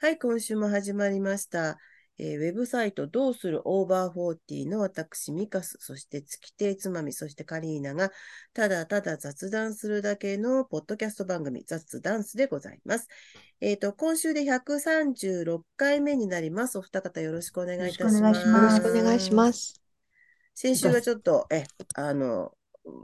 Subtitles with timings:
[0.00, 1.76] はい、今週も始まりました。
[2.18, 8.12] えーウェブサイトどうするオーバーフォーティーの私、ミカス、そして月亭つまみ、そしてカリーナが、
[8.54, 13.08] ただただ雑談するだけのポッドキャスト番組、雑ダンスでございます。
[13.60, 16.78] えっ、と、今週で136回目になります。
[16.78, 18.48] お二方よろしくお願いいたします。
[18.48, 19.82] よろしくお願いします。
[20.54, 22.52] 先週はちょっと、え、あの、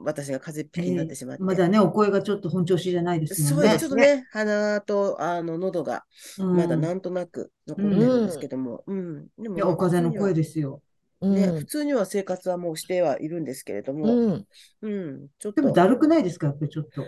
[0.04, 1.42] 私が風邪っぴきになってしまって。
[1.42, 3.68] まだね、お声がちょっと本調子じゃないですそうです。
[3.68, 3.78] もんね。
[3.78, 6.04] ちょっとね、鼻と、あの、喉が、
[6.38, 9.26] うんまだなんとなく残ってるんですけども、うん。
[9.38, 10.80] でもいや、お風邪の声でですよ。
[11.20, 14.46] ね、うん普通には生活はもうしてはいるんですけれども、うん、
[14.82, 17.02] うん、ちょっと、でもだるくないですか、やっぱりちょっと。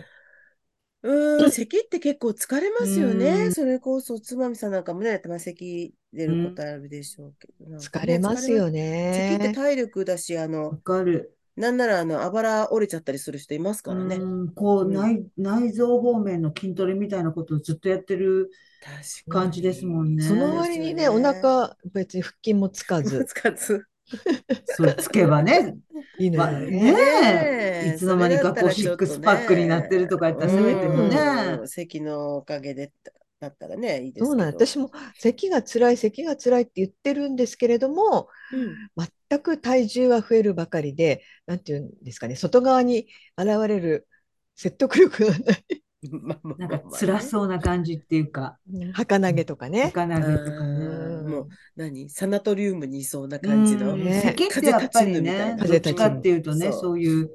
[1.03, 3.49] うーん、咳って結構疲れますようね。
[3.49, 9.53] んそれこそ、つまみさんなんかもね、たま咳出ることあるでしょうけど、疲れますよ疲れます咳ってね。
[9.53, 11.36] 体力だし、あわの、かる。
[11.57, 14.17] なんなら、あの、あばら折れちゃったりする人いますからね。
[14.17, 18.51] うん、こう、うん内、内臓方面の筋トレみたいなことをずっとやってる。
[18.79, 23.87] 確か感じですもんねにその割にね、お腹、別に腹筋もつかず、つかず。
[24.65, 25.75] それつけばね。
[26.19, 26.69] いいのまあよね。
[26.69, 31.17] ねねえいつの間にかこうシックスパックになってるとか言ったらせめてもね
[31.59, 32.91] うん咳のおかげで
[33.39, 34.47] だったらね、いいですそうなん。
[34.47, 39.07] 私も咳が辛い、咳が辛いって言ってるんですけれども、うん。
[39.29, 43.07] 全く体重は増えるばかりで、なんていうんですかね、外側に
[43.37, 44.07] 現れる
[44.55, 45.65] 説得力がない。
[46.59, 48.57] なんか辛そうな感じっていうか、
[48.93, 49.91] 儚げとかね。
[49.93, 50.85] 儚げとかうね。
[51.23, 51.27] ん。
[51.27, 52.09] もう何？
[52.09, 54.03] サナトリウムにいそうな感じのうん。
[54.03, 54.21] ね。
[54.23, 57.31] 咳ってやっぱりね、風立ちぬどっちかっていうとね、そういう、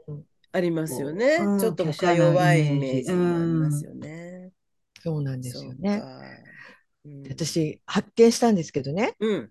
[0.53, 1.39] ありますよね。
[1.41, 4.22] うんちょっと弱いイイメージありますよね。
[5.03, 5.99] そうなんですよね。
[6.01, 6.21] か
[7.05, 9.51] うん私、発見したんですけどね、うん。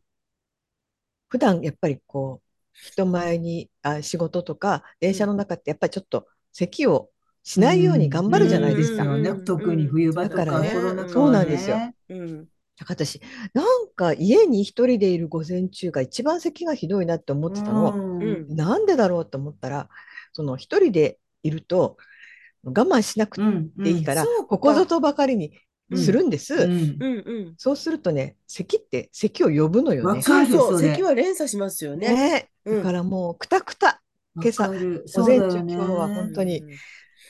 [1.28, 7.10] 普段やっぱりこう人前にあ仕事とか電車の中ってやっぱりちょっと咳を
[7.44, 9.04] しないように頑張るじゃないですか。
[9.04, 11.96] うんね、特に冬場とかだからねコロナ禍そうはなんですよね。
[12.10, 12.46] うん。
[12.78, 13.22] だから私
[13.54, 17.92] なんか家に一人でいる午前中が一番咳がひどいなって思ってたの。
[17.92, 19.90] うんうんなんでだろうと思ったら
[20.32, 21.98] その一人でいると
[22.64, 25.54] 我慢しなくうんていいから、そうかここぞとばかりに
[25.96, 26.56] するんです。
[26.56, 27.54] うんうんうん。
[27.58, 30.18] そうするとね咳って咳を呼ぶのよね。
[30.18, 32.14] わかるそうそう、咳は連鎖しますよね。
[32.14, 34.02] ねうんだからもうくたくた
[34.36, 34.74] 今朝午
[35.26, 36.64] 前中今日は本当に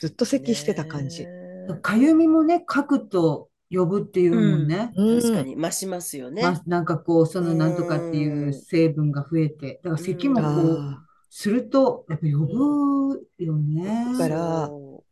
[0.02, 1.26] ずっと咳してた感じ。
[1.26, 1.42] ね
[1.82, 4.92] かゆみもね、書くと呼ぶっていうもんね。
[4.96, 6.42] うん確かに増しますよね。
[6.42, 14.06] まあ、なんかこう、そのなんとかっていう成分が増えて、だから咳もこう、あすると、やっぱ呼ぶよね。
[14.12, 15.04] だからそ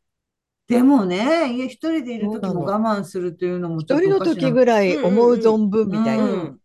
[0.70, 6.24] でもね、家一人でいる時も我慢するというのも一人のちょっとおかしな時ぐらい思う存分みたいな。
[6.24, 6.60] うんうん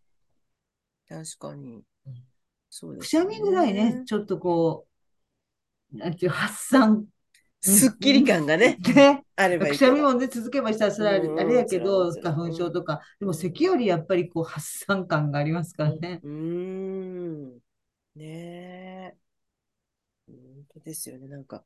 [1.07, 1.83] 確かに。
[2.69, 4.87] そうでくすよしゃみぐらいね、ちょっとこ
[5.93, 7.05] う、なんていう、発散。
[7.61, 9.23] すっきり感がね、 ね。
[9.35, 9.85] あればいいくし。
[9.85, 16.19] ゃみもね、続けばしたらそれはあれやけど、花粉症とか、でも咳よりやっぱりこう発散感がありますからね。
[16.23, 17.59] うーん。
[18.15, 19.17] ねえ。
[20.27, 20.37] 本
[20.73, 21.27] 当ですよね。
[21.27, 21.63] なんか、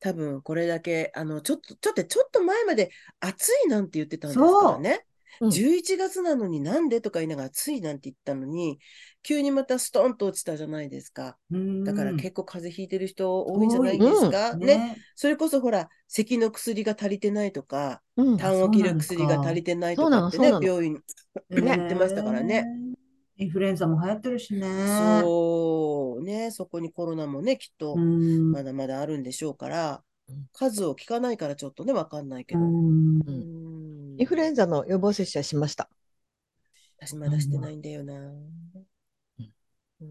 [0.00, 2.90] 多分これだけ、あの、ちょっと、ちょっと、ちょっと前まで
[3.20, 5.04] 暑いなんて言ってたんですからね。
[5.04, 5.10] うん
[5.42, 8.78] 11月なのになんでとか言いながら暑いなんて言ったのに、
[9.22, 11.38] 急にまたストンと落ちたじゃないですか。
[11.84, 14.54] だから結構風邪ひいてる人多いんじゃないですか。
[14.56, 14.58] ね。
[14.58, 14.96] 構ね。
[15.14, 21.00] それこそほら、咳の薬が足りてないとか、うん痰を切る薬が足りてないとかってね、病院ね
[21.48, 22.66] 言ってましたからね。
[23.40, 24.60] インフルエンザも流行ってるしね。
[25.22, 28.52] そうね、そこにコロナもね、きっとうん。
[28.52, 32.60] まだまだあるんでしょうからうん、数を聞かないからちょっとね、わかんないけど。
[32.60, 35.88] インフルエンザの予防接種はしました。
[36.98, 38.12] 私まだしてないんだよな。
[40.00, 40.06] うん。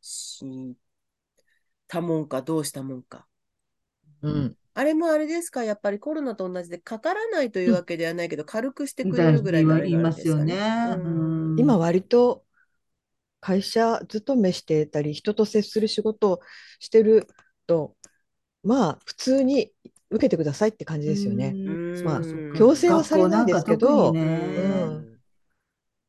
[0.00, 0.76] し
[1.88, 3.26] たもんか、どうしたもんか。
[4.22, 4.56] うん。
[4.74, 11.02] あれもあれですか、やっぱりコロナと同じでかからないというわけではないけど、軽くしてくれるぐらいのあれ言いがあるんますよですかね。
[11.04, 12.44] うん今割と
[13.40, 16.40] 会社勤めしてたり、人と接する仕事を
[16.80, 17.28] してる
[17.66, 17.96] と、
[18.64, 19.72] まあ普通に
[20.10, 21.58] 受けてくださいって感じですよね。
[21.66, 24.20] うんまあうん強制はされないですけど学校なんか特にね
[24.56, 25.20] うん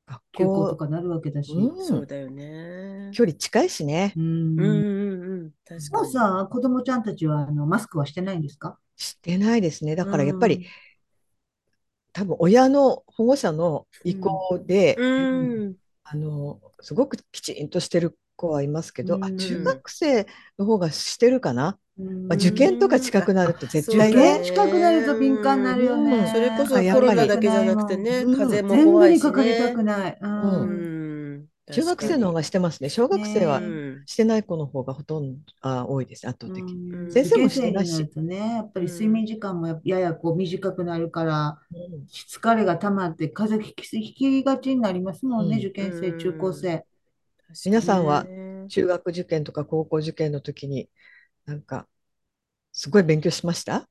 [0.08, 1.54] 学休校と校、かなるわけだし。
[1.54, 3.12] うんそうだよね。
[3.12, 4.22] 距離近いしねう。
[4.22, 4.24] ん
[4.60, 5.52] うんうんうん。
[5.66, 5.90] 確かに。
[5.90, 9.96] もうさ、子供ちゃんたちはあのマスクはしてないんですかしてないですね。
[9.96, 10.66] だからやっぱり、
[12.14, 15.06] 多分親の保護者の意向で、う
[15.70, 15.76] ん。
[16.06, 20.28] あのすごくきちんとしてる子はいますけど、あうん中学生
[20.58, 26.18] の方がしてるかな、うんまあ、受験とか近くなると絶対ねね、近くなると敏感になるよね。
[26.18, 29.84] うんそれこそあやっぱりコロナだけじゃなくてね、うん風邪も全部怖いしにかかりたねく。
[29.84, 30.18] ない。
[30.22, 30.93] ううんん。
[31.72, 32.90] 中学生の方がしてますね。
[32.90, 33.62] 小学生は
[34.06, 36.82] してない子の方がほとんどあ多いです、圧倒的に。
[36.92, 37.10] うん。
[37.10, 38.10] 先生もしてないし。
[38.16, 41.60] ね、やっぱり睡眠時間もやややこう短くなるから、
[42.12, 45.60] 疲れが溜まって風邪ひきがちになりますもんね、うん。
[45.60, 46.86] 受験生、中高生。
[47.66, 48.30] 皆さんは
[48.68, 50.90] 中学受験とか高校受験の時に、
[51.46, 51.88] なんか、
[52.74, 53.90] すごい勉強しました？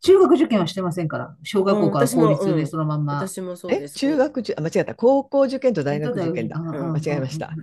[0.00, 3.28] 中学受験はしてませんから、小学校から公立でうんそのまんま。
[3.28, 3.98] 私もそうえです。
[3.98, 4.94] 中学受、あ、間違った。
[4.94, 6.56] 高校受験と大学受験だ。
[6.58, 7.56] うんうん間違えました。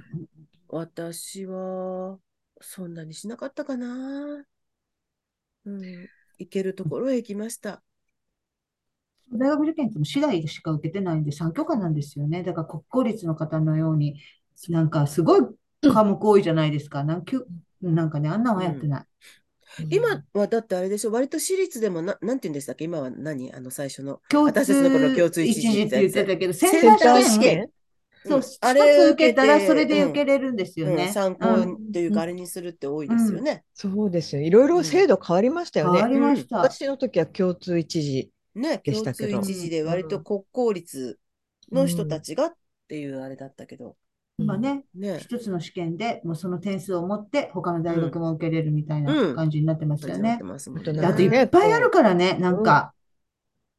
[0.68, 2.19] 私は、
[2.62, 4.45] そんなにしなかったかな。
[5.66, 6.10] うん。
[6.39, 7.84] 行けるところへ行きました。
[9.31, 12.44] 大学受験っても私大しか受けてないんで、3教科なんですよね。
[12.44, 14.19] だから国公立の方のように、
[14.69, 15.42] なんかすごい
[15.94, 17.04] 科目多いじゃないですか。
[17.04, 17.25] なん
[17.81, 19.06] なんかね、あんなんはやってない。
[19.89, 22.85] 今はだってあれでしょ、割と私立でもな、なんて言うんでしたっけ？
[22.85, 23.53] 今は何？
[23.53, 24.21] あの最初の。
[24.29, 27.69] 共私たちの頃共通一一次次って言ってたけど、セセンター試験験。
[28.25, 31.09] そう、一あれつ受けたらそれでうん受けれるんですようんね。
[31.13, 33.63] 参考うんというか、あれにするって多いですよね。
[33.74, 34.41] そうですよ。
[34.41, 36.00] いろいろ制度変わりましたよね。
[36.00, 36.57] 変わりました。
[36.57, 38.31] 私の時は共通一時。
[38.56, 41.19] ね、でし共通たけど一次で割と国公立
[41.71, 42.53] の人たちがっ
[42.88, 43.95] ていうあれだったけど。
[44.39, 45.18] 今ね、ね。
[45.19, 50.39] 一つの試験でもうその点数を持って他の大学も受けれるみたいな感じになってますよね。
[51.04, 52.94] あといっぱいあるからね、なんか。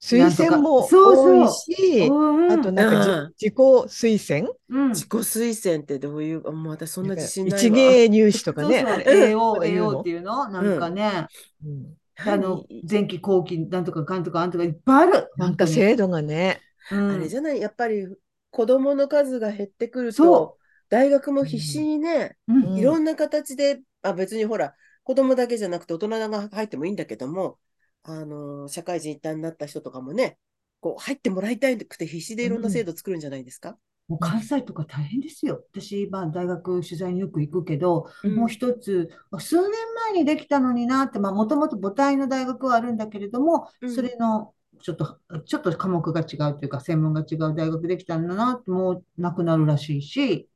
[0.00, 4.48] 推薦もそうそう多いし、うんあとなんか自己推薦？
[4.68, 4.88] うん。
[4.90, 7.76] 自己推薦ってどういう、もう私そんな自信ない一わ。
[7.76, 8.78] 芸入試とかね。
[8.78, 10.48] そうそう、あれ AO、AO っていうの？
[10.50, 11.26] なんかね、
[11.64, 11.94] うん。
[12.16, 15.30] あの、前期後期なんとかかんとかあんとかいっぱいある。
[15.36, 16.60] なんか本制度がね。
[16.90, 18.06] あれじゃない、やっぱり
[18.50, 20.58] 子供の数が減ってくるそと、
[20.88, 22.56] 大学も必死にね、うん。
[22.56, 22.78] うん。
[22.78, 24.74] いろんな形で、あ、別にほら、
[25.04, 27.58] 子供だけじゃなくて大人が入ってもいいんだけども、
[28.02, 30.38] あの、社会人一旦になった人とかもね、
[30.80, 33.78] こう、入ってもらいたくて必死でいろんな制度作るんじゃないですか？
[34.08, 35.62] もう関西とか大変ですよ。
[35.72, 39.70] 私、まあ、大学取材によく行くけど、もう一つ、あ数年
[40.12, 43.94] 前にできたのになって、まあ、もともと母体の大学はあるんだけれども、うん。
[43.94, 50.48] それの、ちょっと、ちょっと科目が違うというか、専門が違う大学できたんだなもうなくなるらしいし、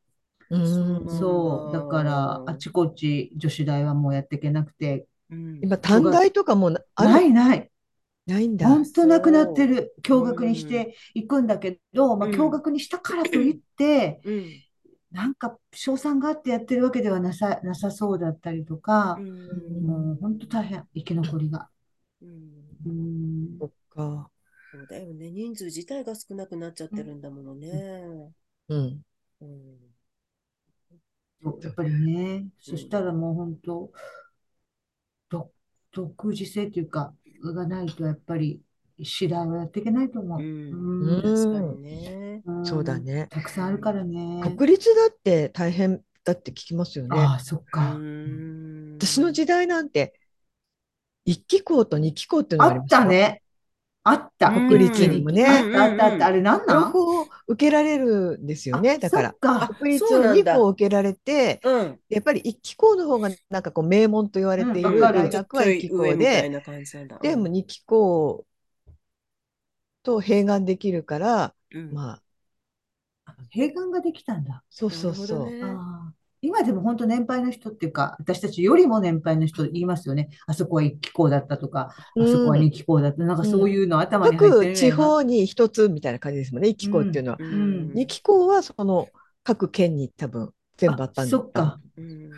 [0.50, 1.06] うん。
[1.06, 5.60] そう、だから、あちこち女子大はもうやっていけなくて、うん。
[5.60, 7.70] 今、短大とかもないない。
[8.26, 8.68] ないんだ。
[8.68, 9.94] 本当なくなってる。
[10.02, 12.36] 共学にしていくんだけど、まあ、うん。
[12.36, 14.62] 共学にしたからといって、うん。
[15.12, 19.86] なんか、賞賛があってやってるわけではなさ、なさそうだったりとかう、ん。
[19.86, 21.70] もう本当大変、生き残りが。
[22.22, 22.78] うん。
[22.86, 23.58] うん。
[23.58, 24.30] そっか。
[24.72, 25.30] そうだよね。
[25.30, 28.32] 人数自体が少なくなっちゃってるんだものね。
[28.68, 29.02] うん。
[29.40, 29.92] うん
[31.60, 33.90] やっぱりね、そしたらもう本当、
[35.28, 35.50] ど
[35.92, 37.12] 独自性というか、
[37.44, 38.60] がないとやっぱり、
[39.02, 40.40] 次第はやっていけないと思う。
[40.40, 42.42] うんうん確かにね。
[42.46, 43.26] うんそうだね。
[43.28, 44.40] たくさんあるからね。
[44.56, 47.18] 国立だって大変だって聞きますよね。
[47.18, 47.94] ああ、そっうか。
[47.94, 50.14] ん私の時代なんて、
[51.24, 53.41] 一期校と二期校っていうのあっがありましたたね。
[54.04, 54.48] あった。
[54.48, 56.60] うん国立にもねあったあったあれなん？
[56.60, 58.98] 両なん方受けられるんですよね。
[58.98, 59.34] だから。
[59.78, 62.00] 国立を2そうなんだ校受けられて、うん。
[62.08, 66.50] やっぱり一期校の方がなんかこう名門と言われている大学は一期校で。
[67.22, 68.44] でも二期校
[70.02, 72.20] と併願できるから、うん、ま
[73.24, 74.64] あ、閉眼ができたんだ。
[74.68, 75.48] そうそうそう。
[76.44, 80.28] 今でも本当年配の人っていうか、私たちよりも年配の人言いますよね。
[80.46, 83.22] あそこは一期校だったとか、あそこは二期校だった。
[83.22, 87.38] なんかそういうの頭に入ってる各地方に一つみたいな感じですもんね、一期校っていうのは。
[87.40, 89.08] うん二期校はその
[89.44, 91.80] 各県に多分全部あったんだそっか。
[91.96, 92.30] うん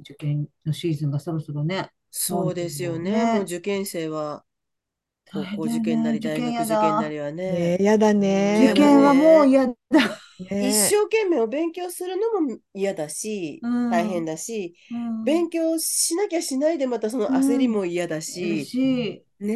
[0.00, 1.90] 受験のシーズンがそろそろね。
[2.10, 3.12] そうですよね。
[3.12, 4.44] ねもう受験生は、
[5.32, 8.70] 高校受験なり、大学受験なりはねねえ、やだね。
[8.72, 9.74] 受験はもう嫌だ。
[10.38, 19.54] ね一生懸命お勉強するのも嫌だし、うん大変だし、うん勉強しなきゃしないでまたその焦りも嫌だしし、ね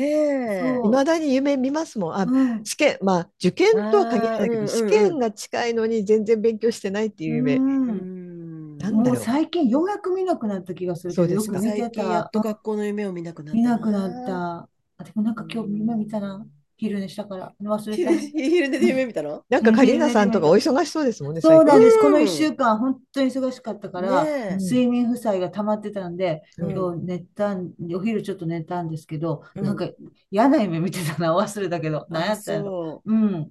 [0.82, 0.82] え。
[0.82, 2.14] そういまだに夢見ますもん。
[2.16, 7.64] あ、うん試験、まあ受験とは限らないけど、試験が近いのに全然勉強してないっていう夢。
[7.88, 12.30] うんうんなんだろうもう最近ようやく見なくなった気がするけど、そうですかよく見て最近やたっ。
[12.30, 14.70] と学校の夢を見なくなった見なくなった。
[14.98, 16.46] あ、でもなんか今日夢見たな。
[16.80, 17.52] 昼寝したから。
[17.60, 18.12] 忘れた。
[18.12, 19.42] 昼昼寝で夢見たの？
[19.48, 21.96] なんかカリーナさんとかお忙しそうですもんね、最そうなんです。
[21.96, 24.24] うんこの1週間、本当に忙しかったから、
[24.58, 29.88] 睡眠負債が溜まってたんで、うん今日寝たん、お昼ちょっと寝たんですけど、うんなんか
[30.30, 32.66] 嫌な夢見てたな、忘れたけど、何やあったんやろ。
[32.66, 33.50] そううん。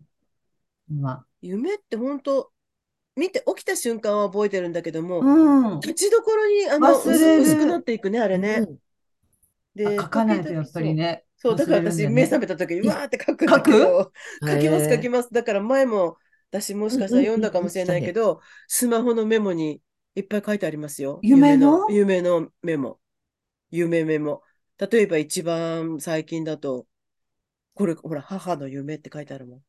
[0.89, 2.49] ま夢って本当
[3.17, 5.79] 見て起きた瞬間は覚えてるんだけども、あ、うん。
[5.81, 8.65] 立ちどころにあの薄薄くなっていくね、あれね。
[8.65, 8.77] うん
[9.75, 11.23] で、あ書かないとやっぱりね。
[11.37, 11.55] そう。
[11.55, 14.11] だから私、目覚めた時に、うわーって書くんだけど、
[14.47, 15.29] 書きます、書きます。
[15.31, 16.17] だから前も、
[16.51, 19.81] 私もしかしたら読んだかもしれないけど、スマホのメモに
[20.15, 21.19] いっぱい書いてありますよ。
[21.21, 21.87] 夢の？
[21.89, 22.99] 夢のメモ。
[23.71, 24.43] 夢メモ。
[24.77, 26.87] 例えば一番最近だと、
[27.75, 29.63] これ、ほら、母の夢って書いてあるもん。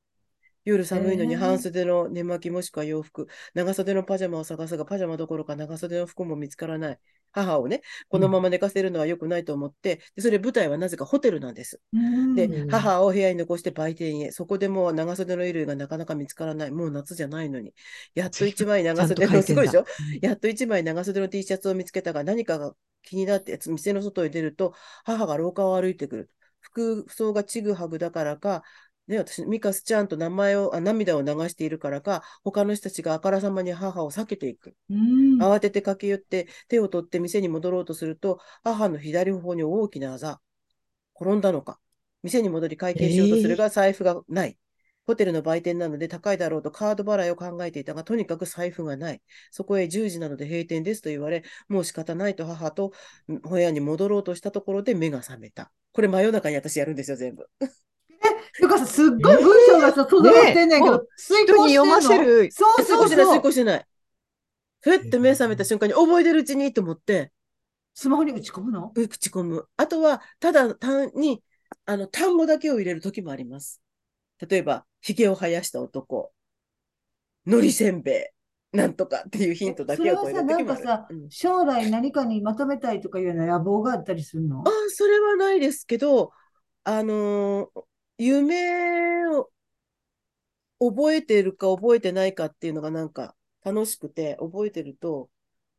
[0.65, 7.01] 夜寒いのにえー半袖の寝巻きもしくは洋服、長袖のパジャマを探すが、パジャマどころか長袖の服も見つからない。
[7.33, 11.81] 母をね、このまま寝かせるのは良くないと思って、でそれ舞台はなぜかホテルなんです。
[11.93, 14.31] うんで、うん母を部屋に残して売店へ。
[14.33, 16.71] そこでもう長袖の衣類がなかなか見つからない。
[16.71, 17.75] もう夏じゃないのに。
[18.15, 19.85] やっと一枚長袖の、すごいでしょ？
[20.21, 26.31] やっと一枚長袖の T シャツを見つけたが、何かが気になって、店の外へ出ると、母が廊下を歩いてくる。
[26.61, 28.63] 服装がちぐはぐだからか、
[29.09, 34.77] ね、私、ミカスちゃんと名前を、あ涙を流しているからか、他の人たちがあからさまに母を避けていく。
[34.91, 40.41] うん慌てて駆け寄って、手を取って店に戻ろうとすると、母の左頬に大きなあざ。
[41.19, 41.81] 転んだのか。
[42.23, 44.59] 店に戻り会計しようとするが、財布がない。
[45.07, 49.23] ホテルの売店なので高いだろうとカード払いを考えていたが、とにかく財布がない。
[49.51, 52.93] そこへ10時なので閉店ですと言われ、もう仕方ないと母と
[53.27, 55.73] ん部屋に戻ろうとしたところで目が覚めた。
[55.93, 57.49] これ真夜中に私やるんですよ、全部。
[58.61, 62.51] よかさ、すっごい文章がさ、整ってんねんけどねもう、遂人に読ませる。
[62.53, 63.33] そうそうそう。
[63.33, 63.87] 遂行してない。
[64.81, 67.33] ふって目覚めた瞬間に覚えてるうちにと思って、
[67.95, 68.93] スマホに打ち込むの？
[68.95, 69.67] 打ち込む。
[69.77, 71.43] あとは、ただ単に、
[71.85, 73.83] あの、単語だけを入れるときもあります。
[74.49, 76.33] 例えば、髭を生やした男、
[77.45, 78.33] 海苔せんべ
[78.73, 80.65] い、なんとかっていうヒントだけをこう入れるもある。
[80.65, 84.61] それはさうん将来何かにまとめたいとかいうような野望があったりするの？
[84.61, 86.33] ああ、それはないですけど、
[86.85, 87.83] あのー
[88.19, 89.51] 夢を
[90.81, 93.35] 覚えてるか覚えてないかっていうのがなんか
[93.65, 95.31] 楽しくて、覚えてると、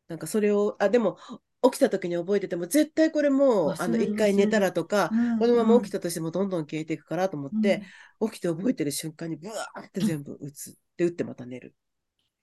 [0.07, 1.17] なんかそれを、あ、でも、
[1.63, 7.83] 起きた時に覚えてても、絶対これもう、あの、一回寝たらとか、うんこのまま起きたたとしてもどんどん消えていくからと思って、
[8.21, 10.77] 起きて覚えてる瞬間にブワーって全部打つ。
[10.97, 11.75] で、打ってまた寝る。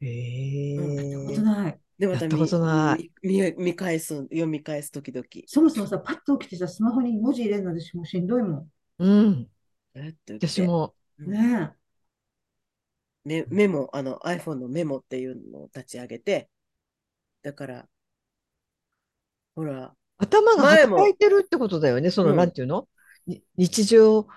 [0.00, 0.07] へ
[0.76, 1.26] うんえ。
[1.26, 1.81] ことない。
[1.99, 2.53] で、また見
[2.88, 5.26] 見見見返す、読み返す時々。
[5.47, 9.50] そもそもさ、パッと起きてさ、スマホに文字入れるの私もうしんどいもうん。
[10.29, 10.95] 私も。
[11.23, 11.31] ん。
[11.31, 11.73] ね
[13.25, 16.49] メメモ、あの iPhone のメモっていうのを立ち上げて、
[17.43, 17.88] だから、
[19.57, 22.11] ほら、頭が前も働いてるってことだよね。
[22.11, 22.88] その、うんなんていうの？
[23.26, 24.29] に日常、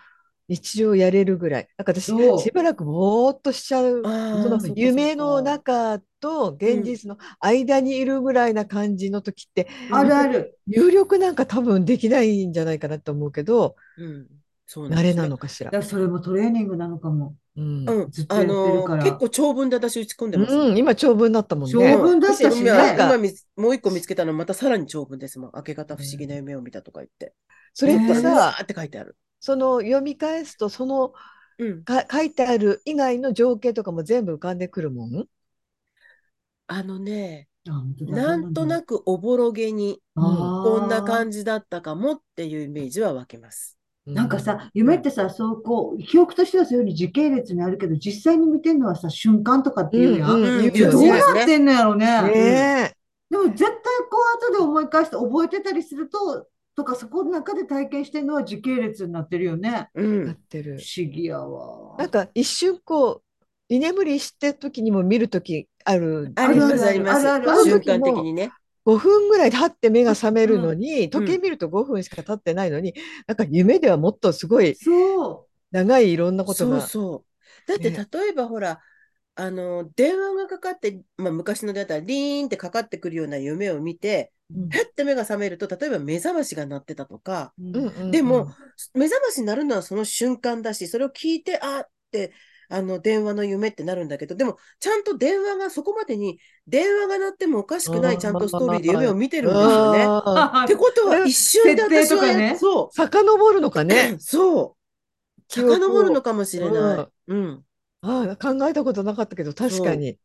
[0.47, 1.69] 日常やれるぐらい。
[1.77, 2.05] なんか私
[2.41, 4.01] しばらくぼーっとしちゃう。
[4.03, 9.93] その夢のか中と現実の間にいるぐらいな感じの時って、え。
[9.93, 10.57] あるある。
[10.65, 14.27] 入力なんか多分できないんじゃないかなと思うけど、うん、
[14.71, 15.83] そう慣れなのかしらだか。
[15.83, 17.35] らそれもトレーニングなのかも。
[17.57, 17.89] うん。
[17.89, 20.53] うんずっとやってるからあの結構長文で私打ち込んでます。
[20.53, 21.97] うん、今長文だったもん長ね。
[21.97, 25.51] 文だったしね今今見つもう一個見つけたのまたさらに長文ですもん。
[25.55, 27.33] 明け方不思議な夢を見たとか言って。
[27.73, 29.17] それってえーうわさ、ーって書いてある。
[29.39, 31.13] その読み返すと、その
[31.57, 31.83] うん。
[31.83, 35.25] か書いてある以外の情景とかも全部浮かんでくるもん？
[36.67, 40.21] あのね、あ本当だなんとなく、くおぼろげに、あ
[40.63, 41.07] こんなじ。
[41.07, 43.78] 感じだったかもっていうイメージは湧きます。
[44.13, 50.31] なんかさ、夢ってさ、そうこう、記憶としてはそういうふうに時系列にあるけど、実際に見てるのはさ、瞬間とかっていうやん。
[50.31, 52.21] うんうん言ういやどうなってんのやろね。
[52.21, 52.93] ね
[53.29, 54.17] でも絶対こ
[54.49, 59.89] う後で思い返して覚えてたりすると、とかそこの中で体験してるのは時系列になってるよね。
[59.93, 61.01] なんってる不。
[61.01, 61.97] 思議やわ。
[61.97, 63.23] なんか一瞬こう、
[63.67, 66.31] 居眠りしてる時にも見る時ある。
[66.35, 67.63] あります、あるあるあります。
[67.65, 68.51] 瞬間的にね。
[68.89, 72.95] 5分ぐらい経って目が覚めるのに、時計見ると5分しか経ってないのに、
[73.27, 76.81] なんか夢ではもっとすごいそ長いいろんなことそうが。
[76.81, 77.67] そう。
[77.67, 78.81] だってね例えばほら、
[79.35, 87.61] あの、電話がかかって、まあ昔のだったらリーンってかかってくるような夢を見て、うんへって目が覚めると、例えば目覚ましが鳴ってたとか、う。
[87.61, 88.51] うんうんでも、
[88.95, 92.33] 目覚ましになるのはその瞬間だし、それを聞いて、あって、
[92.69, 100.15] あの、電話の夢ってなるんだけど、でも、ちゃんと電話がそこまでに、電話が鳴ってもおかしくない、ちゃんとストーリーで夢を見てるんですよね。
[100.63, 104.17] ってことは、一瞬で私はねそ遡るのか う、ね。
[104.19, 104.77] そ
[105.49, 107.09] う、遡るのかもしれない。
[107.27, 107.65] うん。
[108.01, 110.17] ああ、考えたことなかったけど、確かに。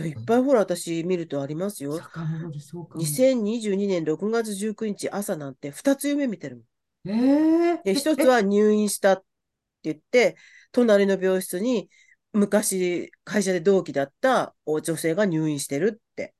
[0.00, 1.92] いっぱいほら、私見るとありますよ。
[1.98, 3.04] 遡る、そうかも。
[3.04, 6.64] 2022年6月19日朝なんて2つ夢見てるもん。
[7.04, 9.24] えーで、一つは入院したって
[9.84, 10.36] 言って、
[10.72, 11.88] 隣の病室に
[12.32, 16.34] 昔会社で同期だったお女性が入院してるって。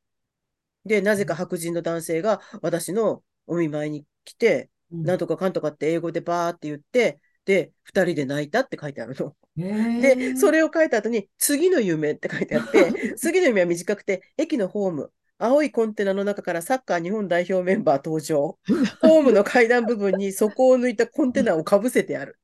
[0.84, 9.34] で、なぜか白人の男性が私のお見舞いに来て、うんなんとかかんとかって英語でバーって言って、で、二人で泣いたって書いてあるの。
[9.56, 18.58] えーで、それを書いた後に、次の夢って書いてあって、 次の夢は短くて、駅のホーム、青いコンテナの中からサッカー日本代表メンバー登場。
[19.00, 22.38] ホームの階段部分に底を抜いたコンテナをかぶせてある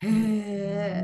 [0.00, 0.10] へっ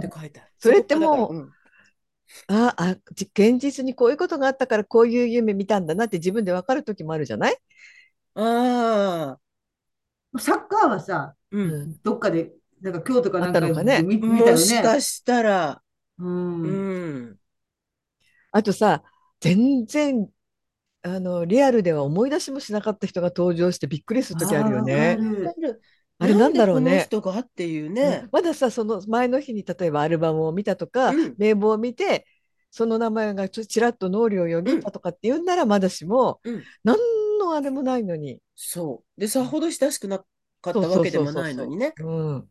[0.00, 0.10] てえ。
[0.14, 0.50] 書いてある。
[0.58, 7.56] それってもうこからだからああ、じ現実にこういうことがあったからこういう夢見たんだなって自分で分かる時もあるじゃない？
[8.34, 9.38] あ
[10.34, 11.58] あ、サッカーはさ、う。
[11.58, 12.00] うんん。
[12.02, 14.02] どっかで、なんか京都かなんあったかのかね？
[14.02, 14.58] で見、見たもよね。
[14.58, 15.82] しかしたら、
[16.18, 16.24] う。
[16.24, 17.38] うんん。
[18.52, 19.02] あとさ、
[19.40, 20.28] 全然、
[21.02, 25.18] あの、リアルでは思い出しもしなかった人が登場してびっくりする時あるよね。
[26.20, 26.24] る。
[26.24, 27.04] あれなんだろうね。
[27.06, 28.28] 人がっていううんね。
[28.32, 32.26] まださ、その前の日に例えばアルバムを見たとか、うん名簿を見て、
[32.70, 36.62] その名前がちょちらっと脳裏をよぎったとかって言うんならまだしも、うん。
[36.84, 36.96] 何
[37.38, 38.40] のあれもないのに。
[38.56, 39.20] そう。
[39.20, 40.24] で、さほど親しくなか
[40.70, 41.92] ったわけでもないのにね。
[41.98, 42.48] うん。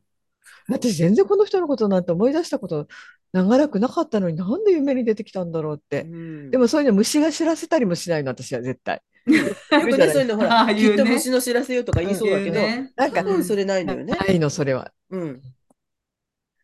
[0.68, 2.88] 私全然この人のことなんて思い出したこと
[3.32, 6.04] 長らくなかったのになんで夢に出てきたんだろうっうて。
[6.04, 9.02] んでもそういうの虫が知らせたりもしないの、私は絶対。
[9.32, 9.44] よ
[9.82, 12.60] くね、そういうのほら、きっと虫の知らせよとか言いそうだけど、
[12.96, 14.14] なんか多分それないのよね。
[14.14, 14.92] ないの、それは。
[15.10, 15.42] うん。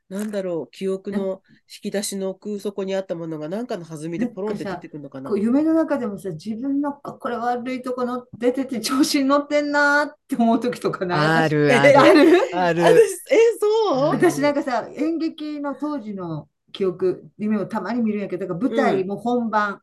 [0.10, 5.30] なんだろう、記憶の引き出しの奥底にあったものが何かの弾みでポロンって出てくるのかな？
[5.30, 5.36] こ。
[5.36, 11.44] う夢の中でもさ、自分のここれ悪いとこの出てて調子に乗ってんなーって思う時とかない？
[11.44, 12.40] あるえある？
[12.56, 13.02] あるある。
[13.30, 14.00] え、そう？
[14.12, 19.82] 私なんかさ、演劇の当時の記憶、夢をたまに見るんやけど、だから舞台も本番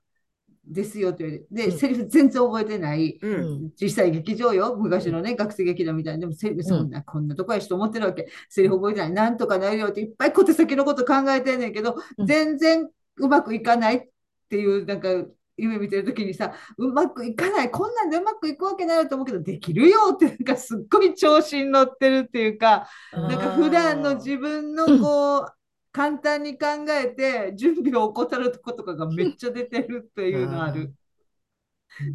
[0.66, 3.18] ですよって言われて、で、うんセリフ全然覚えてない。
[3.21, 3.28] う。
[3.28, 8.28] うんん実際劇場よ、昔のね、学生劇団みたいな、でもセリフそんな、こんなとこやしと思ってるわけ。
[8.49, 14.09] セリフ覚えてない、なんとかなるよっていっぱい小手先のこと考えてんねんけど、うん全然うまくいかないっ
[14.49, 15.09] ていう、なんか、
[15.56, 25.47] 夢見てるときにさ、うまくいかない、こんなんでうまくいくわけないと思うけど、できるよって、なんかすっごい調子に乗ってるっていうか、なんか普段の自分のこう、
[25.94, 30.92] 簡単に考えて準備を怠るとことかがめっちゃ出てるっていうのある。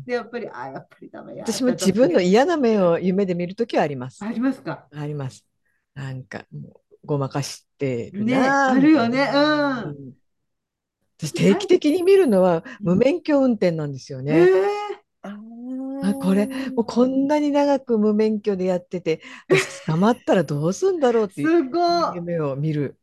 [0.05, 1.45] で、やっぱり、あ、やっぱりダメや。
[1.45, 4.21] 私も自分の嫌な面を夢で見るときはあります。
[4.21, 4.85] ありますか？
[4.93, 5.45] あります。
[5.93, 9.31] なんか、もうごまかしてるね、あるよね。
[9.33, 9.79] うん。
[9.83, 10.13] うん
[11.21, 14.49] 私、定期的に見るのは無免許運転なんですよえね。
[15.21, 15.37] あ
[16.01, 21.69] あこれ、もうこんなに長く無免許でやってて、私捕まったらどうすんだろうっていう。
[22.15, 22.98] 夢を見る。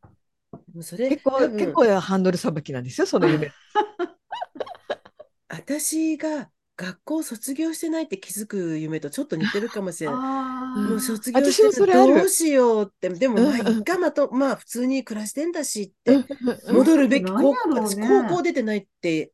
[0.78, 3.50] ーそれ、結構、多分結構ハンドルさばきなんですよ、その夢。
[5.48, 10.16] 私が学校卒業してないって気づく夢とちょっと似てるかもしれない。
[10.18, 10.20] あ
[10.76, 11.00] もうあ。
[11.00, 16.34] 卒業してどうしようって、でもまあ、うんうんいっかまと、まあ、普通に暮らしてんだしっうんて、
[16.68, 19.32] うん戻るべき、高校出てないって、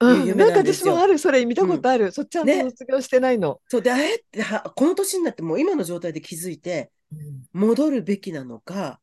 [0.00, 2.12] うん夢なんか私もある、それ見たことある。
[2.12, 3.60] そっちゃんとね卒業してないの。
[3.68, 6.92] そうで、あれっては、この年になってもう今の状態で気づいて、
[7.52, 9.00] 戻るべきなのか、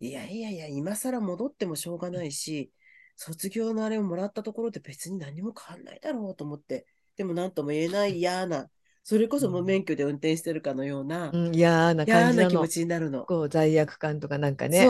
[0.00, 2.72] いやいやいや、今更戻ってもしょうがないし、
[3.16, 8.68] 卒業のあれをもらったところで別に何も変わんないだろうと思って、でも何とも言えない嫌な、
[9.04, 12.66] それこそ無免許で運転してるかのような、うん、嫌な感じな気持。
[12.68, 13.24] ちになるの。
[13.24, 14.88] こう罪悪感とかなんかね、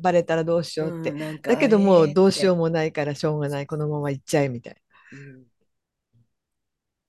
[0.00, 1.10] バレたらどうしようって。
[1.10, 4.76] うんだけどもえーうどうしようもないからしょうがない、このまま行っちゃえみたい
[5.12, 5.42] うん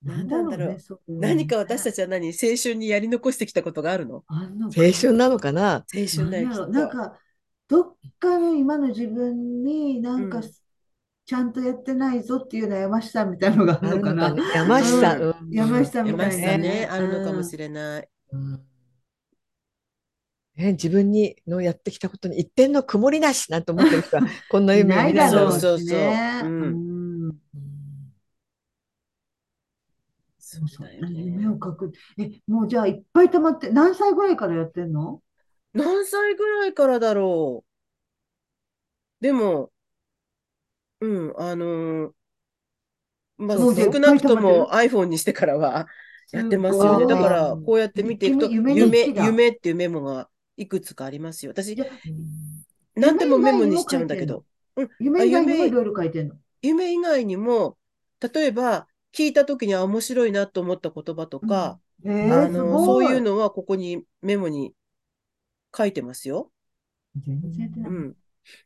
[0.03, 1.95] なんだろうなんだろう何か私たち。
[1.95, 4.23] ちは何青春にやり残してきたことがあるの？
[4.29, 5.85] 青春なのかな？
[5.93, 7.17] 青春だよ、なんか、
[7.73, 10.53] どっかの今の自分になんかうん
[11.25, 14.29] ちゃんとやってないぞっていうの山下みたいなのがああるるのかな。
[14.29, 14.43] のかね。
[14.53, 16.87] 山下、山下みたいな山下ね、ね。
[16.89, 18.09] あるのかもしれない。
[18.31, 18.67] うん
[20.55, 26.41] ね、自分にのやってきたことに一点の曇りなしなんて思ってる人は こんな夢ない見ないだろうだろうそうしね。
[26.41, 28.13] そうそううんうんうん
[30.39, 31.23] そうだよね。
[31.23, 31.91] 夢を描く。
[32.19, 35.22] え、もうじゃあいっぱい溜まって、何歳ぐらいからやってんの？
[35.73, 37.63] 何歳ぐらいからだろ
[39.21, 39.23] う？
[39.23, 39.71] でも、
[41.01, 42.11] うん、あのー
[43.37, 45.87] まあ、そう少なくとも iPhone にしてからは
[46.31, 47.05] やってますよね。
[47.05, 51.51] すごいだから、こうやって見ていくと、夢日夢、記だ夢っていうメモがいくつかありますよ。
[51.51, 51.75] 私
[52.95, 54.45] 何でもメモにしちゃうんだけど、
[54.99, 56.35] 夢以外にも夢いろいろ書いてんの。
[56.61, 57.77] 夢以外にも、
[58.33, 63.05] 例えば、聞いたときにあ面白いなと思った言葉とか、えー、すあの、ごい。
[63.05, 64.73] そういうのはここにメモに
[65.75, 66.51] 書いてますよ。
[67.25, 68.17] 全然うん。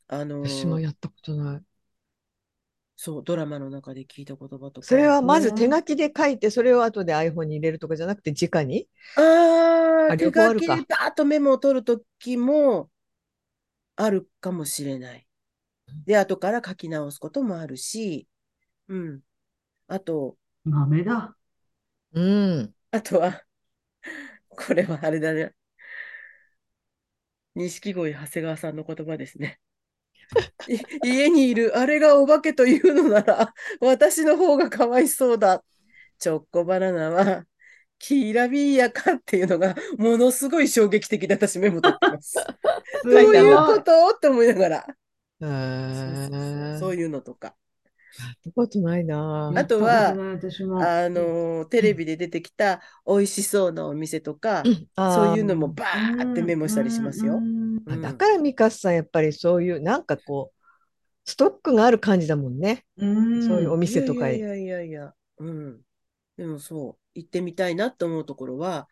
[0.08, 1.64] あのー私もやったことない。
[2.96, 4.82] そう、ドラマの中で聞いた言葉とか。
[4.82, 8.88] それはまずね手書きで書いて、それを後で iPhone に入れるとかじゃなくて、直に？
[9.16, 9.22] あ
[10.12, 12.90] あ、あ手書きでバーッとメモを取るときも
[13.96, 15.28] あるかもしれない。
[16.06, 18.28] で、後から書き直すこともあるし、
[18.90, 19.22] うん。
[19.88, 21.36] あと、豆だ。
[22.14, 22.22] う
[22.64, 22.74] ん。
[22.92, 23.44] あとは、
[24.50, 25.54] これはあれだね。
[27.58, 29.60] 錦鯉長谷川さんの言葉ですね。
[30.68, 35.64] い家にいるあれがお化けというのなら、私の方がかわいそうだ。
[36.20, 37.46] チョコバナナは、
[38.00, 42.36] キラビーヤかっていうのが、ものすごい衝撃的で私メモ取ってます。
[43.04, 44.10] どういうこと？
[44.16, 44.98] って思いながら。
[45.42, 45.46] へ
[45.94, 46.96] そうそうそうそうえ。
[46.96, 47.56] いうのとか。
[48.20, 50.10] やったことないなあとは。
[50.10, 54.64] あの、テレビで出てきた美味しそうなお店とか、
[54.96, 57.34] あそういうのもバーってメモしたりしますよ。
[57.36, 60.58] うんうんあだからミカさんやっぱりそういうなんかこう
[61.24, 62.86] ストックがある感じだもんね。
[62.98, 65.82] うんそういうお店とかいやいやいやいや、うん。
[66.38, 68.88] でもそう、行ってみたいなと思うところは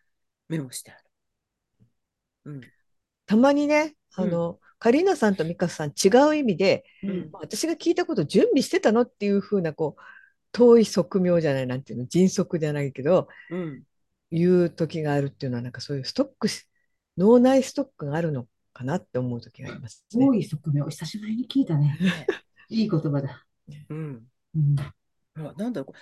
[0.48, 1.04] メモしてある。
[2.44, 2.60] うん。
[3.26, 10.02] たまにね、あの、カリーナさんとミカさん違う意味で、うんまあ私が聞いたこと準備してたのっていうふうなこう
[10.52, 13.82] 遠い側面じゃないなんていうの迅速じゃないけどうん。
[14.30, 16.68] 言う時があるっていうのはなんかそういうストックし
[17.18, 20.24] 脳内ストックがあるのかなって思う時がありますね。
[20.24, 21.98] 多い側面を久しぶりに聞いたね。
[22.00, 22.26] ね
[22.70, 23.44] いい言葉だ。
[23.88, 24.22] うん。
[24.54, 24.76] うん
[25.56, 25.98] なんだろう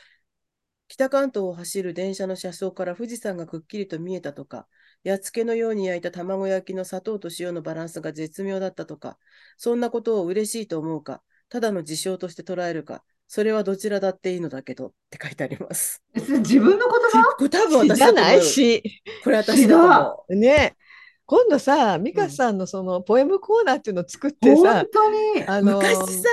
[0.88, 4.68] 北関東を走る電車の車窓から富士山がくっきりと見えたとか、
[5.04, 9.18] やっつけのように焼いた卵焼きの砂糖と塩のバランスが絶妙だったとか、
[9.58, 16.02] そんなことを嬉しいと思うか、ただの事象として捉えるか、それはどちらだっていいのだけどって書いてあります。
[16.14, 17.24] 自分の言葉？
[17.36, 18.42] これ多分私詩じゃない。
[18.42, 18.82] し、
[19.22, 20.74] これ私だね、
[21.26, 25.44] 今度さ、ミカさんのそのポエムコーナーっていうのを作って本さ、当に。
[25.46, 25.62] あう。
[25.62, 26.28] の昔さ、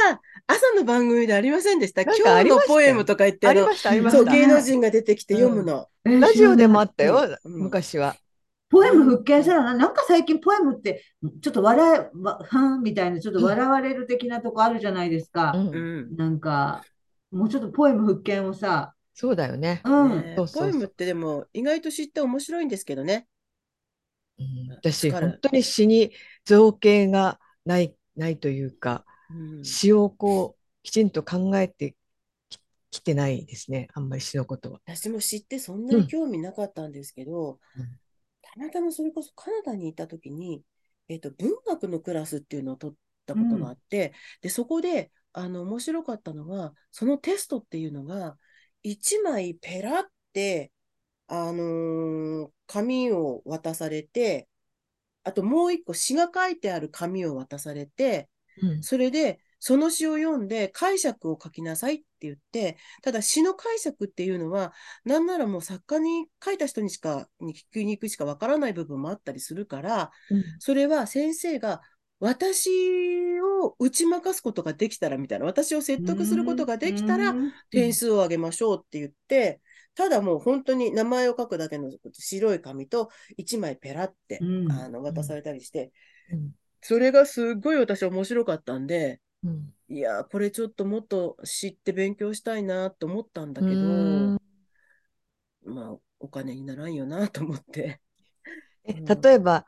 [0.47, 2.03] 朝の番組でありませんでした？
[2.03, 4.31] 今日のポエムとか言って、ありました、ありました。
[4.31, 5.87] 芸能人が出てきて読むの。
[6.05, 8.15] えーラジオでもあったよ、うん昔は。
[8.71, 11.03] ポエム復権したらな、なんか最近ポエムって、
[11.41, 15.51] ちょっと笑い、わはんみたいな、ちょっと笑われる的なとこあるじゃないですか。
[15.53, 15.79] うんう
[16.13, 16.15] ん。
[16.15, 16.81] なんか、
[17.31, 19.81] もうちょっとポエム復権をさ、そうだよね。
[19.83, 20.21] うん。
[20.21, 23.27] ねそうそうそうポエムってでも意外と知って面白いんですけどね。
[24.39, 26.13] うん私、本当に詩に
[26.45, 31.95] 造形がない、ないというか、うん詩をこう、きちんと考えて
[32.49, 33.89] ききてないですね。
[33.93, 34.79] あんまり詩のことは。
[34.85, 38.00] 私も知ってそんなに興味なかったんですけど、うん
[38.53, 40.63] たまたまそれこそカナダに行った時に、
[41.07, 48.37] えっと、文学のクラスっていうのを取ったことがあって、で、そこで、あの、面白かったのが、そのテストっていうのが、
[48.83, 50.71] 一枚ペラって、
[51.27, 54.49] あのー紙を渡されて、
[55.23, 58.29] あともう一個詩が書いてある紙を渡されて、
[58.61, 58.81] うん。
[58.81, 64.73] それで、その詩を読んで解釈を書きなさいって言って、ただ詩の解釈っていうのは、
[65.05, 70.43] なんならもう作家に書いた人にしか、に聞きに行くしかわからない部分もあったりするから、うん。
[70.57, 71.81] それは先生が
[72.19, 72.69] 私
[73.39, 77.51] を打ち負かすことができたらみたいな、私を説得することができたらうん。
[77.69, 79.61] 点数を上げましょうって言って、
[79.93, 84.71] ただもう本当に名前を書くだけの白い紙と1枚ペラって、うん。
[84.71, 85.91] あの渡されたりして、
[86.31, 86.51] うん。
[86.81, 89.73] それがすっごい私面白かったんで、うん。
[89.89, 94.37] いやー、これちょっともっと知って勉強したいなと思ったんだけど、うん。
[95.63, 98.01] まあ、お金にならんよなと思って。
[98.85, 99.21] えうん。
[99.21, 99.65] 例えば、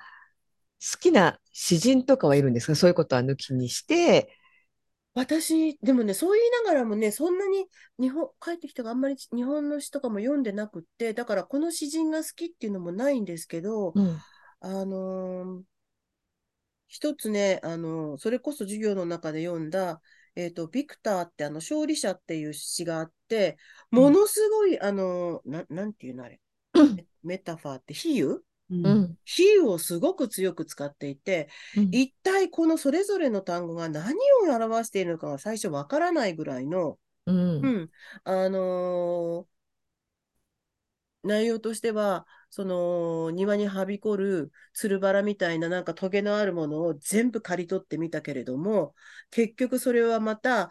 [0.94, 2.76] 好きな詩人とかはいるんですか？
[2.76, 4.30] そういうことは抜きにして、
[5.16, 7.68] 私、でもね、そう言いながらもね、そんなに
[8.00, 14.20] 日本、帰ってきたがあんまり日本の詩とかも読んでなくって、だからこの詩人が好きっていうのもないんですけど、うん。
[14.62, 15.64] あのー
[16.93, 19.99] 一つね、あのーそれこそ授業の中で読んだ、
[20.36, 23.58] えっと、ビクターってあの、勝利者っていう詩があって、
[23.89, 26.39] ものすごい、あのーな、なんていうのあれ、
[26.95, 28.41] メメタファーって比喩？
[28.69, 28.86] うん。
[28.86, 29.17] うん。
[29.25, 31.89] 比喩をすごく強く使っていて、うん。
[31.91, 34.15] 一体このそれぞれの単語が何
[34.47, 37.62] を表しているのかが最初わからないぐらいの、うん。
[37.62, 37.91] うん、
[38.23, 39.53] あのー
[41.23, 42.25] 内容としては、
[42.56, 48.94] その庭にはびこるつるバラみたいななんかトゲのあるものを全部刈り取ってみたけれども、
[49.32, 50.70] 結局それはまた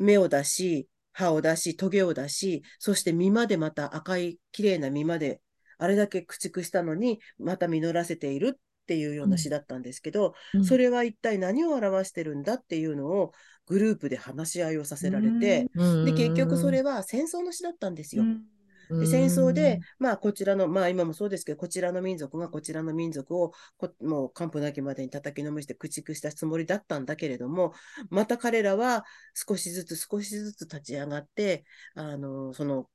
[0.00, 5.40] 芽を出し、葉を出し、トゲを出し、そして実までまた赤い綺麗な実まで、
[5.78, 10.64] あれだけ駆逐したのにまた実らせているっていうような詩だったんですけど、うん。
[10.64, 13.30] それは一体何を表してるんだっていうのを
[13.66, 16.04] グループで話し合いをさせられて、うん。
[16.06, 18.24] で、結局それは戦争の詩だったんですよ。
[18.24, 18.57] うん
[18.88, 27.72] で戦争で、まあ、こちらの、まあ、今もそうですけど、こちらの民族がこちらの民族をこ、もう、完膚なきまでに叩きのめして駆逐したつもりだったんだけれども、
[28.10, 32.88] また彼らは少しずつ少しずつ立ち上がって、あの、その、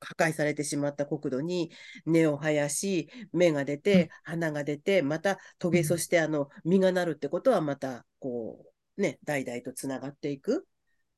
[0.00, 1.70] 破壊されてしまった国土に
[2.06, 5.84] 根を生やし、芽が出て、花が出て、またトゲ、うん。
[5.84, 10.66] そしてあの、実がなるってことは、また、こう、ね、代々とつながっていく。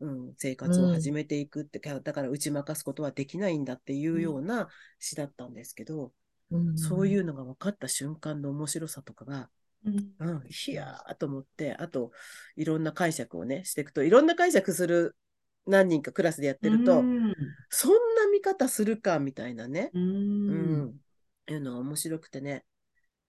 [0.02, 6.12] うん、生活を始めていくって、だから打ち負かすことはできないんだっていうような詩だったんですけど、
[6.50, 9.48] うんそういうのが分かった瞬間の面白さとかが、
[9.84, 10.14] うん。
[10.18, 12.12] うん、いやーと思って、あと、
[12.56, 15.16] いろんな解釈をね、していくと、いろんな解釈する
[15.66, 17.34] 何人かクラスでやってると、うん。
[17.70, 21.00] そんな見方するかみたいなね、ううんん、
[21.48, 22.64] いうのが面白くてね、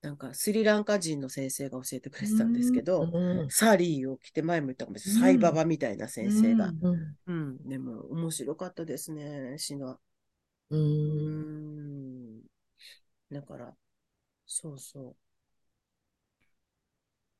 [0.04, 6.74] なんかスリランカ人の先生が教えてくれてたんですけど、うんサリーを着て、前も言ったかもしれない、サイババみたいな先生が。
[6.84, 10.00] うんうん、でも面白かったですね、シノア。
[10.72, 12.42] ううんん。
[13.32, 13.74] だから、
[14.46, 15.16] そうそ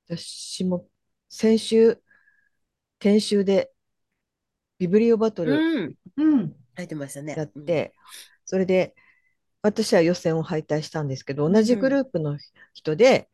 [0.08, 0.88] 私も
[1.30, 2.02] 先週
[3.00, 3.72] 研修で
[4.80, 5.50] ビブリオバトう。
[5.50, 5.96] ルうん。
[6.16, 6.56] うん。
[6.78, 7.36] 書いてましたね。
[7.38, 7.94] やって、
[8.46, 8.96] それで
[9.64, 12.38] 私は予選を敗退したんですけど同じグループの
[12.74, 13.30] 人で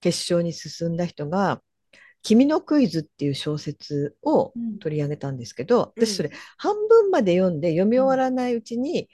[0.00, 1.60] 決勝に進んだ人が
[2.22, 6.06] 「君のクイズ」っていう小説を取り上げたんですけど、うん。
[6.06, 9.08] 私それ半分まで読んで読み終わらないうちに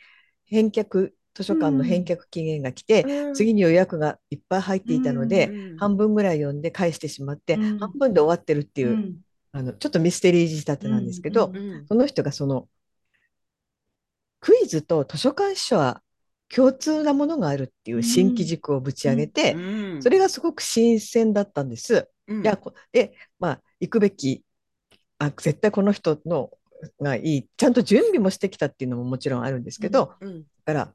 [0.44, 3.34] 返却図書館の返却期限が来て、うん。
[3.34, 7.78] 次に予約がいっぱい入っていたので、うん半分ぐらい読んで返してしまって、うん。
[7.78, 9.16] 半分で終わってるっていう、うん。
[9.52, 11.52] あのちょっとミステリー仕立てなんですけど、
[11.86, 12.68] その人がその
[14.40, 16.02] クイズと図書館司書は
[16.54, 20.02] 共通なものがあるっていう新機軸をぶち上げて、うん。
[20.02, 22.08] それがすごく新鮮だったんです。
[22.26, 22.42] うん。
[22.42, 24.44] いやこでまあ行くべき
[25.18, 26.50] あ絶対この人の
[27.00, 27.48] がいい。
[27.56, 30.42] ちゃんと準備もしてきたっていうのももちろんあるんですけど、うん。
[30.42, 30.94] だから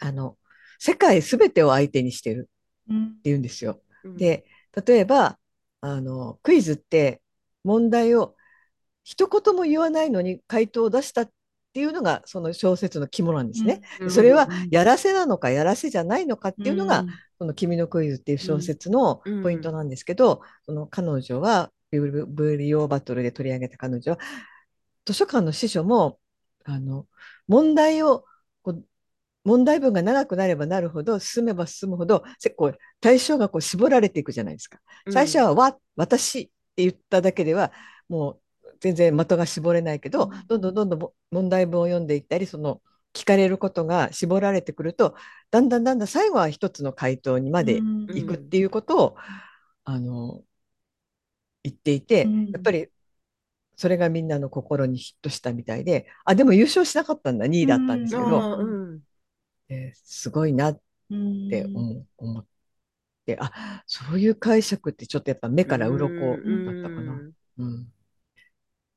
[0.00, 0.36] あの
[0.78, 2.50] 世界すべてを相手にしてる
[2.90, 3.06] うん。
[3.18, 3.80] っていうんですよ。
[4.04, 4.44] うん、で
[4.86, 5.38] 例えば
[5.80, 7.22] あのクイズって
[7.64, 8.36] 問題を
[9.04, 11.30] 一言も言わないのに回答を出したっ
[11.72, 13.82] ていうのがその小説の肝なんですね。
[14.00, 14.10] うん。
[14.10, 14.68] それはうん。
[14.70, 17.08] やらせなのかやらせじゃないのかっていうのが、うん。
[17.38, 19.42] その「君のクイズ」っていう小説のうん。
[19.42, 24.18] ポイントなんですけど、その彼女はビブブリオバトルで取り上げた彼女は
[25.04, 26.18] 図書館の司書も
[26.64, 27.06] あの
[27.46, 28.24] 問題を
[28.62, 28.84] こう
[29.44, 34.78] 問題文が長くなればなるほど進めば進むほどせこう対象がこう絞られていくじゃないですか。
[35.10, 36.44] 最初はわ「私」っ
[36.76, 37.72] て言っただけでは
[38.08, 38.40] もう
[38.80, 40.46] 全然的が絞れないけど、うん。
[40.48, 42.82] どんどんどんどんも問題文を読んでいったりその
[43.14, 45.14] 聞かれることが絞られてくると
[45.50, 48.16] だんだんだんだん最後は一つの回答にまでうん。
[48.16, 49.16] いくっていうことを、
[49.84, 50.42] あの
[51.64, 52.46] 言っていて、うん。
[52.52, 52.88] やっぱり
[53.76, 59.02] それがみんなの心にヒットしたみたいであでも優勝しなかったんだ2位だったんですけあど、ーうん。
[59.68, 61.48] えーすごいなっうん。
[61.50, 62.46] て思う思っ
[63.26, 67.22] てあそういう解釈ってちょっとやっぱ目から鱗だったかな。
[67.58, 67.92] うん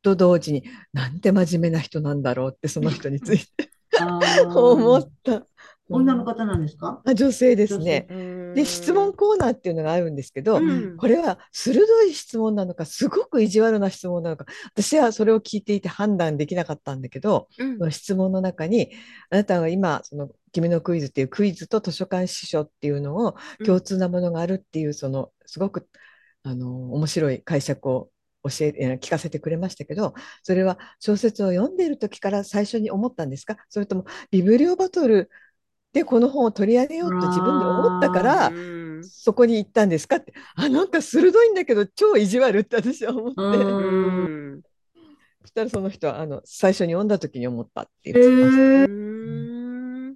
[0.02, 3.70] と同時になんて真面目な人なんだろうってその人について
[4.48, 5.46] 思った。
[5.94, 7.02] 女の方なんですか？
[7.06, 8.08] あ女性ですね。
[8.10, 10.98] うんで質問コーナーっていうのがあるんですけど、うん。
[10.98, 17.78] これは鋭い質問なのかすごく意地悪な質問なのか私はそれを聞いていて判断できなかったんだけど、うん。
[17.78, 18.92] その質問の中に
[19.30, 23.36] あなたは今その「君のクイズ」っていうクイズと図書館司書っていうのを
[23.66, 25.88] 共通なものがあるっていうそのすごく
[26.44, 28.10] あの面白い解釈を
[28.44, 33.58] 教ええー聞かせてくれましたけどそれは小説を読んでいる時から最初に思ったんですか？
[33.70, 35.30] それともビブリオバトル
[35.94, 38.82] でこの本を取り上げようと自分で思ったからうん。
[39.04, 40.18] そこに行ったんですか？
[40.18, 43.36] ってあなんか鋭いんだけど超意地悪って私は思って。
[45.42, 48.88] そしたらその人はあの最初に読んだ時に思ったってへ言ってましたー。
[48.88, 48.92] う
[50.12, 50.14] ん。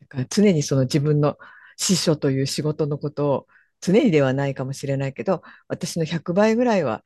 [0.00, 1.36] だから常にその自分の
[1.76, 3.46] 司書という仕事のことを
[3.80, 7.04] 常にではないかもしれないけど私の100倍ぐらいは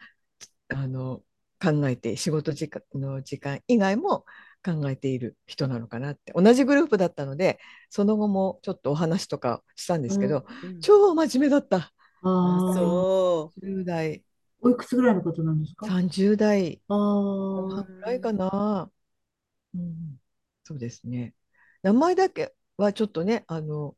[0.69, 1.21] あの
[1.61, 4.25] 考えて仕事時間の時間以外も
[4.65, 6.33] 考えている人なのかなって。
[6.35, 7.59] 同じグループだったので
[7.91, 10.81] その後もちょっとお話とかしたんですけど、うん。
[10.81, 11.93] 超真面目だった。
[12.25, 14.25] あそ10代。
[14.61, 16.81] おいくつぐらいの方なんですか？30代。
[16.89, 17.75] あ後ー。
[17.75, 18.91] 半ぐらいかな、
[19.75, 20.21] うん、
[20.63, 21.35] そうですね。
[21.83, 23.97] 名前だけはちょっとねあの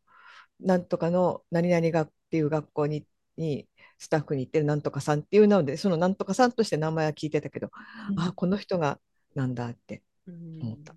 [0.61, 3.69] なんとかの何々学っていう学校にに
[3.99, 7.71] スタッフに行ってるなんとかさんっていうのでそのなんとかさんとして名前は聞いてたけど、
[8.17, 9.01] あこの人が
[9.35, 10.31] なんだってう
[10.63, 10.67] うん。
[10.67, 10.97] 思った。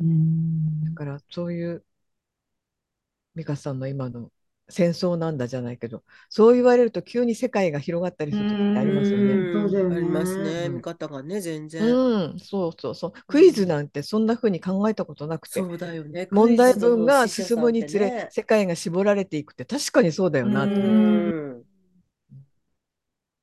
[0.00, 0.84] うん。
[0.84, 1.84] だからそういう
[3.36, 4.32] 美香さんの今の
[4.68, 9.34] 戦争なんだじゃないけどそう言われると急に世界が広がったりする時ってありますよね。
[9.96, 10.66] ありますね。
[10.66, 11.84] うん見方がね、全然。
[11.84, 13.12] うん、そうそうそう。
[13.26, 16.28] クイズなんてそんな風に考えたことなくて、そうだよね。
[16.30, 20.74] 問題文が進むにつれ、世界が絞られていくって確かにそうだよなと。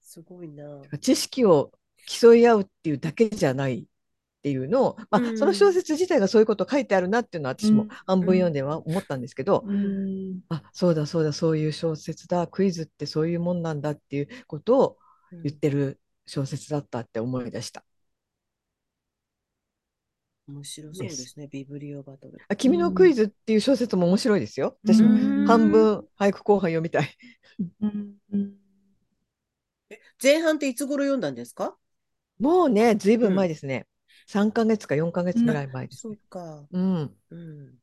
[0.01, 0.81] すごいな。
[0.99, 1.71] 知識を
[2.05, 3.87] 競い合うっていうだけじゃない
[4.43, 14.97] っていうのを、まあうんその小説自体がそういうこと書いてあるなっていうのは私もうん半分読んでは思ったんですけど、うんあそうだそうだそういう小説だクイズってそういうもんなんだっていうことを
[15.43, 17.85] 言ってる小説だったって思い出した。
[20.45, 22.37] 面白そうですね、ビブリオバトル。
[22.49, 24.77] あ君のクイズっていう小説も面白いですよ。
[24.83, 27.09] 私もうん半分俳句後半読みたい。
[30.21, 31.77] 前半っていつ頃読んだんですか？
[32.39, 33.85] もうね、ずいぶん前ですね。
[34.27, 36.17] 3ヶ月か4ヶ月ぐらい前ですそうね。
[36.29, 36.67] か。
[36.71, 37.17] うん。
[37.31, 37.73] うん。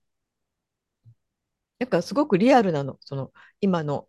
[1.79, 4.07] なんかすごくリアルなの、その今の、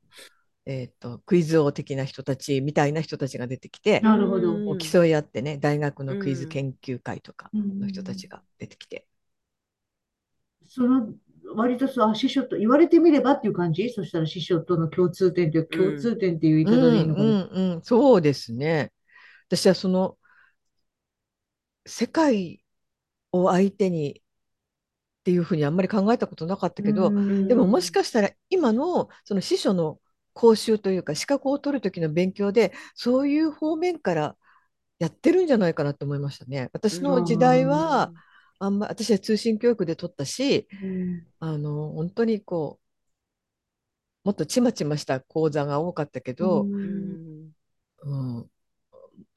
[0.65, 4.75] えーと、クイズ王的な人たちみたいな人たちが出てきて、なるほど。
[4.77, 9.05] 競い合ってね、大学のクイズ研究会とかの人たちが出てきて。
[10.67, 11.09] その
[11.55, 13.89] 割とそう、あ、師匠と言われてみればっていう感じ？
[13.89, 18.91] そしたら師匠との共通点という、共通点っていう言い方でいいのかな、うんうんうん、そうですね。
[19.47, 20.17] 私はその
[21.85, 22.63] 世界
[23.31, 24.21] を相手に
[25.21, 27.11] っていうふうにあんまり考えたことなかったけど、
[27.47, 29.99] でももしかしたら今のその司書の
[30.33, 34.35] 講習というか資格を取る時の勉強でそういう方面から
[34.99, 36.69] やってるんじゃないかなと思いましたね。
[36.73, 38.11] 私の時代は、
[38.59, 40.67] あんま私は通信教育で取ったし、
[41.39, 48.49] あの本当にこうもっとちまちました講座が多かったけど、うん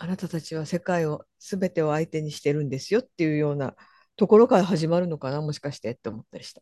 [0.05, 3.75] あなたたちは世界を全てを相手にしてるんですよっていうような
[4.17, 6.61] ところから始まるのかなもしかしてって思ったりした。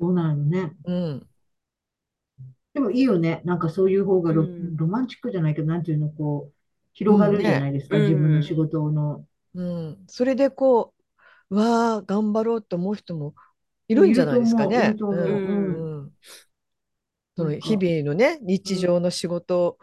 [0.00, 0.72] そうなのね。
[0.84, 1.26] うん。
[2.74, 3.40] でもいいよね。
[3.44, 6.54] なんかそういう方がロうん、ロマンチックじゃないけど、なんていうの、こう、
[6.92, 9.24] 広がるじゃないですか、うんね、自分の仕事の。
[9.54, 9.98] うん。
[10.08, 10.92] それでこ
[11.48, 13.36] う、わあ、頑張ろうと思う人も
[13.86, 14.96] いるんじゃないですかね。
[17.36, 19.78] その日々のね、日常の仕事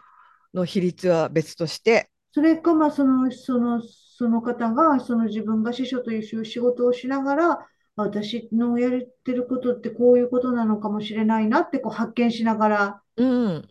[0.52, 2.10] の比率は別として。
[2.34, 13.02] それか、まあ、その、その、その方が、その自分が司書という仕事をしながら、私のやってることってこういうことなのかもしれないなってこう発見しながら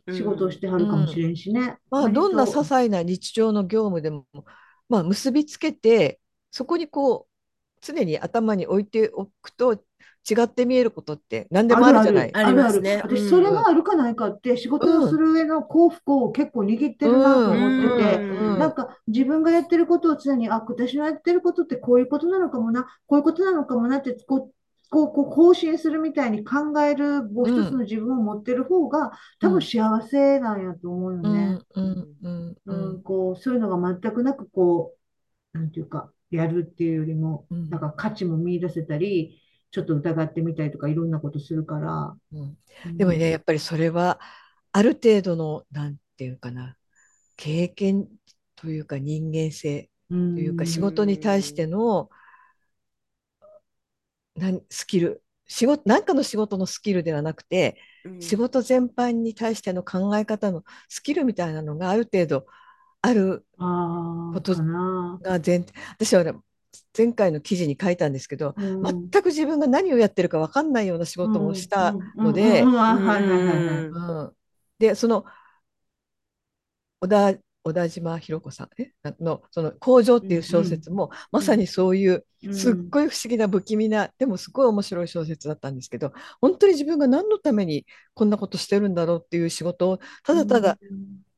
[0.10, 1.60] 仕事をしてはるかもしれんしね。
[1.60, 1.67] うん。
[1.67, 4.26] うん、まあ、どんな些細な日常の業務でも、
[4.88, 7.34] まあ、結びつけてそこにこう
[7.82, 9.73] 常に頭に置いておくと
[10.30, 12.32] 違って見えることって何でもあるじゃない。
[12.34, 13.02] ありますね。
[13.04, 18.32] 私、それがあるかないかって、仕事をする上の幸福を結構握ってるなと思ってて、
[18.63, 24.54] なんか自分がやってることを常に、あ、私のやってることってこういうことなのかもな、こういうことなのかもなって、こう、
[24.89, 31.60] こう、こう更新するみたいに考える、もう一つの自分を持ってる方が、多分幸せなんやと思うよね。
[31.76, 31.82] う
[32.95, 34.93] ん、こう、そういうのが全くなく、こ
[35.54, 39.39] う、なんていうか、やるっていうよりも、なんか価値も見出せたり、
[39.71, 42.15] ちょっと疑ってみたりとかいろんなことするから。
[42.32, 44.19] うん、でもね、やっぱりそれは
[44.71, 46.76] ある程度のなんていうかな
[47.38, 48.08] 経験
[48.63, 52.10] というか人間性というか仕事に対しての
[54.36, 55.21] なスキル。
[55.45, 62.45] 仕事何かの仕事のスキルではなくて、うん、仕事全般に対しての考え方のスキルみたいなのがある程度
[63.02, 66.34] あることが前提私は、ね、
[66.97, 72.63] 前回の記事に書いたんですけど、うん、全く自分が何をやってるか分かんないような仕事もしたので
[74.80, 75.26] でその
[77.02, 78.69] 小田小田島ひろ子さん
[79.23, 90.78] の「その工場」っていう小説も、うん、まさにそういうすっごい不思議な不気味なでもすごい面白い小説だったんですけど本当に自分が何のためにこんなことしてるんだろうっていう仕事をただただ、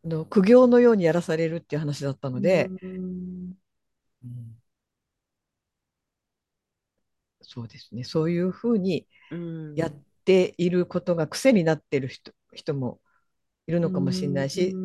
[0.03, 2.69] うん、の苦行のようにやらされるっていう話だったので。
[2.81, 3.55] うん。
[7.47, 8.03] そうですね。
[8.03, 9.07] そういうふうに
[9.75, 9.93] やっ
[10.25, 12.99] ていることが癖になってる人人も
[13.67, 14.75] いるのかもしれないし、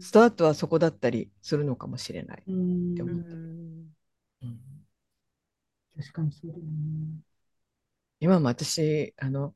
[0.00, 2.44] スタートはそこだったりするのかもしれないっ
[2.96, 3.36] て思った。
[6.00, 6.68] 確かにそうだよね。
[8.20, 9.54] 今も私あの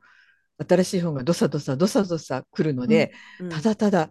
[0.58, 4.10] 新しい本がどさどさどさどさ来るので、うんうん、ただただ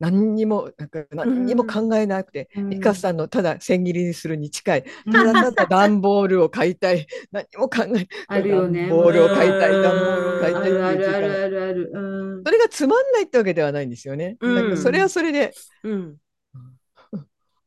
[0.00, 7.06] 何にもなんか何にも考えなくて、うん、カさんのただ千切りにするに近い、ただただ段ボールを買いたい。
[7.32, 15.52] 何も考えあるよねボールを買いたい、段ボールを買いたいっていうあるあるあるある、うん、それがつまんないってわけではないんですよね、うん、なんかそれはそれで、
[15.84, 16.16] うん、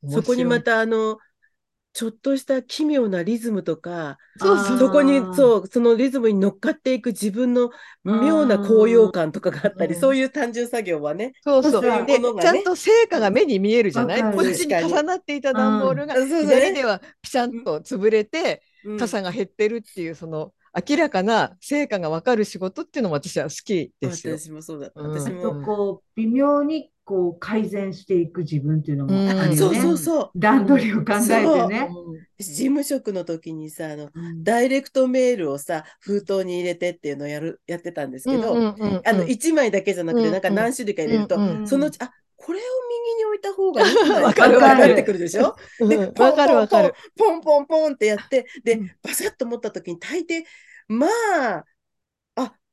[0.10, 1.18] そこにまたあの
[1.98, 7.72] ちょっとした奇妙なリズムとか、そうそうそこにそうそのリズムに乗っかっていく自分の
[8.04, 11.34] 妙な高揚感とかがあったり、そういう単純作業はね。
[11.42, 11.82] そうそう。
[11.82, 14.22] で、ね、ちゃんと成果が目に見えるじゃない？
[14.22, 18.62] こっちに重なっていた段ボールが、左ではピシャンと潰れて、
[19.00, 20.54] 傘が減ってるっていう、その、
[20.88, 24.38] 明らかな成果が分かる仕事っていうのも私は好きですよ。
[24.38, 24.92] 私もそうだ。
[24.94, 25.64] 私も。
[25.66, 29.56] こう微妙にこう改善していく自分っていうのもあるよね。
[29.56, 30.32] そうそうそう。
[30.36, 31.90] 段取りを考えてね。
[32.38, 42.62] 事務職の時にさあの、うん、ダイレクトメールをさ封筒に入れてっていうのをやるやってたんですけど、あの1枚だけじゃなくて、なんか何種類か入れると、そのうちあこれを
[43.08, 45.56] 右に置いた方がいいんだか分 かってくるでしょ？
[45.80, 50.44] で、ポンポンポン、ポンポンポンってやって、で、バサッと持った時に大抵、
[50.90, 51.66] まあ、あ、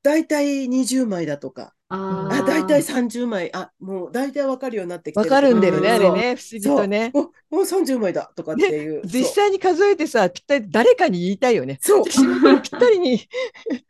[0.04, 7.10] 大体20枚だとか、ああ、大体ー30枚、あ、もう大体わかるようになってきてわかるんだよね、うんあれね、不思議とね。
[7.14, 7.30] そう。
[7.50, 9.00] おもう30枚だとかっていう。
[9.06, 11.78] 実際に数えてさ、ぴったり誰かに言いたいよね。
[11.80, 13.14] そう、ぴったりに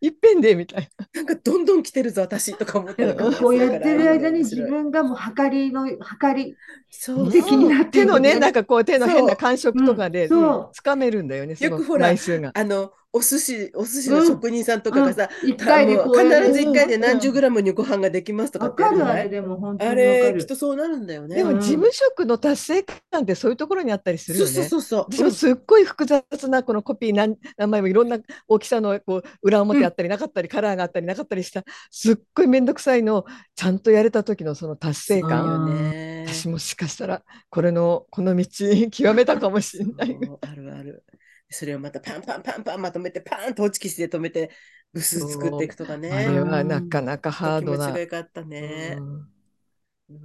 [0.00, 1.22] いっぺんでみたいな。
[1.22, 6.54] んかどんどん来てるぞ、私とか思ったりとかこうやってる間に自分がもう測りの、測り、
[6.90, 7.32] そう。
[7.32, 7.84] 的になな。
[7.84, 10.28] ってる手のね、なんか、かこう手の変な感触とかで
[10.72, 12.08] つかめるんだよね、そのよくほら。
[12.08, 21.36] あの、お寿司、お寿司の職人さんとかがさ、うこうやる必ず一回で何十グラムにご飯ができますとかわってあれでもあれ、るきっとそうなるんだよね。
[21.36, 24.50] でうんも事務職の達成感ってそういうところにあったりするよね。
[24.50, 25.06] そうそうそう。
[25.08, 31.62] 私もすっごい複雑なこのコピー何何枚もいろんな大きさのこう裏表あったりなかったり、カラーがあったりなかったりした
[31.92, 36.26] すっごい面倒くさいのをちゃんとやれた時のその達成感よね。
[36.26, 38.44] 私もしかしたらこれのこの道
[38.90, 41.04] 極めたかもしれないあるある。
[41.50, 44.50] それをまたパンパンパンパンまとめてパーンとホチキスで止めて
[44.92, 46.10] ブス作っていくとかね。
[46.10, 48.98] あれはなかなかハードな気持ちが、よかったね。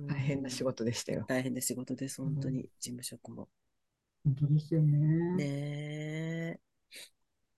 [0.07, 1.25] 大変な仕事でしたよ。
[1.27, 3.47] 大変な仕事です、本当に、事務職も。
[4.23, 5.35] 本当ですよね。
[5.35, 6.59] ね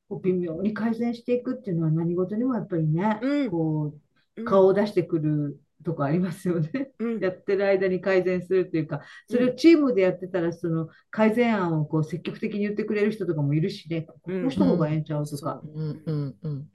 [0.07, 3.93] こう微妙に改善していくっていうのは何事にもやっぱりね、うんこ
[4.37, 4.41] え。
[4.41, 6.91] う顔を出してくるとこありますよね。
[6.99, 15.61] うん、 やってる間に改善するっていうか、それをチームでやってたら、その改善案をこう積極的に言ってくれる人とかもいるしね、この人の方がええんちゃうとか。
[15.63, 16.69] うんうんうん。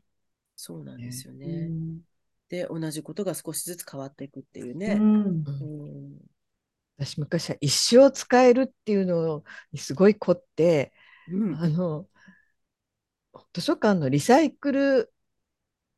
[0.56, 1.68] そうなんですようね。
[1.68, 2.00] ん
[2.48, 4.94] で、同じことが少しずつ変わっていくっていううね。
[4.94, 6.16] んうん
[6.98, 10.94] 私昔は一生使えるっていうのにすごい凝って、
[11.30, 12.06] うんあの
[13.52, 15.12] 図書館のリサイクル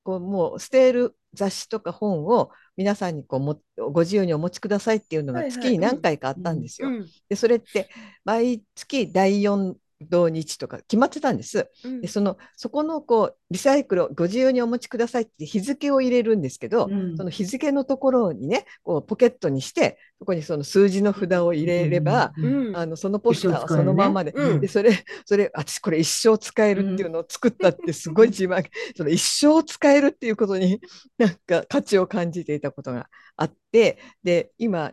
[0.03, 3.61] こうもう捨てる雑誌とか本を皆さんにこうも
[3.93, 6.89] ご自由にお持ちくださいっていうのが月に何回かあったんですよ。
[6.89, 7.91] うんでそれって
[8.25, 11.69] 毎月第4土日とか決まってたんです。
[11.85, 12.01] うん。
[12.01, 17.17] でそのそこのこうリサイクルをご自由にお持ちくださいって日付を入れるんですけど、うん。
[17.17, 24.33] その日付のところにねこうポケットにしてそこにその数字の札を入れれば、うんあのそのポスターはそのまんまで。
[24.33, 24.61] うん。
[24.61, 24.93] でそれ
[25.25, 28.65] それ私これ一生使えるっていうのを作ったってすごい自慢、
[28.97, 30.81] その一生使えるっていうことに
[31.19, 34.93] なんか価値を感じていたことがあってで今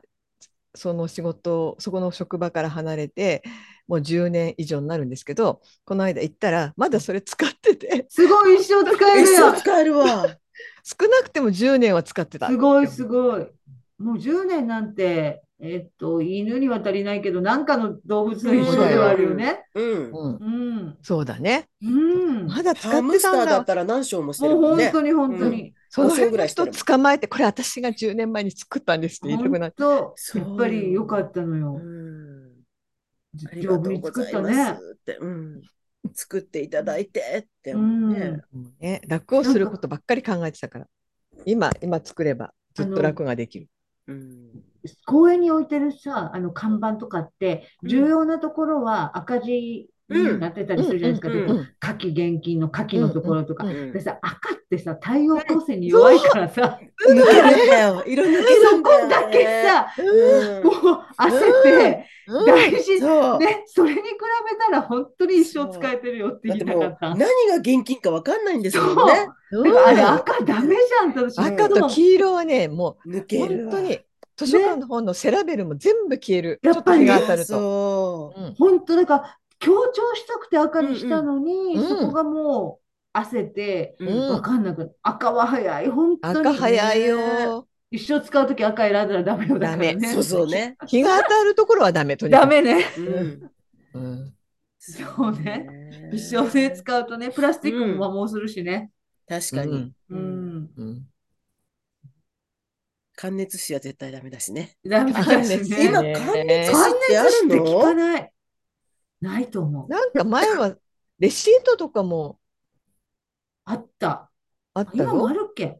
[0.76, 3.44] その仕事をそこの職場から離れて
[3.88, 9.54] もう10年以上になるんですけどこの間行ったらまだそれ使っててすごい一生使える一やん。
[9.54, 10.38] 生使えるわ。
[10.84, 12.48] 少なくても10年は使ってた。
[12.48, 13.48] すごいすごい。
[13.98, 19.64] もう10年なんて、えっと、犬には足りないけど、なんかの動物の一生ではあるよね。
[19.74, 20.12] うん。
[20.12, 20.50] うん、う
[20.82, 20.98] ん。
[21.02, 21.68] そうだね。
[21.82, 22.48] うん。
[22.48, 23.44] まだ使ってたんだ。
[23.44, 24.86] ーだったら何章もしてもうるもんね。
[24.86, 25.74] 本当に本当に。
[25.90, 29.78] その5章辺の人捕まえて、これ私が10年前に作ったんですって言いたくな本って。
[29.78, 31.74] 当、そうやっぱり良かったのうよ。
[31.80, 32.45] ん。
[33.46, 34.80] あり丈がとう夫に作っございまたね。
[34.80, 35.18] すって。
[35.18, 35.62] うん。
[36.14, 38.42] 作っていただいてってうん思うね。
[38.52, 40.88] もうね、楽をすることばっかり考えてたから、
[41.46, 43.68] 今、今作ればずっと楽ができる。
[44.08, 44.64] うん。
[45.06, 51.70] 公園に置いてるさ、あの看板とかって、うん重要なところは赤字になってたりするじゃないですか。
[51.80, 53.66] 夏季現金の夏季のところとか。
[53.66, 57.26] でさ、赤ってさ、太陽光線に弱いからさ、抜けるん
[57.68, 58.04] だよ。
[58.06, 60.74] 色抜けるそんだよこだけさ、うんもう
[61.18, 63.40] 焦って、うん大事、そう。
[63.40, 67.10] ね、それに比べたら本当に一生使えてるよって言いたかった。
[67.10, 68.96] 何が現金か分かんないんですそう。
[68.96, 69.28] もんね。
[69.86, 73.74] あれ赤ダメじゃんって私赤と黄色はね、も抜うけるわ。
[73.74, 74.00] 本当に
[74.38, 76.60] 図書館の本のセラベルも全部消える。
[76.64, 78.34] やっぱりちょっと日が当たると。
[78.58, 82.85] 本当だから強調したくて赤にしたのに、そこがもう
[83.16, 84.08] 焦ってうん。
[84.08, 85.90] うん分かんなく赤は早い。
[85.90, 87.68] 本当に赤早いよ。
[87.92, 89.58] 一生使うとき赤選んだらダメよ。
[89.60, 89.94] だからね。
[89.94, 90.14] ダメ。
[90.14, 90.76] そうそうね。
[90.88, 92.28] 日が当たるところはダメと。
[92.28, 92.84] ダメね。
[92.98, 93.52] うん。
[93.94, 94.34] うん。
[94.80, 95.66] そうね。
[96.14, 98.92] 一生ね使うとねプラスチックも摩耗するしね。
[99.28, 99.94] 確かに。
[100.10, 100.60] ううん。
[100.60, 101.08] ん、うん。
[103.16, 104.78] 感熱紙は絶対ダメだしね。
[104.86, 105.86] ダメだしね。
[105.86, 108.32] 今、ね感熱関紙ってある熱紙って聞かのない。
[109.22, 109.90] ないと思う。
[109.90, 110.76] なんか前は
[111.20, 112.40] レシートとかも
[113.66, 114.30] あった。
[114.74, 115.42] あった今もあよ。
[115.42, 115.80] るっけ？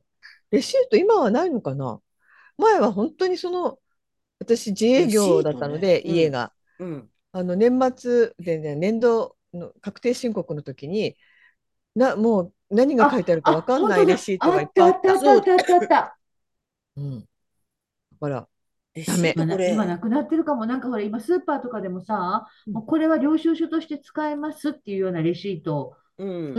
[0.52, 2.00] レシート今はないのかな？
[2.58, 3.80] 前は本当にその
[4.40, 6.52] 私自営業だったので、家が。
[6.80, 7.10] うん。
[7.32, 11.18] あの年末でね年度の確定申告の時に
[11.94, 15.12] なもう何が書いてあるか分かんないレシートがいっぱいあった。
[15.12, 16.18] あったあったあったあった。
[16.96, 17.02] う。
[17.02, 17.26] ん、だ
[18.22, 18.48] から
[18.94, 19.34] レダメ。
[19.36, 20.66] 今な今なくなってるかも。
[20.66, 22.74] なんかほら、今スーパーとかでもさ、うん。
[22.74, 25.98] もうこれは領収書として使えますっていうようなレシート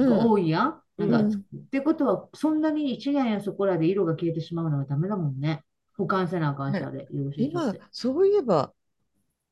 [0.04, 0.82] が多いやん。
[0.98, 5.64] うんなんか、うんってことは、そんなに1年やそこらで色が消えてしまうのはダメだもんね。
[5.96, 7.82] 保管せなあかんし、あれ、領収書っ今て。
[7.92, 8.72] そういえば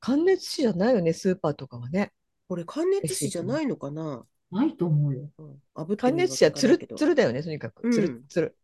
[0.01, 2.13] 関熱紙じゃないよねスーパーとかはね。
[2.49, 4.27] これ感熱紙じゃないのかな？
[4.51, 5.29] ないと思うよ。
[5.39, 8.57] う熱紙はつるつるだよねとにかくつうんるつる。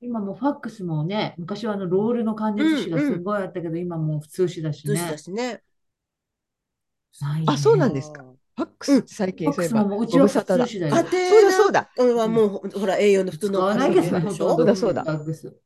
[0.00, 5.18] 今もうファックスもね、昔はあのロールの感熱紙がすごいあったけど、今もう普通紙だし通紙だね。
[5.18, 5.62] しね。
[7.20, 7.94] ないあそうなんね。
[7.94, 10.66] ですかあファックスって最近ファックスそういえばううちは普ご無沙汰だ。
[10.66, 10.94] 通紙だよ。
[10.94, 11.90] 家そうだ庭そうだ。
[12.16, 13.94] はもう、ほら、A4 の普通使のわない。
[14.34, 15.56] そうだそうだファックス。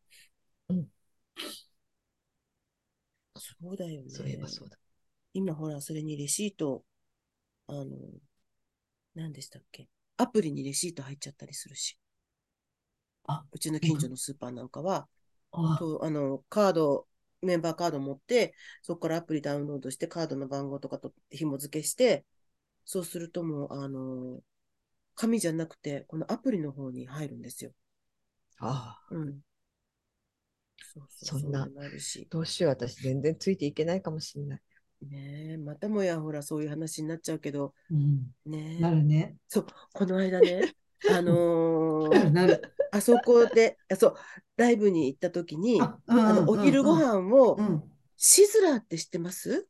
[3.38, 4.48] そうだよそういえねば。
[4.48, 4.76] そうだ。
[5.32, 6.84] 今ほら、それにレシート、
[7.68, 7.86] あの、
[9.14, 9.88] 何でしたっけ？
[10.16, 11.98] アプリにレシート入っちゃったりするし。
[13.24, 15.08] あ、うちの近所のスーパーなんかは、
[15.52, 17.06] あ、とあの、カード、
[17.42, 22.24] メンバーカード持って、そこからアプリダウンロードして、カードの番号とかと紐付けして、
[22.90, 24.42] そうするともう、あの、
[25.16, 27.72] 紙じゃなくて、このアプリの方に入るんですよ。
[28.60, 29.40] ああ、うん。
[30.82, 31.70] そうそう、そんな。
[32.30, 32.72] どうしよう。
[32.72, 34.60] 私全然ついていけないかもしれない。
[35.02, 38.34] ねえ、またもやほら、そういう話になっちゃうけど、うん。
[38.46, 39.36] ねえなるね。
[39.48, 40.72] そう、この間ね、
[41.06, 42.36] あのー。
[42.92, 44.16] あそこで、あそう、
[44.56, 47.90] ライブに行った時に、あ、うんあの、うんお昼ご飯をう、ん。
[48.18, 49.68] シズラーって知ってます？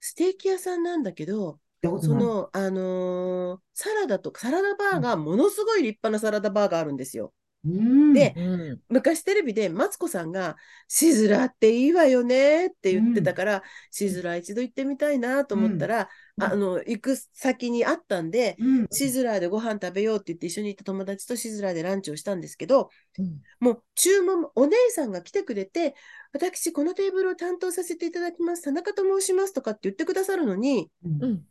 [0.00, 1.58] ステーキ屋さんなんだけど。
[1.82, 7.32] その、あのーサラダとか、サラダバーが、ものすごい立派なサラダバーがあるんですよ。
[7.64, 8.12] うん。
[8.12, 8.40] でう
[8.74, 8.80] ん。
[8.88, 10.56] 昔テレビでマツコさんが、
[10.88, 18.88] シズラーっていいわよねって言ってたから、シズラー一度行ってみたいなと思ったら、うんあの、行く先にあったんで、うん。
[18.90, 25.94] シズラーでご飯食べようって言って一緒に行った友達とシズラーでランチをしたんですけど、うんもう注文も、お姉さんが来てくれて、
[26.32, 31.42] 私このテーブルを担当させていただきます、田中と申しますとかって言ってくださるのに、うんうん。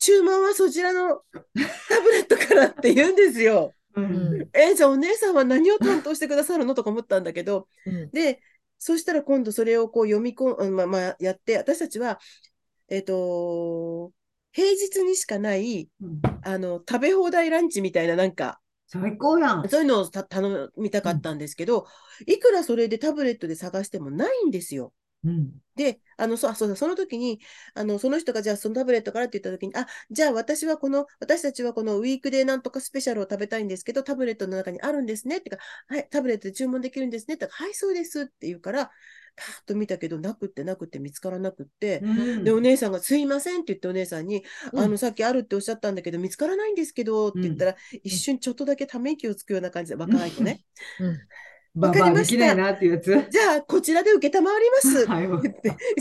[0.00, 3.72] 注文はそちらのタブレットからって言うんですよ。
[3.94, 4.48] ううんん。
[4.54, 8.10] え、じゃあお姉さんは何を担当してくださるのとか思ったんだけど、うん。
[8.10, 8.40] で、
[8.78, 12.18] そしたら今度それをこう読み込ん、まあ、まあ、やって、私たちは、
[12.88, 14.10] えっと、
[14.52, 19.68] 平日にしかない、うんあの、食べ放題ランチみたいな、なんか、最高やん。
[19.68, 21.86] そういうのをた頼みたかったんですけど、
[22.26, 24.92] いくらそれでタブレットで探してもないんですよ。
[25.24, 25.52] うん。
[25.76, 27.40] で、あの、そ、あそうだ、その時に、
[27.74, 35.58] あの、その人が、じゃあ、そのタブレットからって言った時に、あ、じゃあ、私はこの、私たちはこのウィークデーなんとかスペシャルを食べたいんですけど、タブレットの中にあるんですねってか、
[35.88, 38.90] はい、タブレットで注文できるんですねってか、はい、そうですって言うから、
[39.36, 42.44] パーッと見たけど、なくってなくって見つからなくって、うん。
[42.44, 44.80] で、お姉さんが、すいませんって言って、お姉さんに、うん。
[44.80, 50.64] あの、さっきあるっておっしゃったんだけど、見つからないんですけど、って言ったら、一瞬ちょっとだけため息をつくような感じで、若い子ね。
[51.74, 51.80] うん。
[51.80, 53.26] ババアできないなっていうやつ。
[53.30, 55.06] じゃあ、こちらで受けたまわります。
[55.08, 55.26] はい。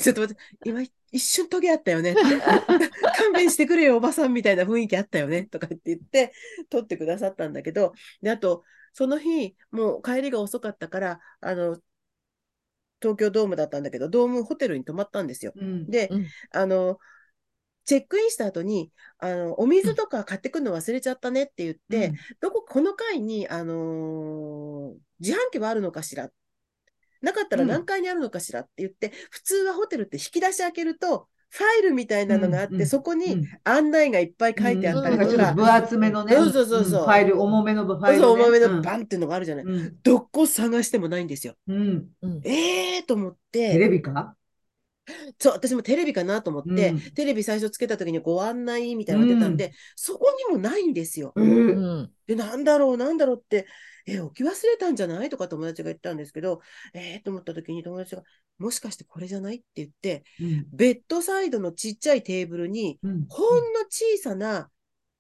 [0.02, 2.16] ちょっと待って、今一瞬トゲあったよね。
[3.18, 5.44] 勘弁してくれよ、おばさんみたいな雰囲気あったよね。
[5.44, 6.34] とかって言って、
[6.70, 8.64] 撮ってくださったんだけど、で、あと、
[8.94, 11.80] その日、もう帰りが遅かったから、あの、
[13.02, 15.54] 東京ドームだったんだけど、ドームホテルに泊まったんですよ。
[15.56, 15.90] うん。
[15.90, 17.00] で、うんあの、
[17.86, 26.30] チェックインした後に、あの、お水とか買ってくるの忘れちゃったねって言って、どこ、この階に、あのー自販機はあるのかしら
[27.22, 36.34] なかったらうん何階にあるのかしらって言って、普通はホテルって引き出し開けると、ファイルみたいなのがあって、うんうんそこにうん案内がいっぱい書いてあったりとか、なん分厚めのね。
[36.34, 38.20] そうそうそうそうんファイル、重めのファイルね。
[38.20, 39.66] そう重めのうんバンっていうのがあるじゃない。
[39.66, 39.98] うん。
[40.02, 41.56] どこ探してもないんですよ。
[41.68, 42.08] うん。
[42.22, 42.42] うん。
[42.46, 44.36] えーと思っテて、レビか？
[45.40, 51.34] そう、私もテレビかなと思って、うんテレビ最初つけた時にご案内みたいなのが出たんで、そこにもないんですよ。
[51.36, 51.42] う。
[51.42, 52.12] うんん。
[52.28, 53.66] で、なんだろう、なんだろうって、
[54.16, 55.30] え、置き忘れたんじゃない？
[55.30, 56.62] とか友達が言ったんですけど、
[56.94, 58.24] えーと思った時に友達が、
[58.58, 59.58] もしかしてこれじゃない？
[59.58, 60.68] って言って、うん。
[60.74, 63.26] ベッドサイドのちっちゃいテーブルに、うん。
[63.30, 64.70] ほんの小さな、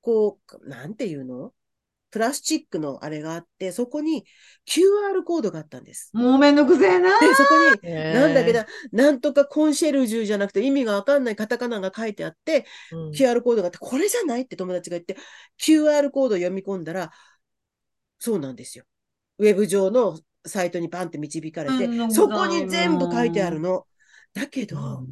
[0.02, 1.54] こう、なんていうの？
[2.12, 4.26] プラスチックのあれがあって、そこに
[4.68, 6.10] QR コードがあったんです。
[6.16, 7.20] もうめんどくせえな。
[7.20, 14.42] で、そこに、えなんだけど、なんとかコンシェルジュじゃなくて意味がわかんないカタカナが書いてあって、うん QR コードがあって、これじゃない？
[14.42, 15.18] って友達が言って、
[15.62, 17.12] QR コードを読み込んだら、
[18.20, 18.86] そうなんですよ。
[19.38, 23.86] ウェブ上のサイトにパンって導かれてうん、そこに全部書いてあるの。
[24.34, 25.05] だけど、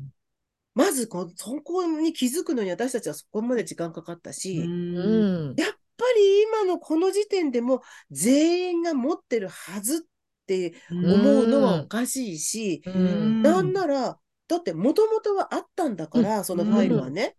[0.73, 4.97] まずこ、そこに気づくのに私たちはそこまで時間かかったし、うん。
[4.97, 5.55] うん。
[5.57, 7.81] やっぱり今のこの時点でも
[8.11, 13.41] 全員が持ってるはずって思うのはおかしいし、ううんん。
[13.41, 17.35] なんなら、だってもともとはあったんだから、そのファイルはね、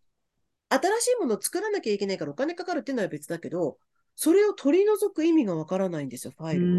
[0.69, 3.79] 新しいものを作らなきゃいけないからお金かかるっていうのは別だけど、
[4.21, 6.69] それを取り除く意味がわからないんですよ、ファイルを。
[6.69, 6.73] う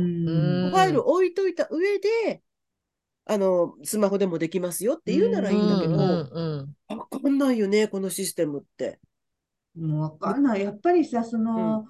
[0.67, 2.43] んファイル置いといた上で、
[3.23, 5.99] あの、スマホでもできますよって言うならいいんだけど、うん
[6.33, 8.99] うんわかんないよね、このシステムって。
[9.73, 10.61] もうわかんない。
[10.61, 11.85] やっぱりさ、その、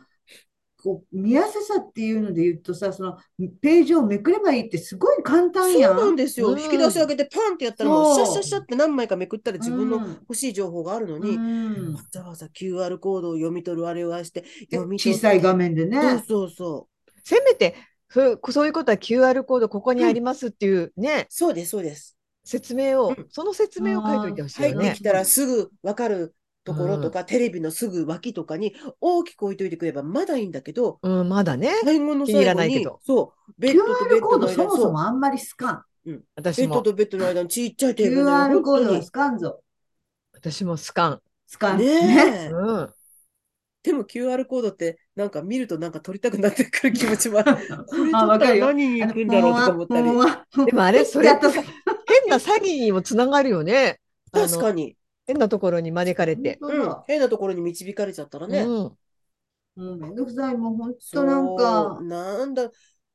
[0.82, 3.18] こう見やすさっていうので言うとさ、その
[3.62, 5.98] ページをめくればいいってすごい簡単そうやん。
[5.98, 6.50] なんですよ。
[6.50, 16.02] うん引き出し上げてパンってやったらもうそうシャッシャッシャッって何枚かめくったら自分のうん欲しい情報があるのに、うんわざわざ QR コードを読み取るあれをああして、で読み小さい画面でね。
[16.02, 16.88] そうそうそ
[17.24, 17.76] せめて
[18.10, 22.18] そうそういうことは QR コードここにありますっていうね、そうです、そうです。
[22.44, 24.88] 説明を、うんその説明を書いといてほしい入よね。
[24.90, 31.74] ってきたらすぐ分かるところとか、テレビのすぐ脇とかに大きく置いといてくればまだいいんだけど、うん、まだね。
[31.84, 35.84] 最後の最後にないけど、そう、ベッドとベ QR コードッドの間そもそもあんまりスカン。
[36.06, 39.62] ベ私も、ッドとベッドの間にちっちゃいテーブル QR コードは本スカンぞ。
[40.34, 41.22] 私もスカン。
[41.48, 41.80] スカン。
[41.80, 42.50] ね。
[42.52, 42.90] うん。
[43.82, 47.56] でも QR コードってなんか見るとなんか撮りたくなってくる気持ちもある。
[47.88, 48.66] これ撮ったからるよ。
[48.68, 50.66] 何に行くんだろうとか思ったり。
[50.66, 51.40] でもあれ、それ変
[52.30, 54.00] な詐欺にもつながるよね。
[54.32, 54.96] 確かに。
[55.30, 56.58] 変なところに招かれて。
[56.60, 56.96] うん。
[57.06, 58.62] 変なところに導かれちゃったらね。
[58.62, 58.68] うん。
[58.68, 58.98] も
[59.76, 60.58] うめんどくさい。
[60.58, 62.72] もう本当なんか、なんだ。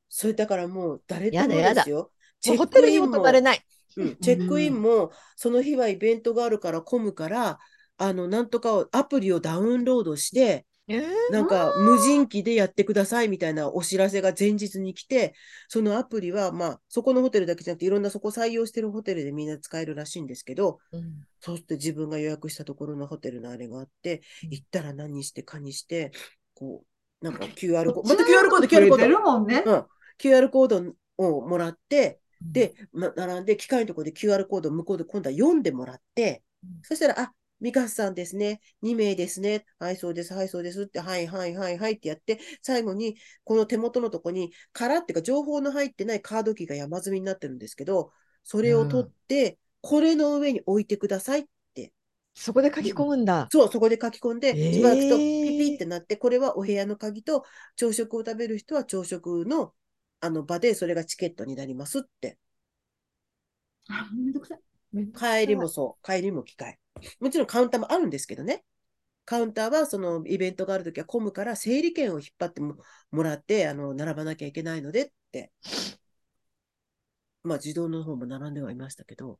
[0.09, 2.13] それだからもう誰ともやだやだですよ。
[2.47, 3.61] もうホテルにも泊まれない。
[3.97, 7.59] うん、チェックインも、その日はイベントがあるから混むから、
[7.97, 11.05] あの、なんとかをアプリをダウンロードして、えー。
[11.33, 15.35] なんか無人機でやってくださいみたいなお知らせが前日に来て、
[15.69, 21.25] そのアプリは、まあ、そこのホテルだけじゃなくて、いろんなそこ採用してるホテルでみんな使えるらしいんですけど、うん。
[21.41, 26.13] そうして自分が予約したところのホテルのあれがあって、行ったら何してかにして、
[26.55, 26.85] こ
[27.21, 29.63] う、なんか QR コード、 また QR コード、QR コーてド、るもんね。
[29.65, 29.85] うん、
[30.19, 32.53] QR コードをもらって、うん。
[32.53, 36.71] で、ま、並んで、機械のところで QR コードを向こうで今度は読んでもらって、うん。
[36.83, 37.33] そしたら、あ、
[37.65, 38.61] ミカスさんですね。
[38.83, 39.65] 2名ですね。
[39.79, 40.35] はい、そうです。
[40.35, 40.83] はい、そうです。
[40.83, 48.13] って、はい、はい、はい、はいってやって、最後に、この手元のとこに、空っていうか、情報の入ってないカードキーが山積みになってるんですけど、
[48.43, 51.45] それを取って、これの上に置いてくださいっ
[51.75, 51.93] て。
[52.35, 53.49] そこで書き込むんだ。
[53.51, 57.45] そう、そこで書き込んで、えーしばらくとピピってなって、これはお部屋の鍵と、
[57.77, 59.73] 朝食を食べる人は朝食の
[60.21, 62.39] あの場で、それがチケットになりますって。
[63.89, 64.74] あ、めんどくさい。
[65.17, 66.79] 帰りもそう、帰りも機械。
[67.21, 68.65] もちろんカウンターもあるんですけどね。
[69.25, 72.77] カウンターはそのイベントがあるときは混むから整理券を引っ張っても
[73.11, 75.53] もらって、あの、並ばなきゃいけないのでって。
[77.43, 79.39] まあ自動の方も並んではいましたけど、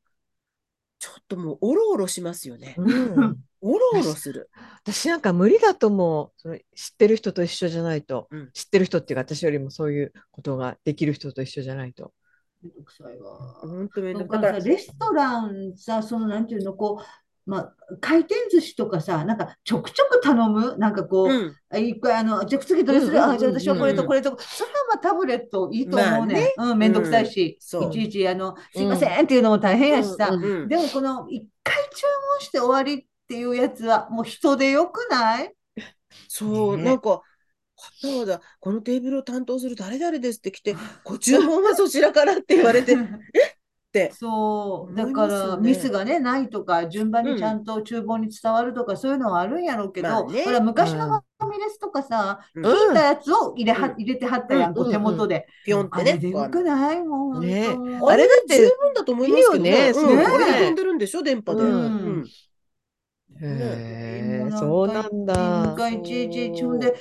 [0.99, 2.75] ちょっともうおろおろしますよね。
[2.77, 4.49] うんおろおろする。
[4.83, 6.39] 私なんか無理だと思う。
[6.39, 8.27] その知ってる人と一緒じゃないと。
[8.31, 12.13] うん知ってる人っていうか、私よりもそういうことができる人と一緒じゃないと。
[12.65, 13.37] めんどくさいわ。
[13.61, 14.69] 本当めんどだくさい。
[14.69, 17.05] レストランさ、そのなんていうの、こう、
[17.49, 21.55] まあ、回転寿司とかさ、なんかちょくちょく頼む、なんかこう、うん。
[21.69, 26.53] あ一回あの、じゃあ次どれする、あ、じゃあ私はこれうんとこれと、それはまあタブレットいいと思うまあねね。
[26.57, 30.31] うん、めんどくさいし、そういちいち、あの、すいませんっていうのも大変やしさ。
[30.67, 32.07] でもこの一回注
[32.37, 35.53] 文して終わりっていうやつは、もう人でよくない
[36.27, 37.21] そう、ねなんか、
[37.77, 42.97] そうだ、このテーブルを担当する誰々ですって来て、 ご注文はそちらからって言われて、 っ
[43.91, 44.11] て。
[44.13, 50.43] そう、だからミスがね、ないとか、順番にちゃんと厨房に伝わるとか、そういうのはあるんやろうけど、まあね。
[50.43, 52.65] ほら、昔のうんファミレスとかさ、うん。
[52.65, 53.95] 引いたやつを入れは、うん。
[53.97, 55.47] 入れてはったやん、こうんう手元で。
[55.65, 56.11] ぴょんってね。
[56.11, 57.03] あれでよくない？
[57.03, 57.77] もん、ね。
[58.07, 59.69] あれだってて十分だと思いますけどね。
[59.69, 60.25] いいよね。
[60.25, 61.63] これで飛んでるんでしょ、電波で。
[61.63, 61.75] うん。
[61.75, 61.87] う
[62.21, 62.25] ん。
[63.41, 65.73] へえ、そうなんだ。
[65.73, 66.95] 一回いちいちいちほんで、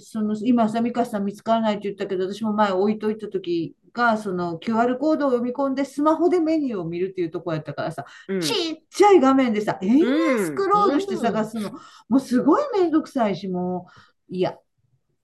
[0.00, 8.40] その今さ、美香さん見つからないって言ったけど、私も前置いといた時が、その QR コードを読み込んでスマホでメニューを見るっていうところやったからさ、うん。
[8.40, 11.72] ちっちゃい画面でさ、延々うんスクロールして探すの、
[12.08, 13.88] もうすごいめんどくさいし、も
[14.30, 14.58] う、いや、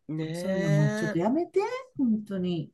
[0.09, 1.21] ねそういうのもうちょっとえ。
[1.21, 1.61] やめて、
[1.99, 2.71] 本当に。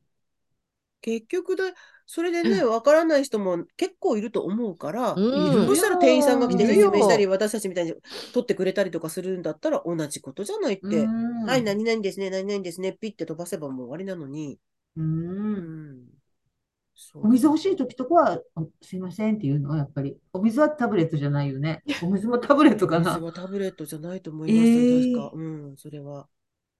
[1.01, 1.65] 結局だ、
[2.05, 7.93] それでね、わからない人も結構いると思うから、うんそしたら店員さんが来て説明したり、私たちみたいに
[8.33, 10.85] 取ってくれたりとかするんだったら同じことじゃないって。
[10.85, 14.59] うんはい、何々ですね、何々ですね、ピッて飛ばせばもう終わりなのに。
[14.97, 15.01] う。
[15.01, 16.03] うん
[17.15, 21.81] お水欲しい時とかは、おすいませんっていうのはやっぱり、お水はタブレットじゃないよね。
[22.03, 23.13] お水もタブレットかな。
[23.13, 25.35] 水はタブレットじゃないと思いました、えー確か。
[25.35, 26.27] うん、それは。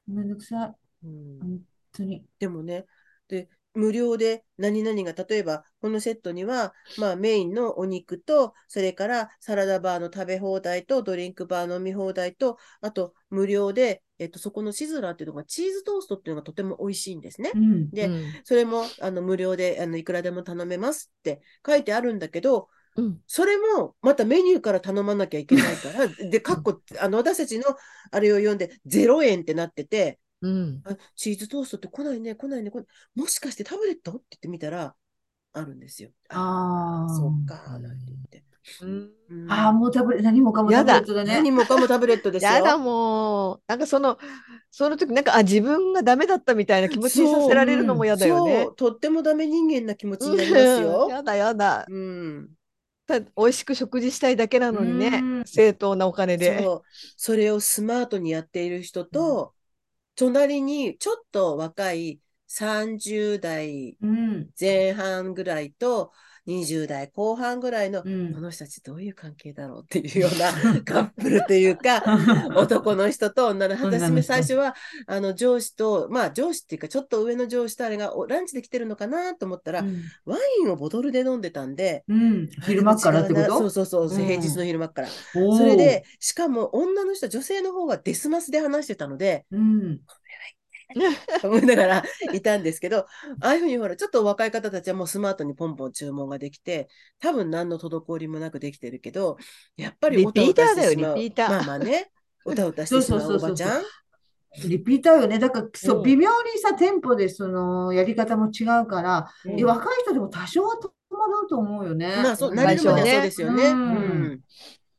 [0.07, 0.73] めんどくさい。
[1.05, 1.59] うん、本
[1.93, 2.23] 当に。
[2.37, 2.85] でもね、
[3.27, 17.57] で、無料で何々が、例えば、このセットには、まあメインのお肉と、それからサラダバーの食べ放題と、ドリンクバー飲み放題と、あと無料で、えっと、そこのシズラーっていうのがチーズトーストっていうのがとても美味しいんですねう。
[17.57, 17.89] ん。
[17.89, 27.65] で、うんそれもあの無料であのいくらでも頼めますって書いてあるんだけど、うんそれもまたメニューから頼まなきゃいけないから、 で、かっこ、あの私たちの
[28.11, 32.85] あれを読んで0円ってなってて、うんあチーズトーストって来ないね、来ないね、来ない
[33.15, 34.11] もしかしてタブレット？
[34.11, 34.95] って言ってみたら、
[35.53, 36.09] あるんですよ。
[36.29, 38.43] あーそっか、なんて言って。
[38.81, 39.11] うん
[39.49, 41.35] ああ、もうタブレット、何もかもタブレットだね。
[41.35, 42.49] 何もかもタブレットですよ。
[42.49, 44.17] やだもう、なんかその、
[44.71, 48.75] その時なんか、あ、自分がダメだったみたいな気持ちにさせられるのも嫌だよねそう、。
[48.75, 51.07] とってもダメ人間な気持ちになりますうんよ。
[51.11, 51.85] やだやだ。
[51.89, 52.49] うん。
[53.05, 56.61] ただ美味しく食事したいだけなのにうねん、正当なお金で。
[56.61, 56.83] そう。
[57.17, 59.53] それをスマートにやっている人と、
[60.15, 64.49] 隣にちょっと若い30代うん。
[64.59, 66.11] 前半ぐらいと
[66.47, 72.03] 20代後半ぐらいの、うんこの人たちどういう関係だろうっていうような カップルというか、
[72.55, 73.85] 男の人と女の人。
[73.85, 74.75] 私最初は、
[75.07, 82.49] あの、上司と、まあ上司っていうか、ちょっと上の上司とあれがおランチで来てるのかなと思ったら、うんワインをボトルで飲んでたんで、うん。
[82.63, 83.57] 昼間っからってこと？
[83.59, 85.07] そうそうそう、うん平日の昼間っから。
[85.33, 89.99] それで、しかも女の人、女性の方がですますで話してたので、うん。
[91.43, 93.05] 思いながらいたんですけど、あ
[93.39, 96.89] あいうふうにほら、ちょっと若い方たちはもうスマートにポンポン注文ができて、
[97.19, 99.37] 多分何の滞りもなくできてるけど、
[99.75, 102.11] やっぱりリピーターだよおたおたしてしまうリピーターまあまあね、
[102.45, 103.83] おたおたしてしまうおばちゃん。
[104.67, 105.39] リピーターよね。
[105.39, 112.13] だから、そうう、ん微妙にさ、店舗でその、やり方も違うから、うん若い人でも多少は戸惑うと思うよね。
[112.21, 113.63] まあそう、最慣れるそうですよね。
[113.65, 113.79] ううん
[114.33, 114.41] ん。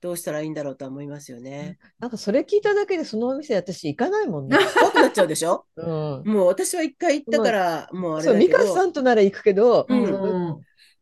[0.05, 1.79] どうしたらいいんだろうとは思いますよね。
[1.99, 4.59] なんかそれ聞いただけでそのお店私行かないもんね。
[4.79, 5.65] 怖くなっちゃうでしょ？
[5.77, 5.87] うん。
[6.27, 8.51] もう私は一回行ったから、もうあれそう、ミ。
[8.51, 10.61] カさんとなら行くけど、うんうん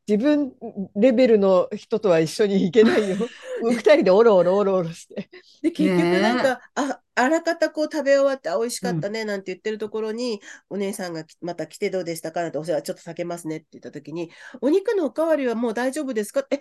[0.09, 0.53] 自分
[0.96, 3.16] レベルの人とは一緒に行けないよ。
[3.62, 5.30] 二人でおろおろおろおろして。
[5.62, 16.44] で、結局なんか、あ、あらかたこう食べ終わって、あ、美味しかったね、なんて言ってるところに、お姉さんがきまた来てどうでしたかなんて、お世話ちょっと避けますねって言ったときに、お肉のおかわりはもう大丈夫ですか？
[16.50, 16.59] え、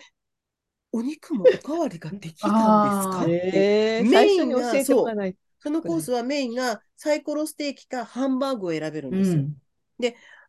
[0.91, 3.21] お肉もおかわりができたんですか？
[3.23, 3.51] って。
[3.53, 4.71] えー、メインが。
[5.63, 9.37] そのコースはメインがサイコロステーキかハンバーグを選べるんうですよ。
[9.37, 9.53] ん。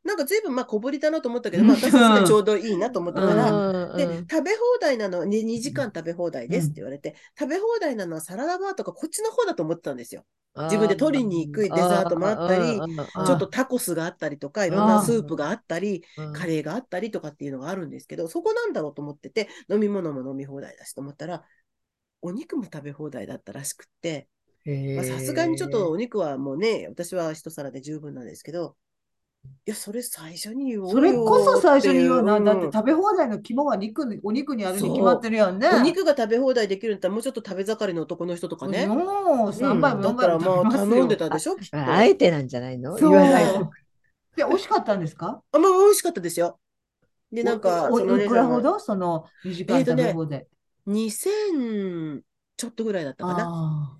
[0.04, 1.68] なんか随分まあ小ぶりだなと思ったけど、うん。
[1.68, 3.36] まあ私はちょうどいいなと思ったかうん。
[3.36, 4.26] ら、で、うん。
[4.28, 10.24] 食べ放題なの、ね、2時間食べ放題ですって言われて、食べ放題なのはサラダバーとかこっちの方だと思ってたんですよ。
[10.68, 12.84] 自分で取りに行くデザートもあったり、
[13.14, 21.44] あちょっとタコスがあったりとか、いろんなスープがあったり、カカレーがあったりとかっていうのがあるんですけど、そこなんだろうと思ってて、飲み物も飲み放題だしと思ったら、
[22.22, 24.28] お肉も食べ放題だったらしくって、
[24.94, 28.76] まあさすがにちょっとお肉はもうね、私は一皿で十分なんですけど、
[29.44, 32.34] いや、それ最初に言おうよそれこそ最初に言うな。
[32.34, 35.68] っていだって食べ放題の肝は肉に、お肉にあるに決まってるやんね。
[35.68, 38.86] お肉が食べ放題できるんだったら、もうちょっと食べ盛りの男の人とかね。
[38.86, 41.76] もううん3杯も4だったら杯もまあ食べますよ頼んでたでしょ、きっと。
[41.76, 42.98] あえてなんじゃないの？
[42.98, 43.70] そう言わないと。
[44.36, 45.42] で、美味しかったんですか？
[45.52, 46.58] あ、まあ、美味しかったですよ。
[47.30, 48.80] で、なんか、おおそのいくらほど？
[48.80, 50.46] その2時間食べ放題。
[50.88, 52.20] 2000
[52.56, 53.38] ちょっとぐらいだったかな。
[53.38, 53.98] あな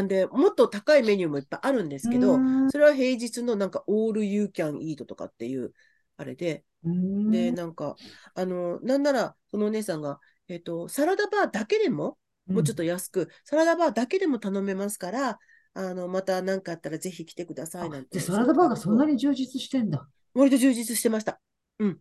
[0.00, 5.72] んで、もっと高いメニューもいっぱいあるんですけうどーん、それは平日のなんか、オールユーキャンイートとかっていう、
[6.16, 7.96] あれで、ーうーんで、なんか、
[8.34, 12.18] あの、なんなら、そのお姉さんが、えっと、サラダバーだけでも、
[12.52, 15.38] もうちょっと安く、サラダバーだけでも頼めますから、
[15.74, 18.18] あの、また何かあったらぜひ来てくださいなんて。
[18.18, 20.08] で、サラダバーがそんなに充実してんだ。
[20.34, 21.40] 割と充実してました。
[21.78, 21.98] うん。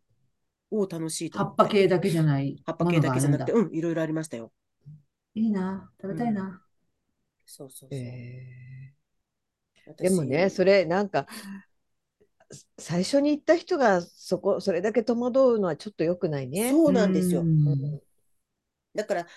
[0.72, 2.62] おー楽しいと葉思っぱ系だけじゃない。
[2.66, 4.52] 葉っぱ系だけじゃなくて、うん、いろいろありましたよ。
[5.34, 5.92] いいな。
[6.02, 6.66] 食べたいな。
[7.46, 8.00] そうそうそう。
[8.00, 8.94] え
[9.88, 10.10] 私ー。
[10.10, 11.28] でもね、それなんか、
[12.78, 16.72] 最初に行った人がそこ、それだけ戸惑うのはちょっと良くないね。
[16.72, 17.42] そうなんですよ。
[17.42, 17.44] う。
[17.46, 18.02] ん。
[18.96, 19.28] だから、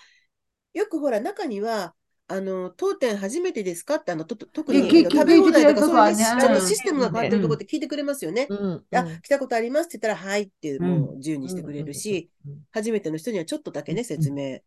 [0.73, 1.95] よくほら、中には、
[2.27, 8.47] あの、当店初めてですかって、あの、と特に食べ放題とか、そういうねちょっとシステムが変わってるところって聞いてくれますよね。
[8.49, 8.85] うん。
[8.93, 12.65] あ、来たことありますって言ったら、はいって、もうう自由にしてくれるし、うん。
[12.73, 14.63] 初めての人にはちょっとだけね、説明うん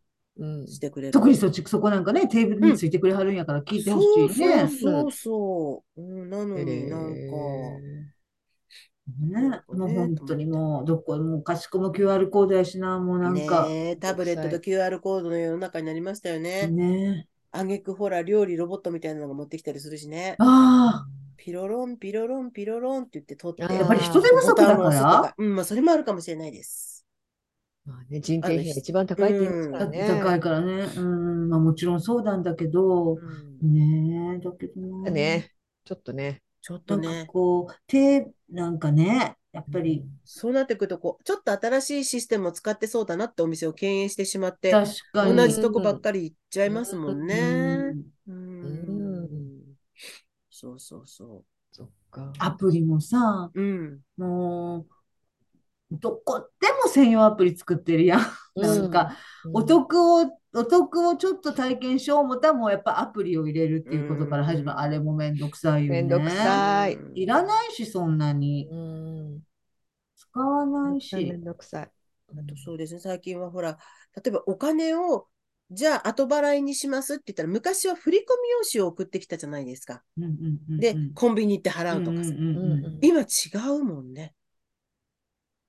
[0.68, 1.12] してくれる。
[1.14, 4.68] 特にそっち、そこなんかね、テーブルについてくれはるんやから聞いてほしいね。
[4.68, 6.02] そうそうそう。
[6.02, 7.16] うん、なのになんか、
[9.20, 16.68] ね、もう本当にもう、どこ、もう賢しこも QR コードやしな、もうなんか、ねえ、タブレットと QR コードの世の中になりましたよね。
[16.68, 17.28] ね。
[17.52, 20.36] あげくほら、料理ロボットみたいなのが持ってきたりするしね。
[20.40, 21.08] ああ、
[21.38, 25.36] ピロロン、ピロロン、ピロロンって言って取って、やっぱり人手不足だかか。
[25.38, 26.97] うん、まあ、それもあるかもしれないです。
[27.88, 30.08] まあね、人件費が一番高いって言いますからら、ね。
[30.08, 30.74] 高いからね。
[30.98, 35.52] うん、まあもちろんそうなんだけど、うんねえ、だけどなね、
[35.86, 36.42] ちょっとね。
[36.62, 45.36] ちょっとね、こう、手、なんかね、やっぱり、そうなってくるとこう、ちょっと新しいシステムを使ってそうだなってお店を経営してしまって、確かに。
[45.36, 47.94] 同じとこばっかり行っちゃいますもんね。
[48.28, 49.58] うんうんうん
[50.50, 52.34] そうそうそそっか。
[52.40, 53.62] アプリもさ、う。
[53.62, 54.00] うん。
[54.18, 54.86] もう、
[55.92, 58.22] どこでも専用アプリ作ってるやん。
[58.56, 59.16] なんか、
[59.54, 64.78] お得を、お得をちょっと体験しよう思ったらもうやっぱアプリを入れるっていうことから始まる。
[64.78, 66.02] うんあれもめんどくさいよね。
[66.02, 68.68] めんどくさいうんいらないし、そんなに。
[68.70, 69.42] うん。
[70.16, 71.16] 使わないめし。
[71.16, 71.92] んどくさい。
[72.30, 73.78] あとそうですね、最近はほら、
[74.16, 75.28] 例えばお金を、
[75.70, 80.04] じゃあ後払いにしますって言ったら、昔は振り込み用紙を送ってきたじゃないですか。
[80.70, 82.34] で、コンビニ行って払うとかさ。
[83.02, 84.34] 今違うもんね。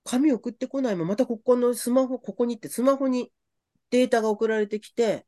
[0.08, 1.08] 紙送ってこないもん。
[1.08, 3.30] またここのスマホ、ここに行ってスマホに
[3.90, 5.26] データが送られてきて、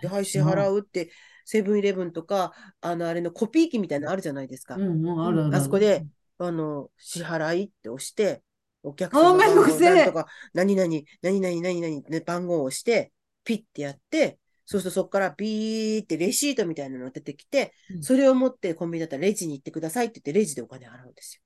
[0.00, 1.10] で、はい、支払うって、
[1.44, 4.76] セブンイレブンとか、あの、あれのコピー機みたいなのあるじゃないですか。
[4.76, 6.06] うんうん、あるあるあそこで
[6.38, 8.42] あの、支払いって押して、
[8.82, 9.64] お客あー様番号
[10.04, 10.88] とか、何々、
[11.22, 13.12] 何々、何々って番号を押して、
[13.44, 18.02] ピッてやって、そうするとそこからビーってレシートみたいなのが出てきて、うん。
[18.02, 21.40] それを持ってコンビニだったらレジに行ってくださいって言って、レジでお金払うんです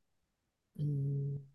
[0.79, 1.50] うん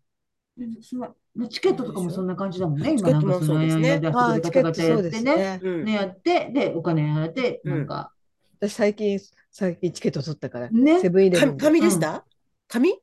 [1.50, 2.96] チケットとかもそんな感じだもんね。
[2.96, 5.84] チケットも今なんかそのそうですね間ああ、でチケットガチャガチャやそうですってね。
[5.84, 5.92] ね。
[5.92, 8.12] やって、で、お金払って、うんなんか、
[8.58, 9.20] 私最近、
[9.52, 11.90] 最近チケット取ったから、ねセブンイレブン紙で。
[11.90, 12.24] した？
[12.68, 12.94] 紙？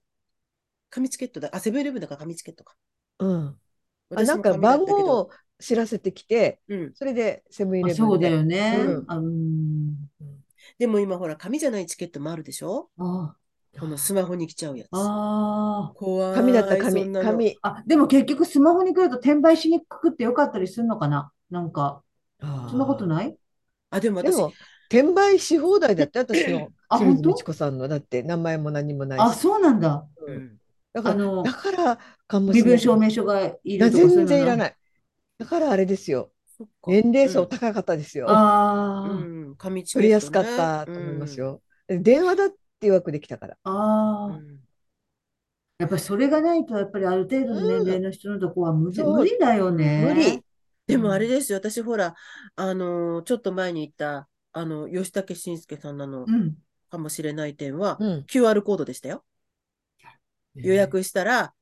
[0.89, 1.49] 紙チケットだ。
[1.54, 2.76] あ、セブンイレブンだから紙チケットか。
[3.20, 3.56] うん。
[4.16, 5.30] あ、なんか番号を
[5.60, 6.91] 知らせてきて、うん。
[6.95, 7.95] それでセブンイあ、レブンで。
[7.95, 8.78] そうだよね。
[10.80, 12.89] でも今ほら、紙じゃないチケットもあるでしょ？
[12.97, 13.36] あ
[13.80, 14.88] このスマホに来ちゃうやつ。
[14.91, 15.97] あー。
[15.97, 16.36] 怖い。
[16.36, 17.57] 紙だったら紙、紙。
[17.61, 21.32] あ、でも結局スマホに来ると転売しにくくってよかったりするのかな？
[21.49, 22.03] なんか、
[22.39, 23.36] そんなこといない？
[23.89, 24.53] あ、でも私、でも、
[24.89, 27.30] 転売し放題だって、私の あ清水本当？
[27.30, 29.39] 美智子さんの、だって名前も何もないあ、し。
[29.39, 30.05] そうなんだ。
[30.28, 30.57] うん
[30.93, 32.71] だから、あのだから、かもし身れない。
[32.78, 34.57] 分証明書がいるとか全然いらい。
[34.57, 34.76] ない。
[35.39, 36.32] だからあれですよ。
[36.86, 38.30] 年齢うん層高かったですよ。
[38.30, 39.55] ああ、うん。
[39.57, 41.63] 取りやすかったと思いますよ。
[41.88, 42.49] 電話だっ
[42.84, 43.57] ていう枠できたから。
[43.63, 44.36] ああ。
[44.36, 44.59] うん。
[45.79, 50.05] やっぱりそれがないと、やっぱりある程度の年齢の人のとこは無理無理だよね。
[50.05, 50.43] 無理。
[50.86, 52.13] でもあれですよ、私ほら、
[52.57, 56.55] あのーちょっと前に言った、あの、吉武慎介さんなのうん。
[56.89, 58.25] かもしれない点は、うん。
[58.27, 59.23] QR コードでしたよ。
[60.55, 61.53] 予約したら、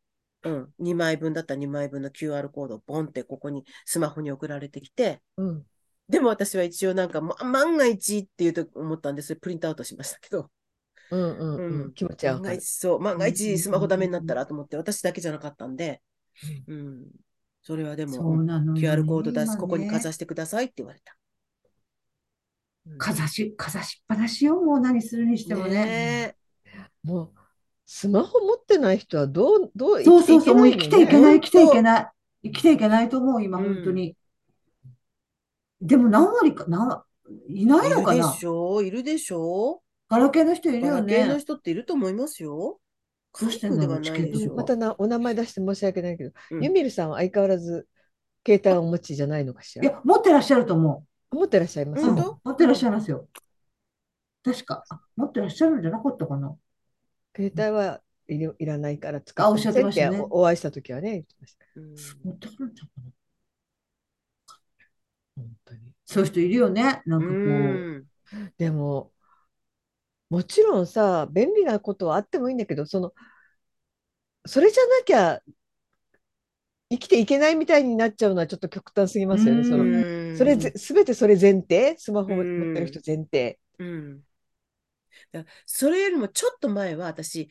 [0.44, 5.66] うん、2枚分だったら2枚分の QR コードをボンってここにスマホに送られてきて、うん。
[6.10, 10.50] でも私は一応なんか、ま万が一っていうと思ったんで、それプリントアウトしましたけど、
[11.12, 11.88] うんうんううん。
[11.90, 11.94] ん。
[11.94, 16.02] 気持ちはわ万そう、万がうん一スマホダメになったらと思って、私だけじゃなかったんで、
[16.68, 17.08] うん、
[17.62, 18.36] それはでも、
[18.76, 21.16] QR コード出す、今ここにかざねしてくださいって言われた。
[22.88, 22.98] うん。
[22.98, 25.72] かざし、かざしっぱなしよ、もう何するにしてもね。
[25.86, 26.36] ね
[27.04, 27.32] もう、
[27.86, 30.68] スマホ持ってない人はどう、どうそうそうそう、もう。
[30.68, 31.82] 生きていけない、生きていけい。
[31.82, 32.12] ない。
[32.44, 34.16] 生きていけないと思う、今、うん本当に。
[35.82, 37.06] でも何割か、な、
[37.50, 39.82] いないのかいるなでしょいるでしょ
[40.12, 41.40] ガラケーの人いるよガラケーのね。
[41.40, 42.80] 人っていると思いますよ。
[43.40, 47.88] どうしてではないでしょまたな、お名前出して申し訳ないけど、うんユミルさんは相変わらず
[48.46, 49.86] 携帯をお持ちじゃないのかしら？
[49.86, 52.06] いや、持ってらっしゃると思持ってらっしゃいます？
[52.06, 52.10] う。
[52.10, 53.30] うん持ってらっしゃいますよ。
[54.44, 56.54] 確か、あ持ってらっしゃるんじゃなかったかな。
[57.34, 61.66] 携帯はいりいらないから使あおっしゃってましたねおお会いしたときはね、言ってました。
[61.78, 61.96] うん
[62.26, 63.14] 持ってるんじゃない
[64.46, 64.64] かな。
[65.38, 65.80] 本当に。
[66.06, 67.02] そういう人いるよね。
[67.06, 67.38] なんかこう。
[67.38, 68.06] うん
[68.58, 69.12] でも、
[70.32, 73.14] もちろんさ、便利なことはあってもいいんだけど、その、
[74.46, 75.42] それじゃなきゃ
[76.90, 79.64] 生きていけないみたいになっちゃうのはちょっと極端すぎますよね。
[79.66, 79.88] その、う
[80.34, 83.60] んそれぜ、すべてそれ前提、スマホ持ってる人前提？
[83.78, 84.22] うん。
[85.34, 87.50] だそれよりもちょっと前は私、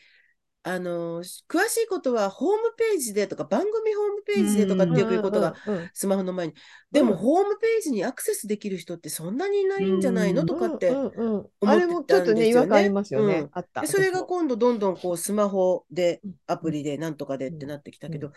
[0.63, 5.55] あのー詳しいことはホームページでとか番組ホームページでとかってよく言うことが
[5.95, 6.55] スマホの前に。
[6.91, 10.89] でもうんホームページにアクセスできる人ってそんなにいないんじゃないのうんとかって。
[10.89, 13.41] うんうんうん思あれもちょっとね、違和感ありますよね。
[13.41, 13.81] うんあった。
[13.81, 18.33] でそれが今度どんどんこうスマホでうんアプリでなんとかでってうんなってきたけど、うん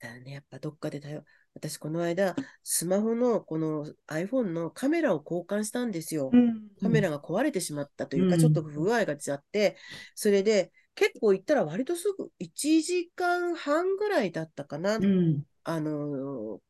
[0.00, 1.24] だからね、やっぱどっかでだよ。
[1.52, 6.30] 私この間、スマホのこの iPhone のカメラを交換したんですよ。
[6.32, 9.76] うんカメラが壊れてしまったというか、うんちょっと不具合が出ちゃって、
[10.14, 15.42] それで結構行ったら割とすぐ1時間半ぐらいだったかな、うん。
[15.64, 16.60] あのー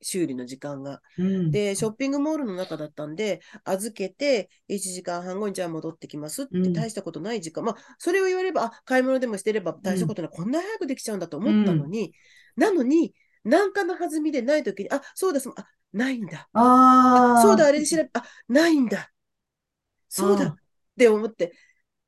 [0.00, 1.02] 修理の時間が。
[1.18, 1.50] うん。
[1.50, 7.64] で、ショッピングモールの中だったんで、預けて、1時間半後にじゃあ戻ってきますって、うん大したことない時間。
[7.64, 12.14] まあ、それを言われば、あ、買い物でもしてれば大したことない、こんな早くできちゃうんだと思ったのに、
[12.56, 13.12] なのに、
[13.44, 16.48] なんかの弾みでないときに、あ、そうです、あ、ないんだ。
[16.52, 17.42] ああ。
[17.42, 19.10] そうだ、あれで調べ、あ、ないんだ。
[20.08, 20.56] そうだっ
[20.98, 21.52] て思って。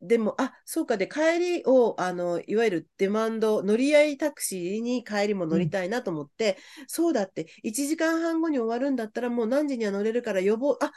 [0.03, 6.57] でも、あ、そうか、で、帰りを、あの、いわゆるデマンド、乗り合いタクシーに帰りも乗りたいなと思って、
[6.89, 10.91] そうだって、1時間半後に終わるんだったら、もう何時には乗れるから予防、あ、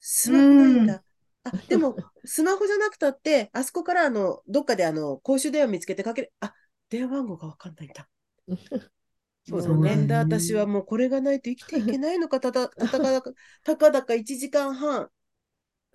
[0.00, 1.04] スマホないんだ。
[1.44, 6.54] あ、でも、 スマホじゃなくたって、あそこから、あの、どっかで、あの、公衆電話見つけてかける、あ、
[6.90, 8.08] 電話番号がわかんないんだ。
[9.44, 10.06] そうだね、ね。
[10.06, 13.32] だ私はもうこれがないと生きていけないのか、ただ、たかだか、
[13.64, 15.10] たかだか1時間半。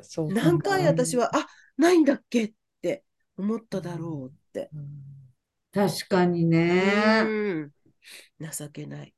[0.02, 1.48] そう何回うん私は、あ、
[1.78, 3.04] ないんだっけって
[3.38, 4.70] 思っただろうって。
[4.74, 5.18] うん
[5.74, 7.22] 確かにね。
[7.24, 7.72] うん。
[8.40, 9.14] 情けない。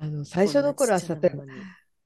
[0.00, 1.44] あの最初の頃は例えば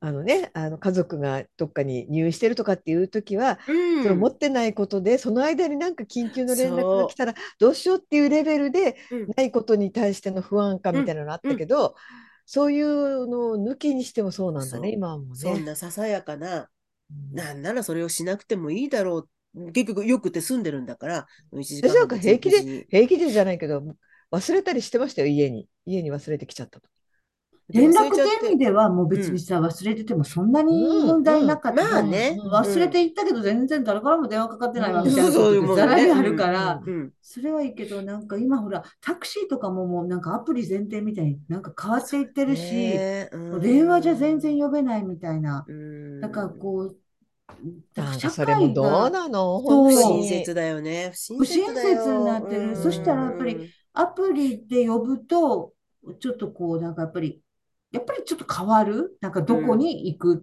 [0.01, 11.95] あのね、あの家族がどっかに入院してるとかっていう時は、うんその持ってないことでその間になんか緊急の連絡が来たらどうしようっていうレベルでうんないことに対しての不安感みたいなのがあったけど、
[12.47, 15.35] そういうのを抜きにしてもそうなんだね今はもうね。
[15.35, 16.67] そんなささやかな、うん
[17.33, 19.27] なんならそれをしなくてもいいだろう。
[19.27, 19.31] っ
[19.73, 23.83] 結局よくて住んでるんだから、1時間私なんか半平気で平気でじゃないけど、
[24.31, 25.69] 忘れたりしてましたよ、家に。
[25.85, 26.89] 家に忘れてきちゃったと。
[27.69, 28.11] 連絡っ
[28.41, 31.83] て意味ではもう別にさ、忘れててもそんなに問題なかった。
[31.83, 31.91] うん。
[31.91, 32.37] まあね。
[32.39, 32.51] うん。
[32.51, 35.83] 忘れていったけど全然誰からも電話かかってないわうんみたいないうもんね。
[35.83, 42.63] ってざらにあるから、うんそれはいいけど、なんか今ほら、タクシーとかももうなんかアプリ前提みたいになんか変わっていってるし、
[43.61, 45.65] 電話じゃ全然呼べないみたいな。
[45.67, 46.97] うんだからこう、
[47.95, 49.61] なん社かそれもどうなの？
[49.61, 49.93] 不。
[49.93, 51.13] 親切だよね。
[51.29, 52.77] 不不親親切になってる。
[52.77, 55.73] そしたらやっぱり、アプリで呼ぶと、
[56.21, 57.41] ちょっとこう、なんかやっぱり、
[57.91, 59.17] やっぱりちょっと変わる？
[59.21, 60.39] なんかどこに行くっ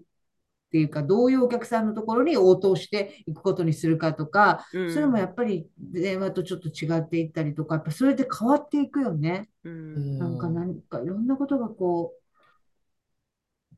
[0.71, 9.49] ていうか、どういうお客さんのところに応答していくことにするかとか、うんそれもやっぱり電話とちょっと違っていったりとか、やっぱそれで変わっていくよね。
[9.63, 12.13] うんなんか何かいろんなことがこ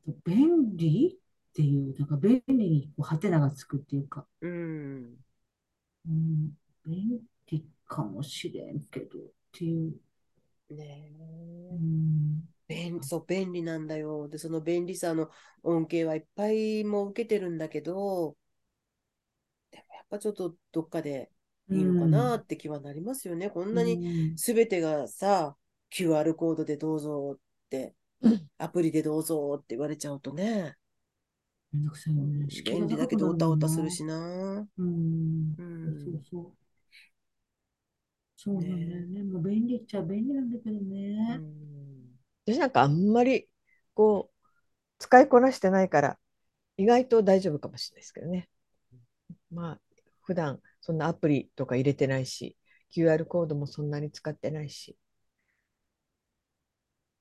[0.06, 1.18] う、便利？
[1.52, 5.16] っていう、なんか便利にこうハテナがつくっていうか、うん。
[6.08, 6.50] うん、
[6.86, 9.22] 便利かもしれんけどっ
[9.52, 9.92] ていう。
[10.70, 11.12] ね
[11.70, 11.74] え。
[11.74, 12.48] うん。
[12.68, 14.30] 便そう便利なんだよ。
[14.30, 15.28] で、その便利さの
[15.62, 18.34] 恩恵はいっぱいも受けてるんだけど、
[19.70, 21.30] でもやっぱちょっとどっかで
[21.70, 23.50] いいのかなって気はなりますよね。
[23.50, 25.54] こんなにうん全てがさ、
[25.90, 28.48] QR コードでどうぞって、うん。
[28.56, 30.76] アプリでどうぞって言われちゃうとね、
[31.72, 32.46] めんどくさいよね。
[32.64, 34.66] 便利だけどおたおたするしな。
[34.78, 35.56] うん。
[35.58, 36.52] うんそうそう。
[38.36, 39.22] そうなんだよね。
[39.22, 40.78] もう便利っちゃ便利なんだけど
[41.18, 41.38] うね。
[41.38, 43.48] ん私なんかあんまり
[43.94, 44.48] こう
[44.98, 46.18] 使いこなしてないから
[46.76, 48.48] 意外と大丈夫かもしれないですけどね。
[49.50, 49.80] まあ
[50.22, 52.56] 普段そんなアプリとか入れてないし
[52.90, 54.96] QR コードもそんなに使ってないし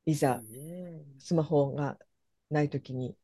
[0.06, 1.98] いざねスマホが
[2.52, 3.16] ないときに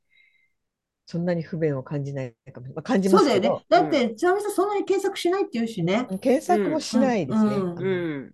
[1.09, 3.81] そんなに不便を感じないかも、まあ、感じますけそうだよねど。
[3.81, 6.05] だって、ちなみさんそんなに検索しないって言うしね。
[6.19, 7.55] 検索もしないですね。
[7.55, 8.33] うんうんうん。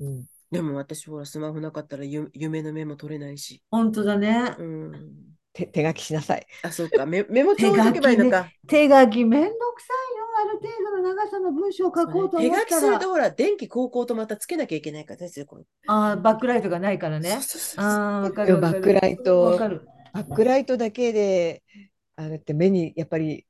[0.00, 3.60] うんでも私ほらスマホなかったらゆ夢のメモ取れないし。
[3.72, 4.54] 本当だね。
[4.56, 4.92] うん。
[5.52, 6.46] 手手書きしなさい。
[6.62, 7.06] あ、そうか。
[7.06, 8.48] メメモ帳置いとけばいいのか。
[8.68, 10.24] 手書きめんどくさいよ。
[10.36, 13.08] ある程度の長さの文章を書こうと手思ったら書きすると。
[13.08, 15.46] ほら、電気高校とまたつけなきゃいけないからですよ。
[15.46, 17.30] これああ、バックライトがないからね。
[17.30, 18.72] そうそうそうそうああ、わかでるわかる。
[18.72, 19.88] もバックライトわかる。
[20.12, 21.62] バックライトだけで
[22.16, 23.46] あれって目にやっぱり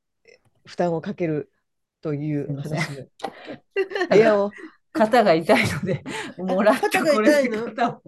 [0.65, 1.51] 負担をかける
[2.01, 2.79] という話も。
[4.09, 4.51] 部屋を。
[4.93, 6.03] 肩が痛いので、
[6.37, 7.65] もらったこれで痛いの？
[7.75, 8.01] 肩。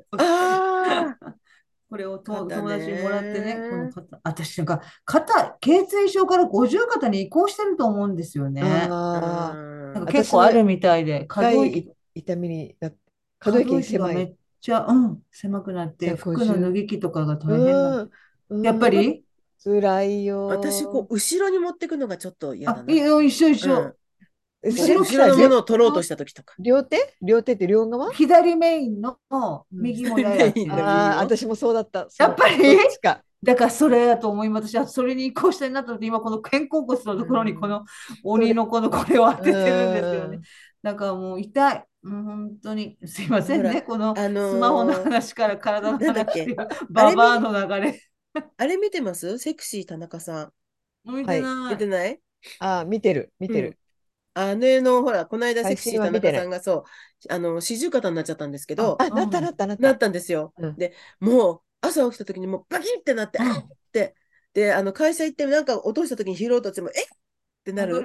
[1.89, 8.61] これを友達にもらってね、この肩、私なんか肩、頚椎症から五十肩に移行してると思うんですよね。
[8.61, 9.53] あ
[9.93, 11.79] なんか結構あるみたいで、可動深域。
[11.79, 12.95] い痛みにな可
[13.39, 14.35] 可動域動域がめっ。
[14.59, 17.57] ちゃ、うん、狭くなって、服の脱ぎ着とかが大
[18.49, 19.23] 変やっぱり
[19.63, 20.47] 辛いよ。
[20.47, 22.93] 私、こう、後ろに持ってくのがちょっと嫌だあ、な。
[22.93, 23.81] いいよ、一緒一緒。
[23.81, 23.93] うん
[24.63, 26.55] えこそうれ後ろのものを取ろうとしたときとか。
[26.57, 27.15] 両手？
[27.21, 28.11] 両手って両側？
[28.11, 29.17] 左メインの
[29.71, 32.07] 右もややメインのああ、私もそうだった。
[32.17, 32.55] やっぱり？
[32.55, 33.21] っちか？
[33.43, 34.67] だからそれだと思います。
[34.67, 37.85] 私はそれに移行したいなと思って、今この肩甲骨のところにこの
[38.23, 40.39] 鬼のこのこれを当ててるんですよね。
[40.81, 41.85] だからもう痛い。
[42.01, 42.97] もう本当に。
[43.05, 43.83] すいませんね。
[43.83, 46.55] このあのースマホの話から体のなんだっけ？
[46.55, 48.01] 話ババアの流れ。
[48.57, 49.37] あれ見てます？
[49.37, 50.53] セクシー田中さん。
[51.05, 51.73] 見てない。
[51.73, 52.19] 見てない？
[52.59, 53.77] ああ、見てる、見てる。
[54.33, 56.85] あのの、ほら、この間セ配クシー田中さんがそ
[57.29, 59.77] う、あの、四十肩になっちゃったんですけど、あ、なったなったなっ。
[59.79, 60.53] なったたんですよ。
[60.57, 64.15] うんで、もう、朝起きた時にもうバキッってなって、うんあっって、
[64.53, 67.05] で、あの、会社行ってなんか落とした時に拾おうとしても、えっ？
[67.05, 67.07] っ
[67.63, 67.95] てなる。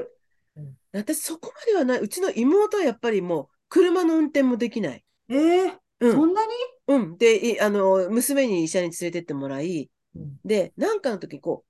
[0.56, 2.00] うん私、そこまではない。
[2.00, 5.04] うちの妹はやっぱりもう、車の運転もできない。
[5.30, 6.52] えー、うんそんなに？
[6.88, 7.16] うん。
[7.16, 11.68] で、いあの、娘に医者に連れてってもらい、うんで、なんかの時、こう、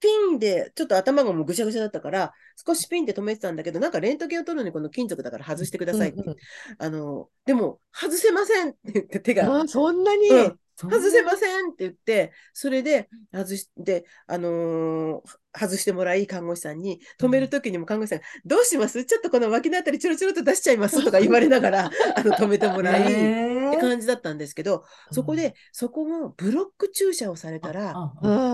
[0.00, 2.32] ピンで、ちょっと頭がもうぐしゃぐしゃだったから、
[2.66, 6.22] 少しピンで止めてたんだけど、なんかレントゲンを取るのにこの金属だから外してくださいって。
[6.22, 6.36] うんうん
[6.78, 10.28] あの、でも、外せませんって言って手が、ああ、そんなに？
[10.28, 19.04] うん外せませんって言って、それで外して、あのー外してもらい、看護師さんに、止めるときにも看護師さんが、どうします？
[19.04, 27.94] ちょっとこの脇のあたりちょろちょろっと出しちゃいますとか 言われながら、あの、止めてもらい、ってえー感じだったんですけど、そこで、そこもブロック注射をされたら、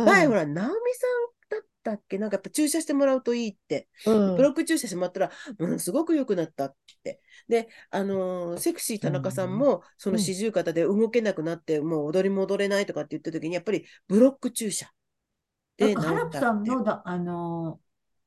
[0.06, 1.35] 前ほら、直美さん
[1.90, 2.18] だっけ？
[2.18, 3.88] なんかやっぱ注射してもらうといいって。
[4.06, 4.36] うん。
[4.36, 7.20] ブロック注射してもらったら、うん、すごく良くなったって。
[7.48, 14.86] で、あのーセクシー田中さんも、その四十肩で動けなくなって、もう踊り戻れないとかって言った時に、やっぱりブロック注射。
[15.76, 16.38] で治なんか、ハラったって。
[16.38, 17.80] プさんのだ、あの、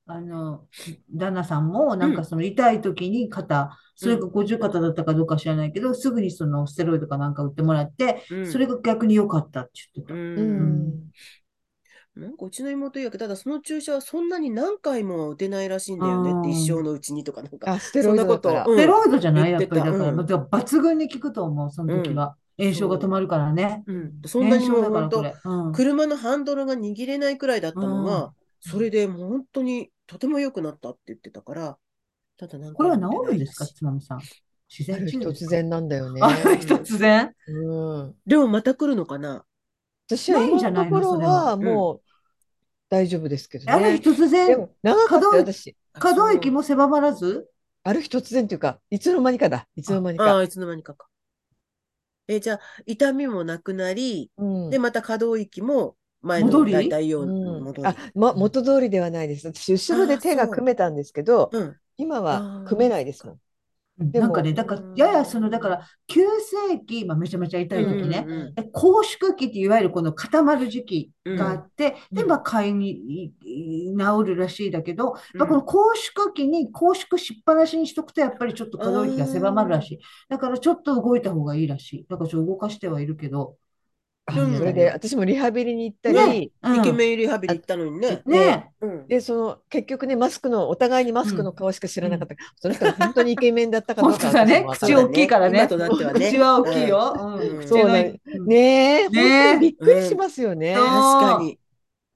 [0.05, 0.67] あの、
[1.13, 8.51] 旦那さんも、なんかその痛い時に肩、それが五十肩だったかどうか知らないけど、すぐにそのステロイドかなんか打ってもらって、うん。
[8.51, 10.15] それが逆に良かったって言ってた。
[10.15, 10.37] うん。
[10.37, 10.93] うん
[12.19, 17.71] なんかうちの妹言うけど、ただその注射はそんなに何回も打てないらしいんだよねって、うん一生のうちにとかなんか。
[17.71, 18.75] あ、ステロイドだからそんなこと。
[18.75, 19.81] ステロイドじゃないやっぱり。
[19.81, 22.35] だから、うんだから抜群に効くと思う、その時は。
[22.57, 23.83] 炎症が止まるからね。
[23.87, 25.35] うん、そんなにもう炎症だから本当これ。
[25.45, 28.29] うん車のハンドルが握れないくらいだったのが、うん
[28.61, 31.77] それでもう本当にとても良くなったって言ってたから、
[32.37, 34.19] ただなんかこれは治るんですか、つまみさん。
[34.77, 35.47] 自ある日然治癒ですか？
[35.47, 36.21] 突然なんだよね。
[36.21, 37.31] ある日突然？
[37.47, 38.15] うん。
[38.27, 39.45] でもまた来るのかな？
[40.09, 41.13] 私はないんじゃ今のところないの？
[41.15, 42.01] それははもう
[42.89, 45.75] 大丈夫ですけどある日突然、も長かったよ可動私。
[45.93, 47.47] 可動域も狭まらず？
[47.83, 49.67] ある日突然というか、いつの間にかだ。
[49.75, 50.31] いつの間にか。
[50.31, 51.07] ああ、いつの間にかか。
[52.27, 57.87] え、じゃあ、痛みもなくなり、うんで、また可動域も前の大体よううん戻り。
[57.89, 59.47] あ、ま、元通りではないです。
[59.47, 61.75] 私、後ろで手が組めたんですけど、うん。
[61.97, 63.39] 今あはー組めないですもん。
[63.99, 79.99] なんかね、だから、ややその、だから、急性期、まあ、めちゃめちゃ痛い時ね、うんうんで拘縮期っていわゆるこの固まる時期があって、で、うんまあ、買いに治るらしいだけど、うんまあこの拘縮期に拘縮しっぱなしにしとくと、やっぱりちょっと可動域が狭まるらしい。
[80.29, 82.05] だからちょっと動いた方がいいらしい。
[82.09, 83.57] だからちょっと動かしてはいるけど。
[84.29, 88.21] あうんそれで、私もリハビリに行ったねり、うんイケメンリハビリ行ったのにね。
[88.25, 89.07] ねうん。
[89.07, 92.35] で、その、結局ね、マスクの、お互いにマスクの顔しか知らなかった。
[92.57, 96.29] その人が本当にイケメンだったかどうか本当だね口大きいからね今となってはね。
[96.29, 97.13] 口は大きいよ。
[97.17, 100.73] うんそうねえ、ねえ本当にびっくりしますよね。
[100.73, 101.59] うん確かに。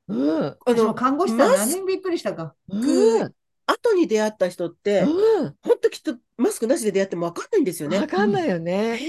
[0.08, 0.46] うん。
[0.46, 2.56] あ私もの、看護師さん何人びっくりしたか。
[2.70, 3.34] うん。
[3.66, 5.56] 後に出会った人って、うん。
[5.62, 7.98] 本当きっとマスクなしで出会っても分かんないんですよね。
[7.98, 9.00] わかんないよね。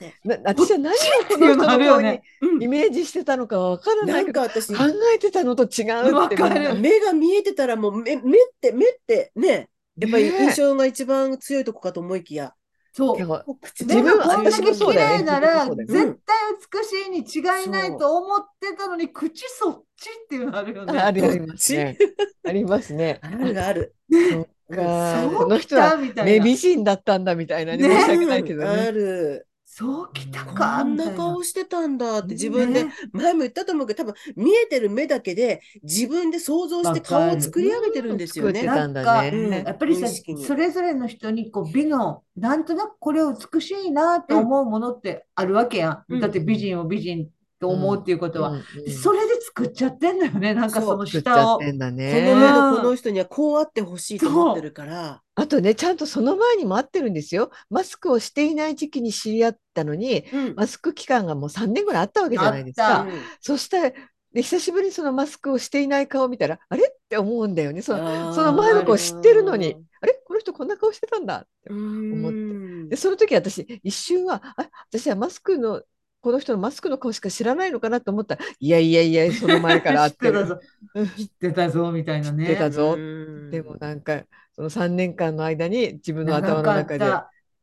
[0.00, 0.96] えな私は何を
[1.28, 2.20] こっていうの人の顔に
[2.60, 4.84] イメージしてたのかわからなけど、ないんか私、考
[5.14, 6.74] えてたのと違うってわかる。
[6.76, 12.54] 目が見えてたらもう目、目って、目ってね、やっぱり印象が一番強いとこかと思いきや、
[12.92, 16.36] そう自分こんだけ綺麗なら絶対
[16.72, 20.98] 美しいに違いないと思ってたのに口そっちっていうのあるよね。
[20.98, 21.96] あありますね。
[22.44, 23.20] ありますね。
[23.22, 23.94] あるある。
[24.10, 25.96] そっかそうこの人は。
[26.24, 28.92] 目美人だったんだみたいなね、ね申し訳ないけどうんあね。
[28.92, 29.46] る。
[29.80, 31.16] そうきたこかんみたな。
[31.16, 38.62] 顔してたんだって自分で、ね前も言ったと思うけど、多分見えてる目だけで自分で想像して顔を作り上げてるんですよね。
[38.62, 39.64] なんかね。
[39.66, 40.06] やっぱりさ、
[40.46, 43.22] それぞれの人にこう美の、なんとなくこれ
[43.52, 46.04] 美しいなって思うものってあるわけやん。
[46.10, 47.30] うんだって美人を美人
[47.60, 48.50] と思うっていうことは。
[48.50, 50.54] うんうんそれで作っちゃってんだよね。
[50.54, 51.52] なんかその作っち下を。
[51.52, 52.12] ゃってんだこのね。
[52.12, 55.22] 目のこの人にはこうあってほしいと思ってるから。
[55.34, 57.50] あとね、ちゃんとその前にも会ってるんですよ。
[57.68, 63.06] マスクをしていない時期に知り合ったのに、うんマスク期間がもう3年ぐらいあったわけじゃないですかあっ。
[63.40, 63.90] そしたら、
[64.32, 66.84] で久しぶりにそのマスクをしていない顔を見たら、あれ？
[66.84, 67.82] って思うんだよね。
[67.82, 70.20] そのその前の子を知ってるのに、あれ？
[70.24, 71.72] この人こんな顔してたんだって。
[71.72, 75.82] 思ってで、その時私、一瞬は、あ、私はマスクの、
[76.20, 80.60] この人のマスクの顔しか知らないのかなと思ったら、いやいやいや、その前から会 知っててたぞ。
[80.94, 82.46] うん知ってたぞ、みたいなね。
[82.46, 84.22] 知ってたぞうんでもなんか、
[84.54, 87.06] その3年間の間に自分の長頭の中で。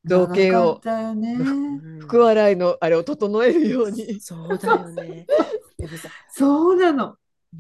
[0.06, 0.80] 造形を
[1.16, 1.34] ね。
[1.34, 4.20] うん福笑いのあれを整えるように。
[4.22, 5.28] そうだよね。
[5.78, 7.18] でもさ、そうなの。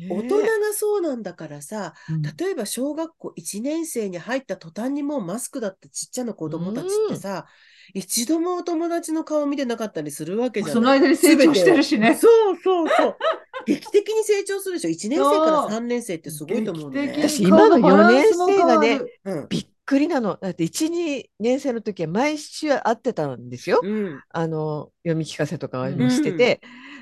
[0.09, 7.45] 大人がそうなんだからさ、うん例えば小学校1年生に入った途端にもうマスクだったちっちゃな子供たちってさ、
[7.93, 10.99] 一度もお友達の顔見てなかったりするわけじゃそのない。
[10.99, 12.15] 間に成長してるしね。
[12.15, 13.17] そうそうそう。
[13.65, 14.89] 劇的に成長するでしょ。
[14.89, 19.01] 1年生からそう3年生ってすごいと思う私今の顔バランス四年生がね。
[19.49, 20.37] びっくりなの。
[20.41, 23.79] だって1、2年生の時は毎週会ってたんですよ。
[23.83, 24.21] うん。
[24.29, 26.61] あの、読み聞かせとかもしてて。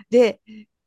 [0.10, 0.40] で、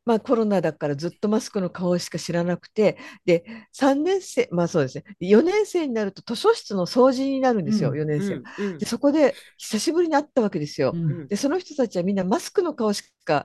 [0.09, 2.97] まあコロナだからずっとマスクの顔しか知らなくて、
[3.27, 3.45] で、
[3.75, 7.99] 3年生、まあそうですね、4年生になると図書室の掃除になるんですよ、うん。
[7.99, 8.37] 4年生。
[8.37, 8.41] は。
[8.59, 8.67] うん。
[8.67, 8.79] うん。
[8.79, 10.93] で、そこで久しぶりに会ったわけですよ。
[10.95, 11.29] うん。
[11.29, 13.45] で、その人たちはみんなマスクの顔しか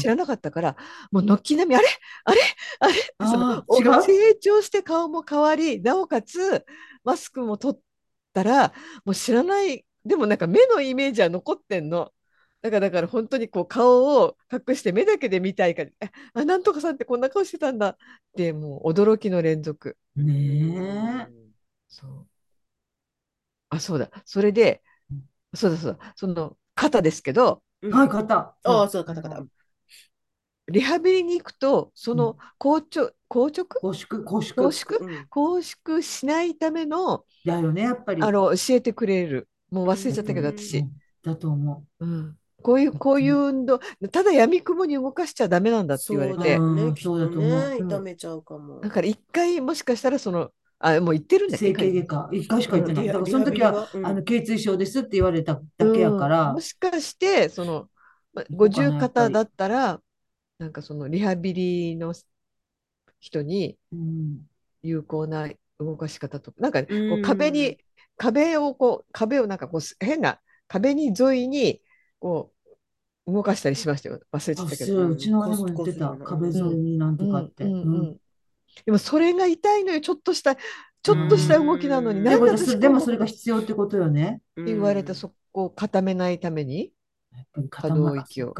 [0.00, 0.76] 知らなかったから、
[1.10, 1.88] もう軒並み、あれ？
[2.24, 2.40] あれ？
[2.78, 2.94] あれ？
[3.26, 3.64] その
[4.00, 6.64] 成長して顔も変わり、なおかつ
[7.02, 7.80] マスクも取っ
[8.32, 8.72] たら、
[9.04, 12.12] もう知らない、でもなんか目のイメージは残ってんの。
[12.62, 15.90] だから、だから本当にこう顔を隠して目だけで見たいか ら、
[16.34, 17.96] あ、なんとかさんってこんな顔してたんだっ
[18.36, 19.96] て、もう驚きの連続。
[20.16, 20.32] ね
[21.28, 21.50] え。
[21.88, 22.26] そう。
[23.68, 24.10] あ、そうだ。
[24.24, 25.22] それでうん、
[25.54, 26.14] そうだそうだ。
[26.16, 28.56] その肩ですけど、うんはい、買った。
[28.64, 29.46] ああ、そう、カタカタ。
[30.68, 33.66] リハビリに行くと、その硬直、硬直？
[33.66, 34.54] 拘縮、拘縮？
[34.54, 34.98] 拘縮？
[35.00, 38.22] うん拘縮しないための、だよね、やっぱり。
[38.22, 39.48] あの、教えてくれる。
[39.70, 40.84] もう忘れちゃったけど、うん私。
[41.22, 42.38] だと思うん。
[42.62, 43.78] こういう、こういう運動、
[44.12, 47.70] ただ闇雲に動かしちゃダメなんだって言われそうだて、うよね、きっとんそうだと思う。
[47.70, 47.86] ね、うん。
[47.86, 48.80] 痛めちゃうかも。
[48.80, 51.52] だから一回もしかしたらその、あ、もう言ってるんう。
[51.52, 53.06] だ整形外科、一回しか行ってない。
[53.06, 54.04] だからその時は、はうん。
[54.06, 56.48] あの、頸椎症ですって言われただけやから。
[56.48, 56.54] うん。
[56.54, 57.88] も、しかして、その、
[58.50, 60.00] 五十肩だったら、
[60.58, 62.12] なんかそのリハビリの
[63.20, 64.46] 人にうん。
[64.82, 67.22] 有効な動かし方とか、なんかこううん。
[67.22, 67.78] 壁に、
[68.16, 71.80] 壁をこう、壁をなんかこうす変な壁に沿いに
[72.20, 72.52] こ
[73.26, 74.20] う動かしたりしましたよ。
[74.32, 74.92] 忘れちゃあ、ったけど。
[74.92, 76.16] そう、うちの姉も言ってた。
[76.24, 77.64] 壁沿いになんとかって。
[77.64, 80.00] でもそれが痛いのよ。
[80.00, 84.40] ちょっとした、ちょっとした動きなのに、うんなんででも、そ私でもそれが必要ってことよね。
[84.56, 86.92] うん言われたそこを固めないために？
[87.32, 88.54] やっぱり可動域を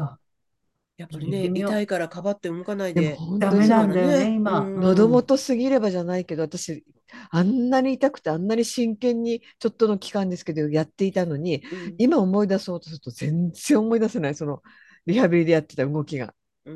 [0.97, 4.59] やっぱりね、痛いからかばって動かないでダメなんだよね、今。
[4.59, 6.83] うん喉元すぎればじゃないけど、私、
[7.31, 14.61] あんなに痛くて、あんなに真剣にちょっとの期間ですけど、やっていたのに、うん今思い出そうとすると全然思い出せない、その
[15.05, 16.33] リハビリでやってた動きが。
[16.65, 16.73] うー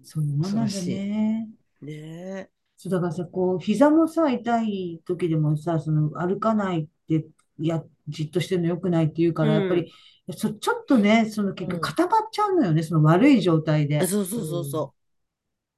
[0.00, 0.04] ん。
[0.04, 1.48] そういうもんなんだ恐ろしいね。
[1.80, 2.50] ねえ。
[2.76, 7.26] そう、だからさ、こう、膝もさ、痛い時でもさ、その、歩かないって、
[7.58, 9.92] や、じっとしてるの良くないって言うから、うんやっぱり、
[10.36, 14.06] そ、ちょっとね、その結うん局固まっちゃうのよね、その悪い状態で。
[14.06, 14.94] そうそうそうそ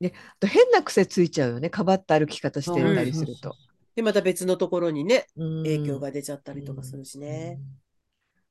[0.09, 0.11] あ
[0.41, 3.51] と変な癖ついちゃうよね、かばった歩き方してたりすると。
[3.51, 3.53] う。
[3.97, 7.59] で、また別のところにね、うん影響が出ちゃったりとかするしね。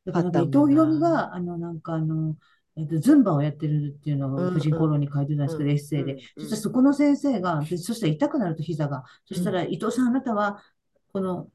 [0.06, 2.36] 伊藤博美が、あの、なんかあの、
[2.78, 6.14] えっと、ズンバをやってるっていうのを婦人公論に書いてたんですけど、うんエッセイで。
[6.14, 9.04] うんそしたらそこの先生が、でそしたら痛くなると膝が。
[9.26, 10.64] そしたら伊藤さん、あなたは、
[11.12, 11.50] この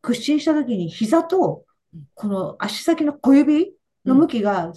[0.00, 1.64] 屈伸した時に膝と
[1.94, 3.72] うん、この足先の小指
[4.04, 4.72] の向きが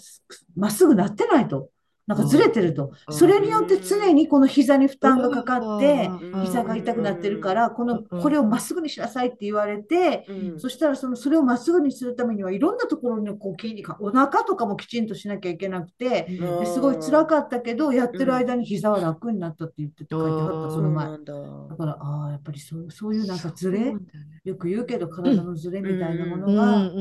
[0.56, 1.70] まっすぐなってないと。
[2.08, 2.94] なんかずれてると。
[3.08, 16.28] うんそれによって常にこの膝に負担がかかって、うん膝が痛くなってるから、この、うんこれをまっすぐにしなさいって言われて、うんそしたらその、それをまっすぐにするためには、いろんなところにこう筋肉、お腹とかもきちんとしなきゃいけなくて、
[16.66, 21.08] すごい辛かったけど、やってる間に膝は楽になったって言ってて書いてあった、うんその前。
[21.08, 21.16] だ。
[21.18, 24.12] だから、ああ、やっぱりそう、そういうなんかズそうレ、なんだ
[24.46, 26.92] よく言うけど、体のズレみたいなもうんのが、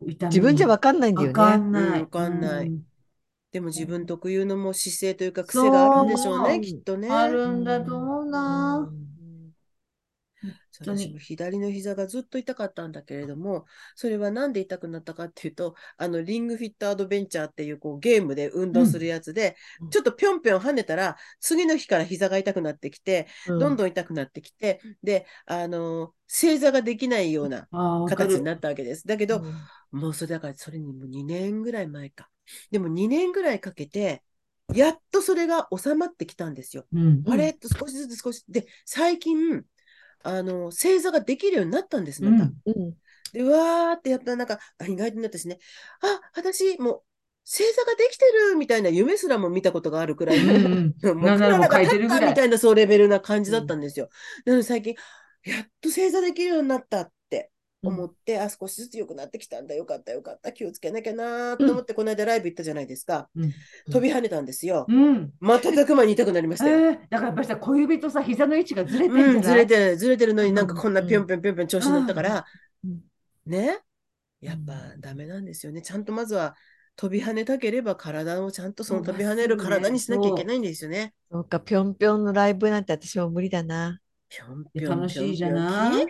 [0.00, 1.64] 自分じゃわわかんないんだよかね。
[1.64, 1.84] んない。
[1.84, 2.85] うんわかんないうん
[3.56, 7.08] でも自分特有のもう姿勢というか癖があるんでしょうね、きっとね。
[7.10, 8.86] あるんだと思ううな。
[10.78, 13.64] 私も左の膝がずっと痛かったんだけれども、
[13.94, 27.68] それはなんで痛くなったかっていうと、あの、リングフィットアドベンチャーっていうこうゲームで運動するやつで、うんちょっとぴょんぴょん跳ねたら、次の日から膝が痛くなってきて、どんどん痛くなってきて、で、あの、正座ができないような。
[28.06, 29.06] 形になったわけです。
[29.06, 29.54] だけど、うん
[29.92, 32.28] もうそれだから、それにもう2年ぐらい前か。
[32.70, 34.22] でも2年ぐらいかけて、
[34.74, 36.86] やっとそれが収まってきたんですよ。
[36.92, 37.22] うん。
[37.28, 37.52] あれ？
[37.52, 38.44] と少しずつ少し。
[38.48, 39.64] で、最近、
[40.22, 42.44] あの、正座ができるようになったんです、また。
[42.44, 42.94] うんうん
[43.32, 45.58] で、わーってやったら、なんか、あ意外となったしね、
[46.00, 47.02] あ、私、もう、
[47.44, 52.30] 正座ができてるみたいな夢すらも見たことがあるくらい、うん もうもう書いてるぐらい。
[52.30, 54.08] みたいなそうレベルな感じだったんですよ。
[54.44, 54.94] なので最近、
[55.44, 57.10] やっと正座できるようになった
[57.90, 59.74] って思って、あ、少しずつ良くなってきたんだ。
[59.74, 60.52] よかった、よかった。
[60.52, 63.28] 気をつけなきゃなーと思って、この間ライブ行ったじゃないですか。
[63.36, 63.52] うん
[63.90, 64.86] 飛び跳ねたんですよ。
[64.88, 65.32] うん。
[65.40, 66.78] 瞬く間に痛くなりましたよ。
[66.78, 72.44] えー、だからやっぱりさ、小指とさ、膝の位置がずれてんじゃうん、ないずれてる、ずれてるのになんかうんこんなぴょんぴょんぴょんぴょん調子乗ったから、
[72.84, 73.00] うん
[73.46, 73.78] ね？
[74.40, 75.82] やっぱダメなんですよね。
[75.82, 76.54] ちゃんとまずは
[76.96, 81.14] 飛び跳ねたければ体をちゃんとその飛び跳ねる体にしなきゃいけないんですよね。
[81.30, 84.00] そうか、ぴょんぴょんのライブなんて私も無理だな。
[84.28, 86.02] ぴょんぴょん楽しいじゃない？
[86.02, 86.06] っ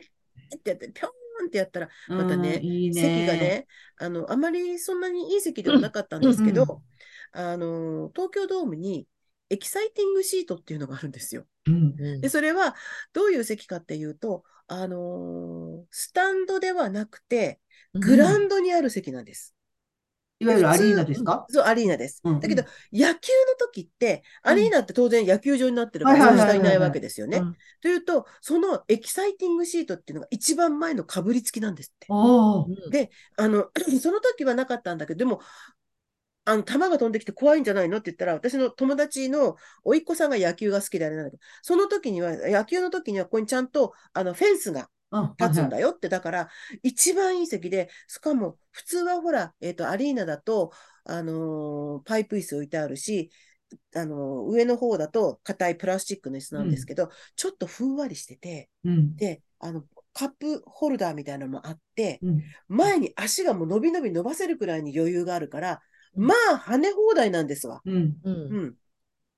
[0.62, 1.10] てやって、ぴょん
[1.46, 3.00] ってやったら、またうんね、いいね。
[3.00, 3.66] 席がね、
[3.98, 6.68] あの、あまりそんなにいい席ではなかったんですけど、うん
[7.32, 9.06] あの、東京ドームに
[9.50, 11.46] エキサイティングシートっていうのがあるんですよ。
[11.66, 11.94] うん。
[11.98, 12.74] うんで、それは
[13.12, 17.60] どういう席かっていうと、あのースタンドではなくて、
[17.94, 19.55] グラウンドにある席なんです。
[20.38, 21.46] いわゆるアリーナですか？
[21.48, 22.20] そう、アリーナです。
[22.24, 27.38] うんだけど、野球の時って、アリーナって当然野球場になってるから、はいはいないわけですよね。
[27.38, 27.56] うん。
[27.80, 32.06] というと、そのエキサイティングシートっていうのが一番前のかぶりつきなんですって。
[32.90, 33.70] で、あの、
[34.02, 35.40] その時はなかったんだけど、でも、
[36.44, 44.88] あの、球が飛んできて怖いんじゃないのって言ったら、私の友達の甥っ子さんが野球が好きであれなんだけど、その時には、野球の時にはここにちゃんと、あの、フェンスがあ
[45.38, 46.48] 立つんだよって、だから、
[46.82, 50.72] 一番いい席で、しかも、普通はほら、えっ、と、アリーナだと、
[51.04, 53.30] あのーパイプ椅子置いてあるし、
[53.94, 59.16] あのー上の方だと硬いプラスチックの椅子なんですけど、ちょっとふんわりしてて、うん。
[59.16, 62.42] で、あの、カップホルダーみたいなのもあって、うん。
[62.68, 65.82] 前に足がもう伸び伸び伸ばせるくらいに余裕があるから、
[66.16, 67.82] うんまあ、跳ね放題なんですわ。
[67.84, 68.16] うん。
[68.24, 68.74] うんうん。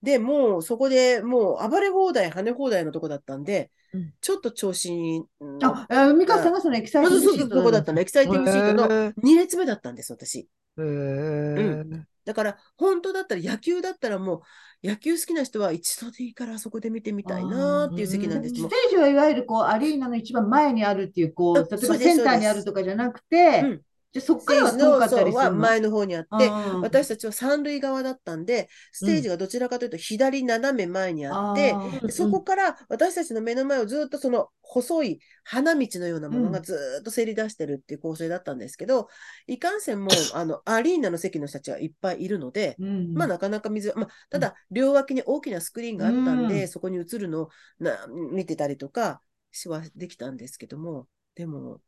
[0.03, 4.15] で、もうそこでもう暴れ放題、跳ね放題のとこだったんで、うん。
[4.21, 5.25] ちょっと調子に
[5.63, 7.57] あ、えー、美香さんがそのエキサイティングシート。
[7.57, 8.01] そこだったの。
[8.01, 9.15] エキサイティングシートのへー。
[9.15, 10.49] 2列目だったんです、私。
[10.79, 12.03] へー。
[12.25, 14.43] だから、本当だったら、野球だったらも
[14.85, 18.55] う、野球好きな人は一度でいいからあそこで見てみたいなーっていう席なんです。
[18.55, 23.83] ステージはいわゆるこうアリーナの一番前にあるっていう、こう、あ例えばセンターにあるとかじゃなくて、うん
[24.19, 24.73] で、そっスからは
[25.09, 26.81] 遠は前の方にあって、うん。
[26.83, 32.07] 私たちは三塁側だったんで、ステージがどちらかというと左斜め前にあって、あー。
[32.07, 39.09] でそこから私たちの目の前をずっとその細い花道のようなものがずーっとせり出してるっていう構成だったんですけど、
[39.47, 43.15] いかんせんもう あのアリーナの席の人たちがいっぱいいるので、うん。
[43.15, 46.69] まあなかなか水、まあ、ただ両脇に大きなスクリーンがあったんで、うん。
[46.69, 49.23] そこに映るのをな見てたりとか
[49.53, 51.81] しはできたんですけども、でも、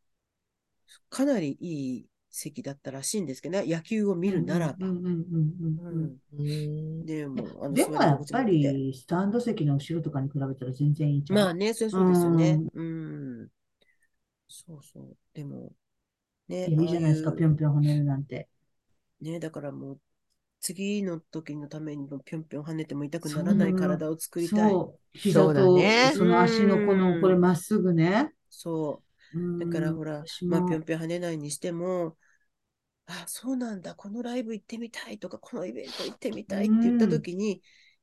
[1.08, 4.74] かなりいい席だったらしいんですけどね、野球を見るならば。
[7.04, 11.38] でも、あのでもやっぱ座りスタンド席の後ろとかに比べたら全然いいじゃん。
[11.38, 12.60] まあね、そりゃそうですよね。
[12.74, 13.48] うん。
[14.48, 15.16] そうそう。
[15.34, 15.72] でも、
[16.48, 18.48] ね、いいじゃないですか、ぴょんぴょん跳ねるなんて。
[19.20, 20.00] ね、だからもう、
[20.60, 24.72] 次の時のためにもぴょんぴょん跳ねても痛くならない体を作りたい。
[24.72, 28.32] そう、膝そうだとねその足のこの、うんこれまっすぐね。
[28.50, 29.09] そう。
[29.58, 32.16] だからほら、私まあ、もぴょんぴょん跳ねないにしても、
[33.06, 37.62] あ、そうなんだ、このライブ行ってみたいとか、このイベント行ってみたいって言った時に、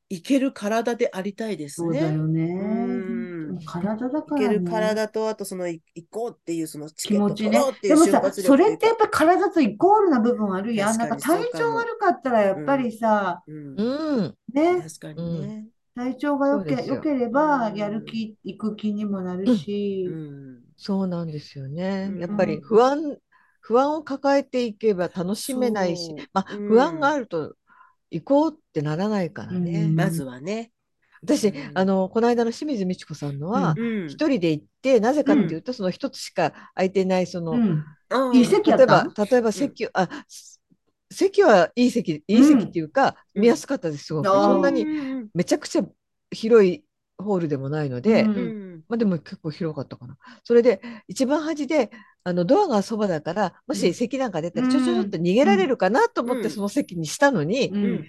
[0.10, 2.14] 行ける体でありたいですそうだね。
[2.14, 2.44] よね。
[2.58, 4.96] うん体だ行けるからね。
[4.96, 10.98] 体と、あとそのい行こうっていう、そのチケット気持ちね取ろうっていでもさ、う瞬発力それってやっぱり体とイコールな部分あるやん。
[10.98, 15.70] なんか体調悪かったらやっぱりさ、うん、うんね、確かにね。
[15.96, 20.67] 体調がよけ、よよければうんやる気、行く気にもなるしう、ん。
[20.78, 22.08] そうなんですよね。
[22.10, 22.20] うん。
[22.20, 23.18] やっぱり不安、
[23.62, 26.68] 不安を抱えていけば楽しめないしまあ、うん。
[26.68, 27.56] 不安があると
[28.12, 29.90] 行こうってならないからね。
[29.90, 29.96] うん。
[29.96, 30.72] まずはね。
[31.24, 31.72] 私、うん。
[31.74, 34.08] あの、この間の清水美智子さんのは、うん。
[34.08, 37.84] 一人で行って、なぜかっていうと、その一つしか空いてない、その、うん。
[38.10, 40.62] あいい席や例えば、例えば席、あ、す
[41.12, 43.42] 席はいい席、いい席っていうか、うん。
[43.42, 44.42] 見やすかったです、すごく。
[44.42, 45.30] そんなにうん。
[45.34, 45.84] めちゃくちゃ
[46.32, 46.84] 広い
[47.18, 48.57] ホールでもないので、うんうん
[48.90, 50.18] まあでも結構広かったかな。
[50.44, 51.92] それで、一番端で、
[52.24, 54.72] あの、ドアがそばだから、もし席なんか出たら、うん。
[54.72, 56.44] ちょちょちょっと逃げられるかなと思っうん。
[56.44, 57.84] てその席にしたのに、うん。
[57.84, 58.08] うん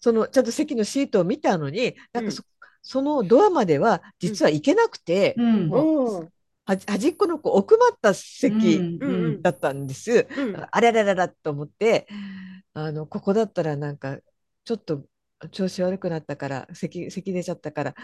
[0.00, 2.44] その、ちゃんと席のシートを見たのに、なんかそ、
[2.82, 5.34] そのドアまでは実は行けなくて、
[6.66, 8.80] 端っこのこう奥まった席
[9.42, 10.28] だったんです。
[10.36, 10.66] うん。
[10.70, 12.06] あれらららと思って、
[12.74, 14.18] あの、ここだったらなんか、
[14.64, 15.04] ちょっと
[15.50, 17.94] 調子悪くなったから、咳、咳出ちゃったから、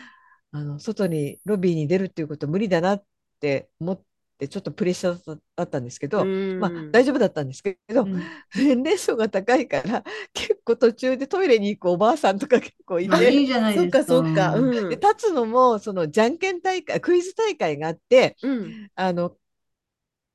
[0.54, 3.04] あの、外に、ロビーに出るっていうこと無理だなっ
[3.40, 4.00] て思っ
[4.38, 6.60] て、ちょっとプレッシャーだったんですけど、うん。
[6.60, 8.20] まあ大丈夫だったんですけど、うん。
[8.54, 13.98] 年齢層が高いから、結構途中でトイレに行くおばあさんとか結構いて、あいいじゃないそっですか。
[13.98, 14.54] かそっか。
[14.54, 14.88] うん。
[14.88, 18.90] で立つのも、そのじゃんけん大会、クイズ大会があって、うん。
[18.94, 19.36] あの、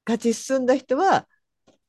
[0.06, 1.28] 勝ち進んだ人は、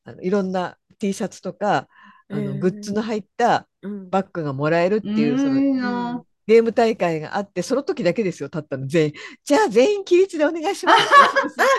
[0.04, 1.88] あのいろんな T シャツとか、
[2.28, 4.10] あの、うんグッズの入ったうん。
[4.10, 9.12] バッグがもらえるっていう、そのなゲーム大会があって、その時だけですよ、立ったの全員。
[9.44, 11.08] じゃあ全員規律でお願いします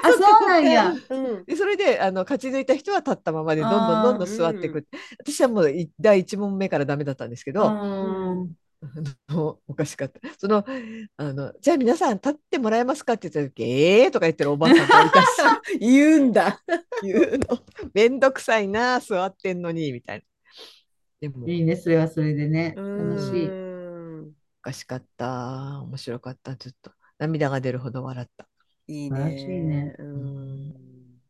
[0.01, 0.93] あ、そうなんや。
[1.09, 4.87] うんでそれであの勝ち抜いた人は立ったままでどんどんどんどん座っていく。
[5.19, 7.69] 私はもうい第1問目からダメだったんですけど、
[9.67, 10.21] おかしかった。
[10.37, 10.63] その
[11.17, 15.27] あのじゃあ皆さん立ってもらえますかって言った時、えーとか言ってるおばあさんがいたし、
[15.81, 16.63] 言うんだ。
[17.03, 17.59] 言うの、
[17.93, 20.23] めんどくさいな、座ってんのに、みたいな。
[21.19, 22.73] でも、いいね、それはそれでね。
[22.77, 23.60] 楽しい。
[24.61, 25.81] かしかった。
[25.83, 26.55] 面白かった。
[26.55, 28.47] ずっと涙が出るほど笑った。
[28.87, 29.95] いい素晴らしいねね。
[29.97, 31.21] ううんん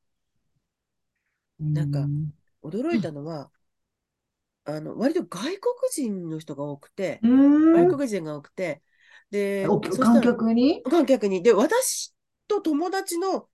[1.73, 2.33] なんかうん
[2.63, 3.51] 驚いたのは、
[4.65, 5.59] あの、割と外国
[5.91, 7.31] 人の人が多くて、うん
[7.71, 8.83] 外国人が多くて、
[9.31, 10.83] で、おそしたら観客に？
[10.83, 11.41] 観客に。
[11.43, 12.13] で、私
[12.47, 13.49] と友達の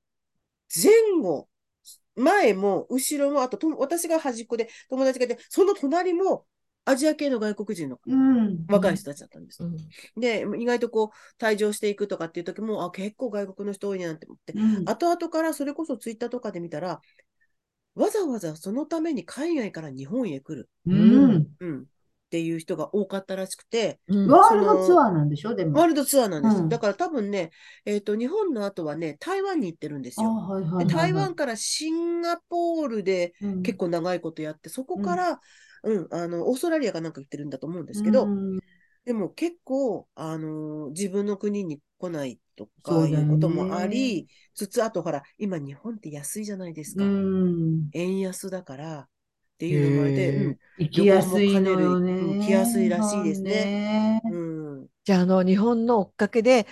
[0.73, 1.49] 前後、
[2.15, 6.47] 前も後ろも、あとと私が端っこで友達がいて、その隣も
[6.89, 8.65] アジア系の外国人のうん。
[8.69, 9.61] 若い人たちだったんです。
[9.61, 9.77] うん
[10.19, 14.89] で、意外とこう、退場していくとかっていう時も、あ、結構外国の人多いなって思って、うん。
[14.89, 17.01] 後々からそれこそツイッターとかで見たら、
[17.95, 21.47] わざわざそのために海外から日本へ来る、うん。
[21.59, 21.83] うん、っ
[22.29, 25.55] ていう人が多かったらしくて、うんワールドツアーなんでしょ？
[25.55, 25.79] でも。
[25.79, 26.57] ワールドツアーなんです。
[26.57, 27.49] うんだから多分ね、
[27.85, 30.29] えっ、と、日本の後はね、台湾に行ってるんですあ、よ。
[30.29, 31.11] はいはいはいではい。
[31.11, 35.41] 台湾からシンガポールでうん結構長いことやって、そこから、
[35.83, 38.59] うん、あの、オーストラリアかなんか行ってるんだと思うんですけど、うん
[39.05, 47.05] でも結構、あのー自分の国に来ないとかいそうこともあり、つつ、あとほら、今日本って安いじゃないですか。
[47.05, 47.89] うん。
[47.93, 49.07] 円安だからっ
[49.57, 52.11] ていうのもあれで、うん行きやすいのよね。
[52.11, 54.21] うん来やすいらしいですねね。
[54.25, 54.87] うん。
[55.05, 56.67] じゃあ、あの、日本の追っかけで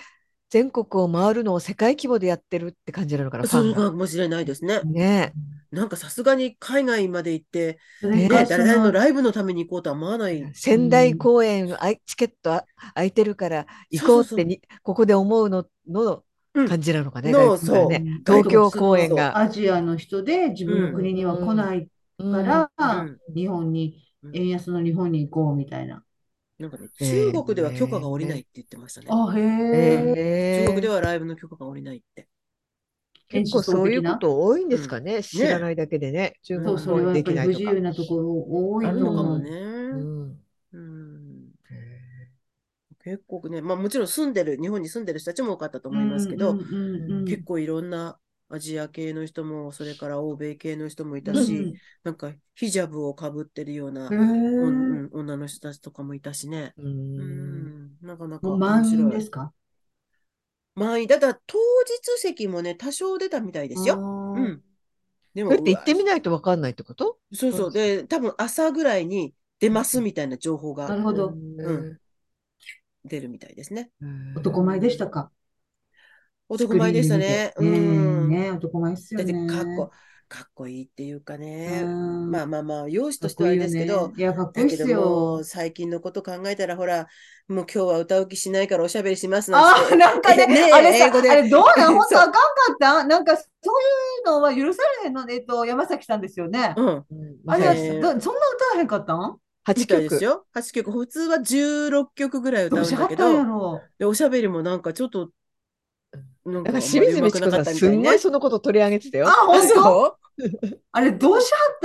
[0.50, 4.80] 全国を回るのを世界規模でやってるって感じなのかな、フそうかもしれないですね。
[4.84, 5.32] ね
[5.76, 10.42] なんかさすがに海外まで行って、ね、誰々のライブのために行こうとは思わない。
[10.54, 16.22] 仙台公演、あいチケットあ空いてるから行こうそうそうそうってにここで思うのの
[16.54, 19.38] うん感じなのかね、の外国からねそう東京公演が。
[19.38, 21.88] アジアの人で自分の国には来ない
[22.18, 26.02] から、うん日本に、うん円安の日本に行こうみたいな。
[26.58, 29.08] なんかね、中国では許可が下りないって言ってましたね。
[29.10, 30.62] あ、へえ。
[30.62, 30.90] へ中国でえ。
[30.90, 32.28] はライブの許可が下りないって。
[33.28, 35.22] 結構そういうこと多いんですかね。
[35.22, 36.34] 知らないだけでね。
[36.42, 37.82] 中そう、国語でそれはやっぱきないと不自由。
[37.82, 38.90] なところ多い。
[38.92, 39.00] う。
[39.00, 39.50] のかもね。
[39.92, 39.96] う
[40.26, 40.42] ん。
[40.72, 41.52] うん。
[41.70, 42.30] へ
[43.00, 47.40] 結構ね、まあもちろん住んでる、日本に住んでる人たちも多かったと思いますけど、うんうんうんうん。
[47.40, 51.46] 結構いろんなアジア系の人も、それから欧米系の人もいたうん。
[51.46, 51.72] し、
[52.04, 54.18] なんかヒジャブをかぶってるような、
[54.58, 56.74] 女の人たちとかもいたしね。
[56.78, 56.82] う
[57.16, 57.72] うん。
[57.72, 59.52] ん、なかなか面白いですか？
[60.76, 61.08] 満員。
[61.08, 63.96] だから当日席もね、多少出たみたいですよ。
[64.36, 64.62] うん。
[65.34, 67.18] でそれって行ってみないと分かんないってこと？
[67.32, 67.72] そうそう。
[67.72, 71.34] で、多分朝ぐらいに出ますみたいな情報がなるほど。
[71.34, 71.98] うん
[73.08, 73.92] 出るみたいですね。
[74.36, 75.30] 男前でしたか？
[76.48, 77.54] 男前でしたね。
[77.56, 78.28] うん。
[78.28, 79.46] ね男前っすだってよね。
[79.46, 79.92] かっこ、
[80.28, 81.82] かっこいいっていうかね。
[81.84, 85.44] うんまあまあまあ、容姿としてはあれこいいよねですけど、いや、かっこいいっすだけどもよう。
[85.44, 87.06] 最近のこと考えたら、ほら、
[87.48, 91.94] もう今日は歌う気しないからおしゃべりしますなんあてあ、なんかね、 ねえあれさ、英語であれどうなん？
[91.94, 92.38] 本当あかんか
[92.74, 93.04] った？
[93.04, 95.24] なんかそういうのは許されへんの？
[95.24, 96.74] ね、えっと、山崎さんですよね。
[96.76, 96.86] うん。
[96.86, 97.04] うん
[97.46, 98.30] あれは、そんな歌
[98.74, 99.38] わへんかったん
[99.68, 100.24] ？8みたいです曲。
[100.24, 100.46] よ。
[100.52, 100.90] 8曲。
[100.92, 103.80] 普通は16曲ぐらい歌どううんしはったんやだけど、ろ？
[103.98, 105.30] で、おしゃべりもなんかちょっと、
[106.46, 109.28] なんだか清水美智子さんすんごいそのこと取り上げてたよ。
[109.28, 110.16] あ、本当？
[110.92, 111.78] あれどうしはっ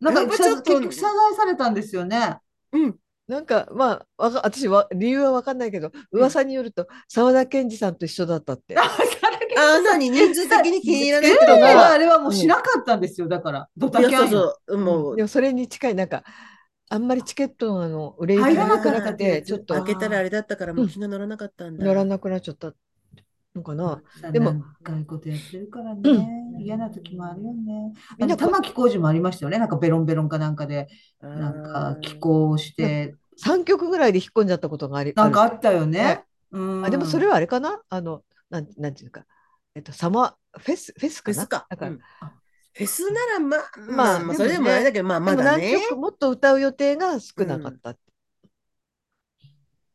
[0.00, 0.10] た？
[0.10, 2.38] んなんかちょっと結局謝罪されたんですよね。
[2.72, 2.96] うん。
[3.28, 8.76] なんかまあわか私は理由は分かんないけど噂によると沢田研二さんと一緒だったって。
[8.76, 8.82] あ、
[9.84, 13.28] さに人数的に気に入らないえってのえが、あれはもうしなかったんですよ。
[13.28, 14.18] だから、ドタキャンよ。
[14.18, 14.28] そう
[14.66, 16.24] そう、もうで、もそれに近いなんか
[16.88, 21.84] あんまりチケットのあの売れ行き入らなかが良くなくってちょっと開けたらあれだったからもう気が乗らなかったんだ。
[21.84, 22.72] 乗らなくなっちゃった
[23.54, 24.02] のかな？
[24.22, 26.28] ででもも、長いことやってるからうね。
[26.60, 27.92] 嫌な時もあるよね。
[28.18, 29.58] みんなあの玉置浩二もありましたよね。
[29.58, 30.88] なんかベロンベロンかなんかで、
[31.20, 33.14] なんか寄稿して、
[33.44, 36.24] 3曲ぐらいで引っ込んじゃったことがありなんかあったよねね。
[36.50, 37.82] うんあでもそれはあれかな？
[37.88, 39.24] あのなんなんていうか
[39.74, 41.34] えっとサマーフェスフェスかな？
[41.34, 41.66] フェスか。
[41.68, 42.00] だから、うん
[42.74, 45.78] フェスならまあ、まあまあ、まあ、それでもあれだけど、まあ、までも何だね。
[45.90, 48.00] 曲もっと歌う予定が少なかったって。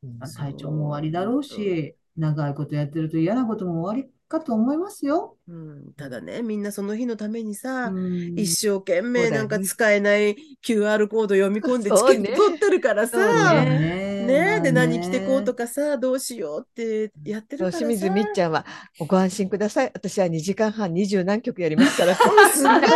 [0.04, 5.37] うんまあ体調も終わりだろうし、長いことやってると嫌なことも終わりかと思いますよ。
[5.50, 15.58] うん、ただね、みんなその日のためにさ、うん一生懸命なんか使えない QR コード読み込んでチケット取ってるからさ、ねねで、まあ何着てこうとか。
[15.58, 17.80] かさ、どうしようってやってるからさ。
[17.80, 18.66] 清水みっちゃんは
[19.00, 19.92] ご安心ください。
[19.94, 22.16] 私は2時間半二十何曲やりますから。
[22.16, 22.24] 素
[22.64, 22.92] 晴らし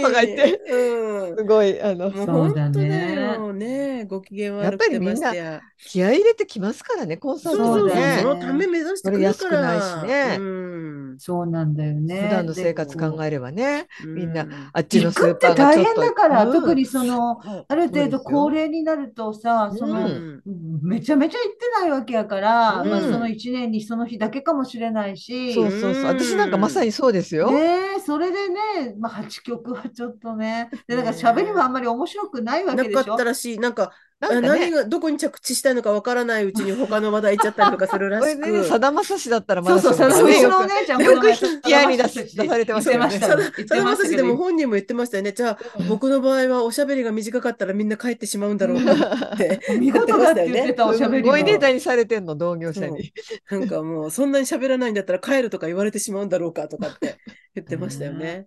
[0.00, 0.02] い。
[0.02, 1.36] とか言ってうん。
[1.36, 4.04] すごいあのもうそうだ本当だねよね。
[4.06, 5.60] ご機嫌やっぱりみんな。
[5.84, 8.18] 気合い入れてきますからねコンサートそうそうそう。
[8.20, 10.36] そのため目指してくるかそれ安くないしねら。
[10.36, 11.16] うん。
[11.32, 12.22] そうなんだよね。
[12.24, 13.88] 普段の生活考えればね。
[14.04, 14.52] みんなうん。
[14.74, 20.80] あっちのスー行くって大パーがちょっと変だから、うん特にその、ある程度高齢になるとさ、その、ううん。
[20.82, 22.90] めちゃめちゃ行ってないわけやから、うん。
[22.90, 26.04] まあその1年にその日だけかもしれないし、そうそうそう。
[26.04, 27.50] 私なんかまさにそうですよ。
[27.50, 33.14] ねえ、それでね、まあ8曲はちょっとね、で、だから喋りもあんまり面白くないわけなかでしょ。
[33.14, 33.94] ったらしい、なんか、なんか
[34.28, 34.40] ね。
[34.40, 38.48] 何がどこに着地したいのかわからないうちに他の話題行っちゃったりとかするらこれしく。
[38.50, 40.48] ねさだまさしだったらまそうそう、だしもねそれうちよ。
[40.48, 43.36] くのお姉ちゃんよく引き合いに出す出されてましたさ
[43.76, 45.32] だまさしでも本人も言ってましたよね。
[45.32, 45.58] じゃあ、
[45.88, 48.92] 僕の場合はおしゃべりが短かったらみんな帰ってしまうんだろうか
[49.34, 49.60] って。
[49.78, 53.12] 見事だって言ってたおしゃべりごいネタにされてんの同業者に。
[53.50, 57.18] なんかもう、そんなに喋らないんだったら帰るとか言われてしまうんだろうかとかって
[57.54, 58.46] 言ってましたよね。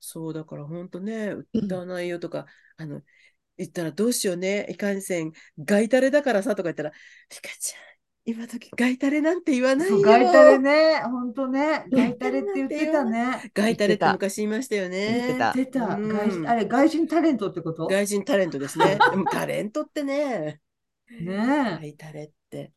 [0.00, 3.02] そう、だから本当ね、歌わないよとか、あの、
[3.58, 6.92] 言ったらどうしようね、いかんせん、ガイタレだからさとか言ったら、
[7.28, 7.80] ピカちゃん、
[8.24, 10.00] 今時ガイタレなんて言わないよ。
[10.00, 13.50] ガイタレね、本当ね、ガイタレって言ってたね。
[13.54, 15.36] ガイタレって昔言いましたよね。
[15.38, 15.94] 言ってた。
[15.94, 17.86] あれ、外人タレントってこと？
[17.88, 18.96] 外人タレントですね。
[19.10, 20.60] でもタレントってね、
[21.10, 22.72] ガねイタレって、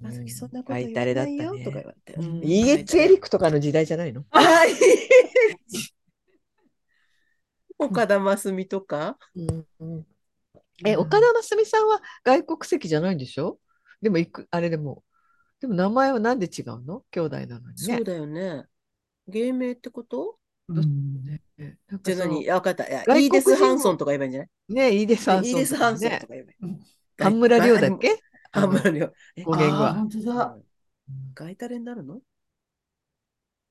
[0.00, 2.14] まさうんきそんなことガイ言タレだったわないよねとか言われて。
[2.20, 2.40] うん。
[2.44, 4.24] イーエッツエリックとかの時代じゃないの？
[4.30, 4.70] はい。
[7.78, 9.16] 岡田真澄とか？
[10.84, 13.58] え、岡田真澄さんは外国籍じゃないんでしょ？
[14.00, 15.02] でも行く、あれでも。
[15.60, 17.02] でも名前はなんで違うの？
[17.10, 17.96] 兄弟なのにね。
[17.96, 18.04] そう。
[18.04, 18.64] だよね。
[19.26, 20.36] 芸名ってこと？
[20.68, 21.42] うんね。
[21.90, 22.50] なじゃあ何？
[22.50, 22.86] あ、わかった。
[22.88, 24.48] いやイーデス・ハンソンとか言えばいいんじゃない？
[24.68, 26.56] ね、イーデス・ハンイーソンとかデス・ハンソンねとか言えばいい。
[26.62, 26.80] うん。
[27.18, 28.20] 半村亮だっけ？
[28.52, 29.12] 半村亮。
[29.36, 29.94] え語源は。
[29.94, 30.56] 本当だ。
[31.34, 32.20] ガイタレになるの？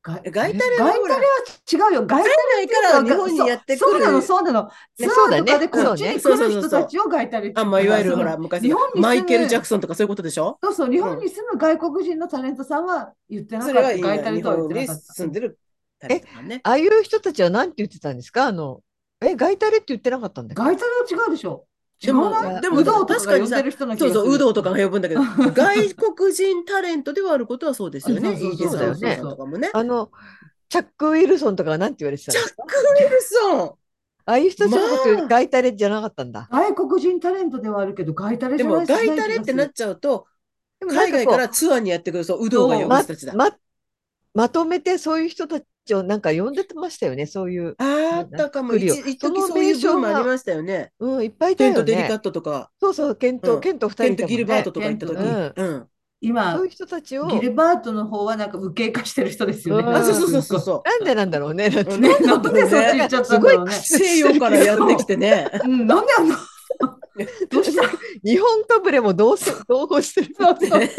[0.07, 2.05] ガイタレは違うよ。
[2.05, 2.29] ガイタ
[2.59, 3.91] レから日本にやってくる。
[3.91, 4.69] そうなの、そうなの。
[4.97, 10.57] そうだねーとかでこっちに来る人たちをガイタレってあ、まあ、いわゆるほら、昔マイケル・ジャクソンとかそういうことでしょ？
[10.63, 13.91] そうそう、日本に住む外国人のタレントさんは言ってなかった。
[13.91, 15.13] イタレ日とは言ってなかった。
[15.13, 15.59] 住んでる
[15.99, 16.61] タレントさんね。
[16.63, 18.45] ああいう人たちは何て言ってたんですか？
[18.47, 18.81] あの、
[19.21, 21.65] え、ガイタレって言ってなかったんだガイタレは違うでしょ。
[22.01, 23.61] 違でもでもうど確かにさ。
[23.97, 28.29] そうそう、有働とかが呼ぶんだけど、外国人タレントではあることはそうですよね。
[28.29, 29.21] そうそうイージス・そうだよね。
[29.73, 30.11] あの、
[30.69, 33.73] チャック・ウィルソンとかがなんて言われてたんチャック・ウィルソン
[34.25, 36.49] ああいう人たちのことまあガイタレじゃなかったんだ。
[36.51, 40.27] 外国人タレントではあるけど、ガイタレでも、じゃない外タレってなっちゃうと、
[40.81, 43.33] 海外からツアーにやってくるそう、有働が呼ぶま人たちだ。
[43.33, 43.51] ま
[44.33, 47.75] まとめてそういう人たちをなんか呼んでましたよね、そういう。
[47.79, 48.75] あったかも。
[48.75, 50.91] 一時そういうブーム名称がありましたよね。
[50.99, 52.19] うん、いっぱいいたよケント・デリカッね。
[52.19, 54.95] トとか、そうそう、ケント、うんケント二ケント・ギルバートね。
[54.97, 55.61] とか行った時。
[55.61, 55.87] うん。
[56.19, 59.83] 今そういう人たちを、ギルバートの方はなんか無形化してる人ですよね。
[59.83, 61.69] うんあ、そうそうそうそうそなんでなんだろうね。
[61.69, 61.99] だってう。
[61.99, 63.71] ね、ねなんでそっち行っちゃったんだろうね。
[63.73, 65.49] 西洋からやってきてね。
[65.63, 66.37] うん、なんであんな、
[67.49, 67.83] どうした？
[68.23, 70.35] 日本かぶれも同せ同行してる。
[70.37, 70.89] そうそうそう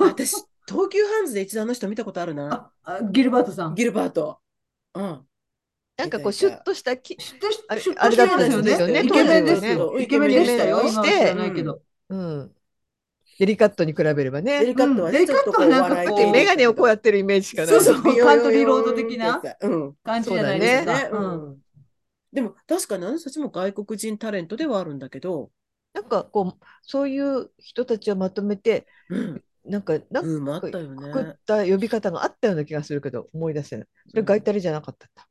[0.08, 2.70] 私、東急ハンズで一度あの人見たことあるな。
[2.84, 3.74] あ、あギルバートさん。
[3.74, 4.40] ギルバート。
[4.94, 5.26] うん。
[5.96, 9.92] なんかこう、シュッとしたき、知ってあれ知ってあれだったんですよねイケメンですよ。
[9.94, 10.82] ねイケメンでしたよ。
[10.82, 11.64] イケメンをして。
[12.08, 12.54] うん。
[13.38, 14.74] デリカットに比べればデリね。
[14.74, 17.74] カットはね、うんちょっとこうデリカットはなんかメガネをこうやってるイメージしかない。
[17.74, 19.42] そうそうカントリーロード的な。
[20.04, 20.92] 感じじゃないですか。
[20.92, 21.08] ね。
[21.12, 21.62] ううんん。
[22.32, 25.50] でも、確かにあの人たちも外国人タレントではあるんだけど、
[25.92, 29.44] なんかこう、そういう人たちをまとめて、うん。
[29.64, 31.36] なんか、なんかったよくくっね。
[31.46, 33.86] た呼び方があったような気がするけど、思い出せない。
[34.08, 35.26] それガイタレじゃなかったんだ。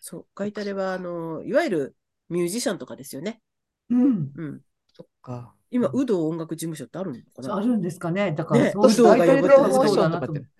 [0.00, 1.96] そう、ガイタレは、あの、いわゆる
[2.28, 3.40] ミュージシャンとかですよね。
[3.90, 4.30] うん。
[4.34, 4.60] うん。
[4.92, 5.52] そっか。
[5.70, 7.56] 今、有働音楽事務所ってあるのかな？
[7.56, 8.32] あるんですかね。
[8.32, 10.50] だから、ねそういう有働がガイタレ呼ばれてるではそうだなと思って。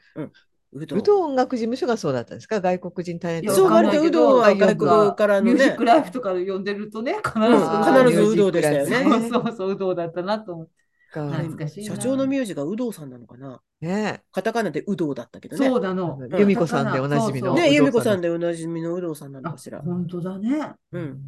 [0.72, 2.60] 有ウド音楽事務所がそうだったんですか？
[2.60, 10.72] 外国人タレントそう、割と有働どは外国からのねミュージック、ライフとかで呼んでるとね、必ず、うん必ず有働でしたよねそうそうそう、有働だったなと思って。
[11.16, 13.60] か懐かしいな社長の名字が有働さんなのかな？
[13.80, 15.66] ねカタカナで有働だったけどね。
[15.66, 16.18] そうなの。
[16.32, 16.38] え。
[16.38, 17.54] 由美子さんでおなじみの。
[17.54, 18.28] ね、由美子さんで。
[18.28, 19.80] でおなじみの有働さんなのあかしら。
[19.80, 20.72] 本当だね。
[20.92, 21.20] うん。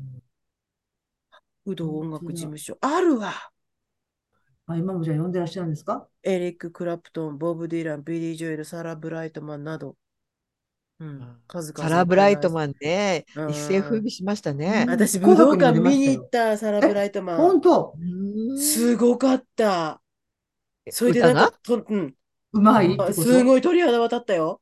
[1.66, 2.76] 有働音楽事務所。
[2.80, 3.32] あるわ。
[4.66, 6.06] あ、今もじゃあ呼んでらっしゃるんですか？
[6.22, 9.96] エリック・クラプトン、ボブ・ディラン、ビリー・ジョエル、サラ・ブライトマンなど。
[11.00, 11.36] うん。
[11.46, 12.52] 数々サラ・ブライトン。
[12.52, 14.84] マンねうん、一世風靡しましたね。
[14.88, 17.36] 私、武道館見に行った、サラ・ブライトマン。
[17.36, 17.60] 本。
[17.60, 17.94] 当？
[18.00, 20.00] うんすごかった。
[20.90, 22.14] それでなんか、とうん、
[22.52, 24.60] うまいすごい鳥肌立ったよ。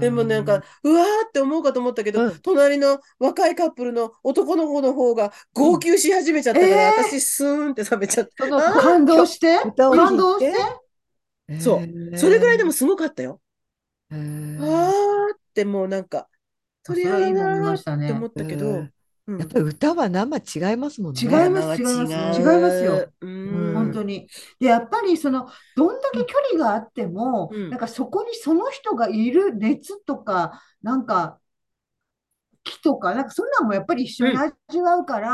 [0.00, 2.38] でもなんか、うわーって思うかと思ったけど、うん。
[2.40, 6.80] 隣の若いカップルの男の方の方が号泣し始めちゃったから、うん。
[6.80, 9.58] えー私スーンって冷めちゃっそのあ感動して？
[9.76, 10.52] 感動し
[11.48, 11.60] て？
[11.60, 12.10] そう。
[12.12, 12.18] た。
[12.18, 13.40] それぐらいでもすごかったよ。
[14.10, 14.58] へー。
[14.60, 16.28] あーってもうなんか、
[16.82, 18.92] 鳥肌それはいいもん見だーましたねって思ったけど、うん。
[19.26, 19.38] うん。
[19.38, 21.20] やっぱり歌は生違いますもんね。
[21.22, 22.40] 違います違います。
[22.40, 23.12] 違いますよ。
[23.20, 23.74] うん。
[23.74, 24.28] 本当に。
[24.60, 27.70] で、やっぱりその、どんだけ距離があっても、うん。
[27.70, 31.40] なんかそこにその人がいる熱とか、なんか、
[32.62, 35.28] 木とか、なんかそんなんもやっぱり一緒に味わうから、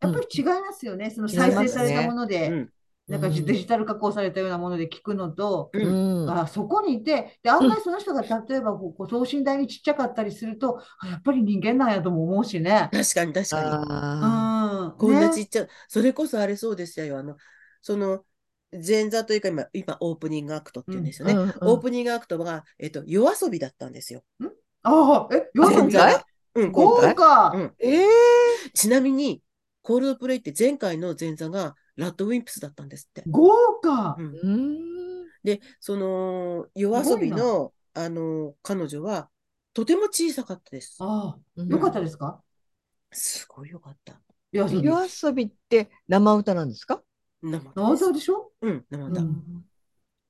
[0.00, 1.10] やっぱり違いますよね。
[1.10, 2.72] その再生されたもので、うん
[3.08, 12.88] なんかデジタル加工されたようなもので聞くのと、ううんんあそこにいて、で、案外その人が例えばこうこう等身大にちっちゃかったりすると、あやっぱり人間なんやとも思うしね。
[12.92, 13.68] 確かに確かに。
[13.70, 14.98] あうん。
[14.98, 17.18] こんなねちっちゃい、それこそあれそうでしたよ。
[17.18, 17.36] あの、
[17.80, 18.24] その、
[18.72, 21.34] 前座というか今、今、オープニングアクトって言うんですよね。
[21.34, 24.22] うんうんオープニングアクトが、えっと、夜遊びだったんですよ。
[24.82, 26.26] ああ、え、夜遊び前座が。
[26.56, 27.14] うん、今豪回。
[27.14, 28.06] 華うんええ
[28.74, 29.42] ちなみに、
[29.82, 33.22] コールドプレイって前回の前座がラッドウィンプスだったんですって。
[33.26, 39.30] 豪華うんうんで、その、夜遊びの、あの、彼女は、
[39.72, 40.96] とても小さかったです。
[41.00, 42.42] ああ、うんよかったですか？
[43.12, 44.20] すごいよかった。
[44.52, 45.44] 夜遊び。
[45.44, 47.02] って生歌なんですか？
[47.42, 48.52] 生歌あでしょ？
[48.60, 49.20] うん、生歌。
[49.20, 49.64] うん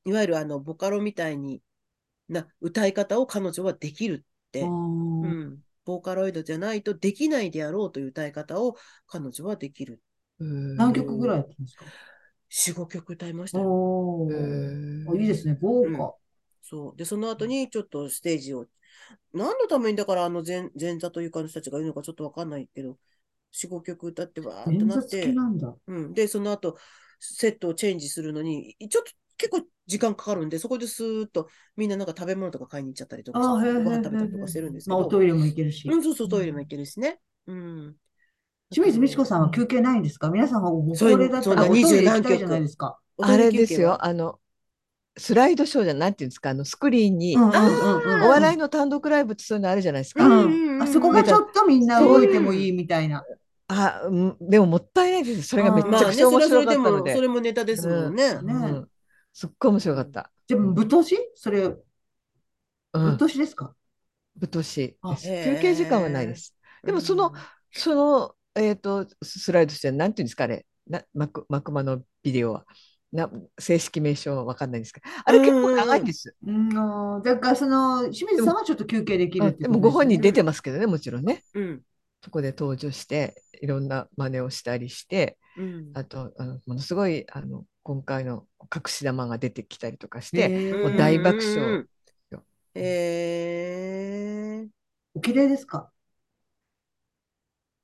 [0.04, 1.62] いわゆるあの、ボカロみたいに
[2.28, 4.62] な歌い方を彼女はできるって。
[4.62, 5.58] あうーん。
[5.84, 8.76] ボーカロイドじゃないとできないであろうという歌い方を
[9.06, 10.00] 彼女はできる。
[10.38, 13.66] 何何曲ぐらいやってるんですか？4、5曲歌いましたよ。
[15.20, 16.14] いいですね、豪うん華。
[16.62, 16.96] そう。
[16.96, 18.66] で、その後にちょっとステージを、
[19.32, 22.98] 何のためにだからあの前前座というかの人たちがいるのかちょっとわかんないけど、4、
[23.70, 25.74] 5曲歌ってわーってなって、付きなんだ。
[25.86, 26.14] うん。
[26.14, 26.76] で、その後、
[27.20, 35.88] セットをチェンジするのに、ちょっと結構時間かかるんで、そこでスーッとみんななんか食べ物とか買いに行っちゃったりとかご飯食べたりとかしてるんですけまあ、ど、おトイレも行けるし。
[35.88, 37.20] うん、そうそう、トイレも行けるしね。
[37.46, 37.96] うん。
[38.72, 40.28] 清水美智子さんは休憩ないんですか？
[40.30, 42.98] 皆さんがご高そう齢だったらそうだおトイレ20行きたいじゃないですか。
[43.18, 44.38] あれですよ、あの、
[45.16, 47.40] スライドショーじゃなんていうんですか、あのスクリーンに、お
[48.28, 50.24] 笑いの単独ライブってそういうのあるじゃないですか。
[50.24, 53.24] あそこがちょっとみんな動いてもいいみたいな。
[53.68, 54.36] あ、うん。
[54.40, 55.42] でももったいないです。
[55.42, 57.14] それがめっちゃくちゃ面それはそれでも、白かったので。
[57.14, 58.24] それもネタですもんね。
[58.24, 58.54] うね。
[58.54, 58.88] ん
[59.32, 60.30] すっごい面白かった。
[60.46, 61.18] じゃあ、ぶっ通し？
[61.34, 61.76] それ、う
[62.92, 63.74] ぶっん、通しですか？
[64.36, 66.54] ぶっ通し休憩時間はないです。
[66.84, 67.32] でもその、
[67.72, 72.66] その、えっと、スライドして、なんていうんですか、あれ、な、マク、マクマのビデオは。
[73.12, 76.34] な、正式名称はわかんないんですけど、あれ結構長いんです。
[76.46, 76.68] うん、
[77.22, 81.42] だからその清水さんはちょっと休憩できるってでもいうことご本人出てまますけどね、もちろんね。
[81.54, 81.82] うん。
[82.22, 85.92] そこで登場して、いろんな真似をしたりして、うん。
[85.94, 91.88] あと、あのものすごい、あの、今回の隠し玉が出てきたりとかしでて、もう大爆笑うん
[92.78, 94.68] えー。
[95.14, 95.90] お綺麗ですか？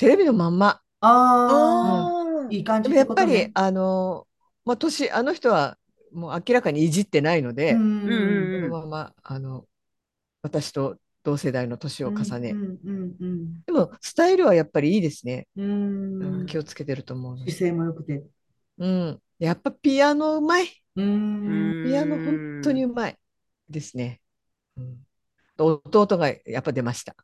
[0.02, 0.66] テレビのまんま。
[0.66, 3.52] あああ、いい感でじもやっぱり。
[3.54, 4.26] あの、
[4.64, 5.78] まあ、年、あの人は
[6.12, 9.64] もう明らかにいじってないので、うんうんうんそのまま、あの、
[10.42, 15.46] 私と同世代の年を重ね、うんうんうんでも、スタイルはやっぱりいいですね。
[15.56, 17.38] うんうんうん気をつけてると思う。
[17.38, 18.24] 姿勢も良くて。
[18.78, 19.20] うん。
[19.38, 20.64] やっぱピアノうまい。
[20.96, 23.16] ううんんピアノ本当にうまい
[23.70, 24.20] ですね。
[24.76, 25.06] うん、
[25.56, 27.14] 弟がやっぱ出ました。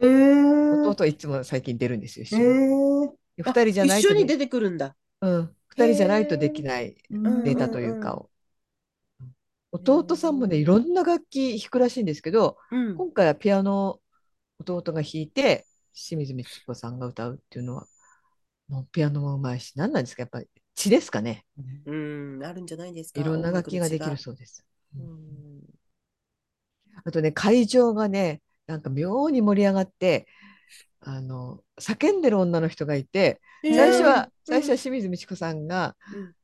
[0.00, 2.24] えー、弟いつも最近出るんですよ。
[2.24, 3.12] 一え緒にー、
[3.42, 4.96] 二人じゃない一緒に出てくるんだ。
[5.20, 8.30] うん、二人じゃないとできないうんデータというかを。
[9.72, 12.96] 弟さんもね、いろんな楽器弾くらしいんですけど、うん。
[12.96, 14.02] 今回はピアノを
[14.60, 17.86] 弟が弾いて、清水美智子さんが歌うっていうのは、
[18.68, 21.44] もうピアノもうまいし、何なんですか、やっぱり血ですかね。
[21.86, 21.92] う
[22.38, 23.20] ん、あるんじゃないですか。
[23.20, 24.64] いろんな楽器ができる音そうです。
[24.96, 25.60] うん
[27.04, 30.26] あとね、会場がね、なんか妙に盛り上がって、
[31.00, 36.34] あの、叫んでる女の人がいて、最初は、最初は清水美智子さんが、うん。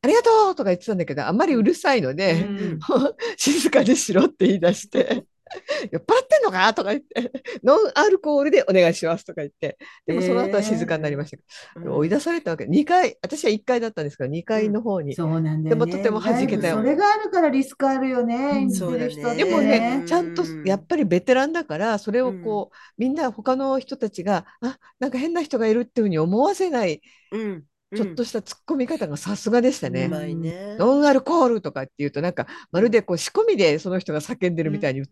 [0.00, 2.44] ありがとうとか言ってたんだけど、あんまりうるさいので、う
[2.76, 2.78] ん。
[3.36, 5.24] 静かにしろって言い出して、
[5.90, 11.42] 酔っ払ってんのかとか言って、ノンアルコールでお願いしますとか言って、でもその後は静かになりましたけ
[11.84, 12.66] ど、追い出されたわけ。
[12.66, 15.14] 2階、私は1階だったんですけど、2階の方に。
[15.14, 15.70] そうなんだよね。
[15.70, 18.56] でもとても弾けたよそれがあるからリスクあるよね、うん。
[18.62, 19.44] 演じてる人って。
[19.44, 20.06] でもねう、ん。
[20.06, 27.00] ちゃんとやっぱりベテランだから、それをこう、みんな他の人たちが、あ、なんか変な人がいるっていうふうに思わせない、
[27.32, 27.64] うん。
[27.94, 30.06] ちょっとした突っ込み方がさすがでしたね。
[30.06, 30.76] うまいね。
[30.78, 35.04] ノンアルコールとかっていうと、なんかまるでこう仕込みでその人が叫んでるみたいに映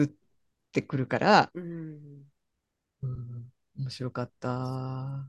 [0.00, 0.10] 映っ
[0.72, 2.26] てくるから、うん。
[3.02, 5.28] うん、面白かった。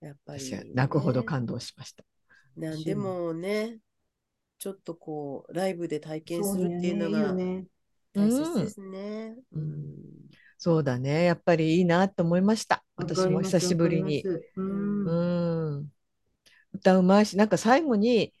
[0.00, 2.04] やっぱり私は泣くほどね感動しました。
[2.56, 3.78] なんでもね、
[4.58, 7.34] ちょっとこう、ライブで体験するっていうのが。
[8.12, 9.36] 大切ですね。
[9.52, 10.28] ううんん。
[10.58, 11.24] そうだね。
[11.24, 12.84] やっぱりいいなと思いました。
[12.96, 14.24] 私も久しぶりに。。
[14.56, 15.92] うんうん。
[16.74, 18.34] 歌うまいし、なんか最後に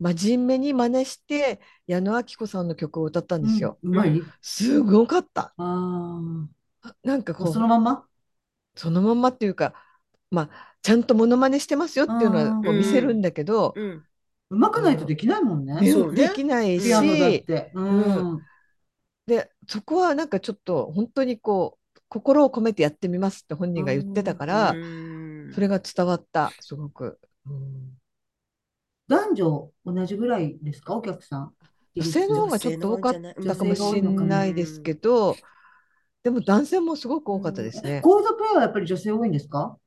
[0.00, 3.78] 真面目に真似して矢野顕子さんの曲を歌ったんですよ。
[3.82, 4.22] うんうまい？
[4.40, 5.52] すごかった。
[5.58, 6.20] あ
[7.04, 8.04] なんかこうそのまんま？
[8.74, 9.74] そのまんまっていうか、
[10.30, 14.02] まあ、ちゃんとモノマネしてますよっていうのはこう見せるんだけど、うん。
[14.50, 15.78] うまくないとできないもんね。
[16.14, 17.70] できないピアノだっし、て。
[17.74, 18.40] うん。
[19.28, 25.52] で、そこはなんかちょっと本当にこう、心を込めてやってみますって本人が言ってたから、うん。
[25.52, 27.20] それが伝わった、すごく。
[27.46, 27.98] うん。
[29.06, 31.54] 男女同じぐらいですか、お客さん。
[31.94, 35.36] 女性の方がちょっと多かったかもしれないですけど、
[36.22, 38.00] でも男性もすごく多かったですね。
[38.02, 39.78] コールドプレイはやっぱり女性多いんですか？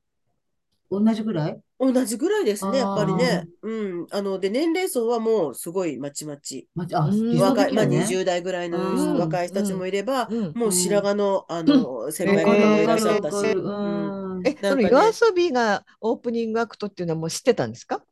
[0.92, 1.60] 同じぐらい？
[1.80, 3.48] 同じぐらいですね、やっぱりあね。
[3.62, 3.70] う
[4.02, 4.06] ん。
[4.10, 6.68] あの、で、年齢層はもうすごいまちまち。
[6.74, 7.10] まあ、
[7.40, 8.04] 若い、まあ的だね。
[8.04, 13.36] 20代ぐらいのうん若い人たちもいれば、うんもう白髪の、あの、先輩方もいらっしゃったし。
[13.46, 18.02] え、そのなんかね夜遊びがオープニングアクトっていうのはもう知ってたんですか？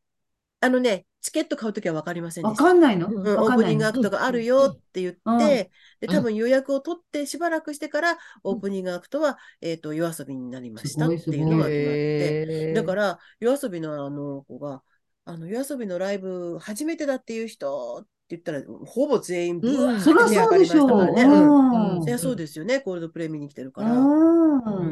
[0.60, 2.61] あのね、チケット買うときは分かりませんでした。
[2.61, 3.08] 分かんないの？
[3.08, 3.26] うん。
[3.26, 5.38] うん、オープニングアクトがあるよって言って、うん。
[5.38, 5.70] で、
[6.00, 6.08] うん。
[6.08, 14.82] 多分予約を取ってしばらくしてから、オープニングアクトは、えっと、夜遊びになりましたっていうのが決まって、へーだから、夜遊びのあの子が、
[15.26, 20.88] あの、夜遊びのライブ初めてだっていう人って言ったら、ほぼ全員、ブワーってそりゃそうでしょう。
[20.88, 21.22] 手上がりましたからね。
[21.24, 21.96] うん。
[21.96, 22.00] うん。
[22.00, 23.92] そりゃそうですよね、コールドプレイ見に来てるから。
[23.92, 24.40] うん。
[24.60, 24.84] う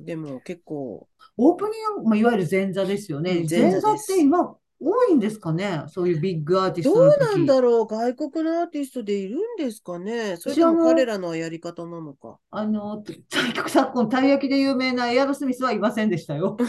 [0.00, 3.38] ん、でも結構、オープニング、まあ、いわゆる前座ですよね。
[3.38, 3.46] うん。
[3.48, 5.84] 前座前座っですて今多いんですかね？
[5.88, 7.18] そういうビッグアーティスどトの時。
[7.18, 7.86] うなんだろう？
[7.86, 10.36] 外国のアーティストでいるんですかね？
[10.36, 12.38] それとも彼らのやり方なのか。
[12.50, 16.56] あの、昨今、たい焼きで有名なエアロスミスはいませんでしたよ。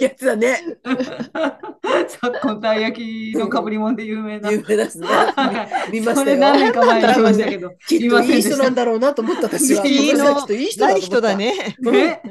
[0.00, 0.58] やつだね。
[2.08, 4.50] 昨今、たい焼きのかぶり物で有名な。
[4.50, 5.06] 有名ですね。
[5.92, 6.24] 見見ましたよ。
[6.24, 7.70] それ何年か前に見ましたけど。
[7.86, 9.84] きっといい人なんだろうなと思った私は。
[9.86, 10.08] い
[10.98, 11.36] い人だ。
[11.36, 11.76] ね。
[11.80, 12.22] ね。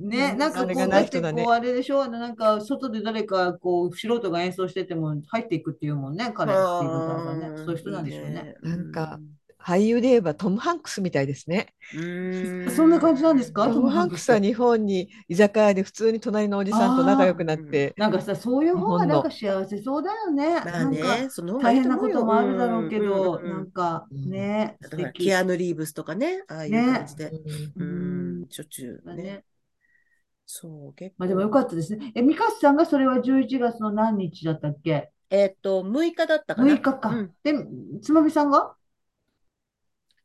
[0.00, 2.08] ね、うんなんかこう、あれがだってこう、あれでしょ？
[2.08, 7.56] なんか、外で誰か、こう、素人が演奏してても入っていくっていうもんね、彼っていう方がね。
[7.58, 8.54] そういう人なんでしょうね。
[8.62, 9.20] なんか
[9.64, 11.72] 俳優で言えばトム・ハンクスみたいですね。
[11.96, 12.68] ん。
[12.72, 13.68] そんな感じなんですか？
[13.68, 14.32] トム・ハンクス。
[14.32, 20.56] は日本に居酒屋で普通に隣のおじさんと仲良くなって、なんかさ、そういう方がなんか幸せそうだよね。
[20.56, 21.16] まあなんか
[21.62, 24.78] 大変なこともあるだろうけど、なんかね、
[25.14, 27.30] キアヌ・リーブスとかね、ああいうね感じで。
[27.76, 29.44] うんうん、しょっちゅうね。
[30.46, 32.12] そう、結まあでもよかったですね。
[32.14, 35.10] え、ミカスさんがそれは11月の何日だったっけ？
[35.30, 36.74] えっと、6日だったかな。
[36.74, 37.08] ?6 日か。
[37.08, 37.54] うんで、
[38.02, 38.74] つまみさんが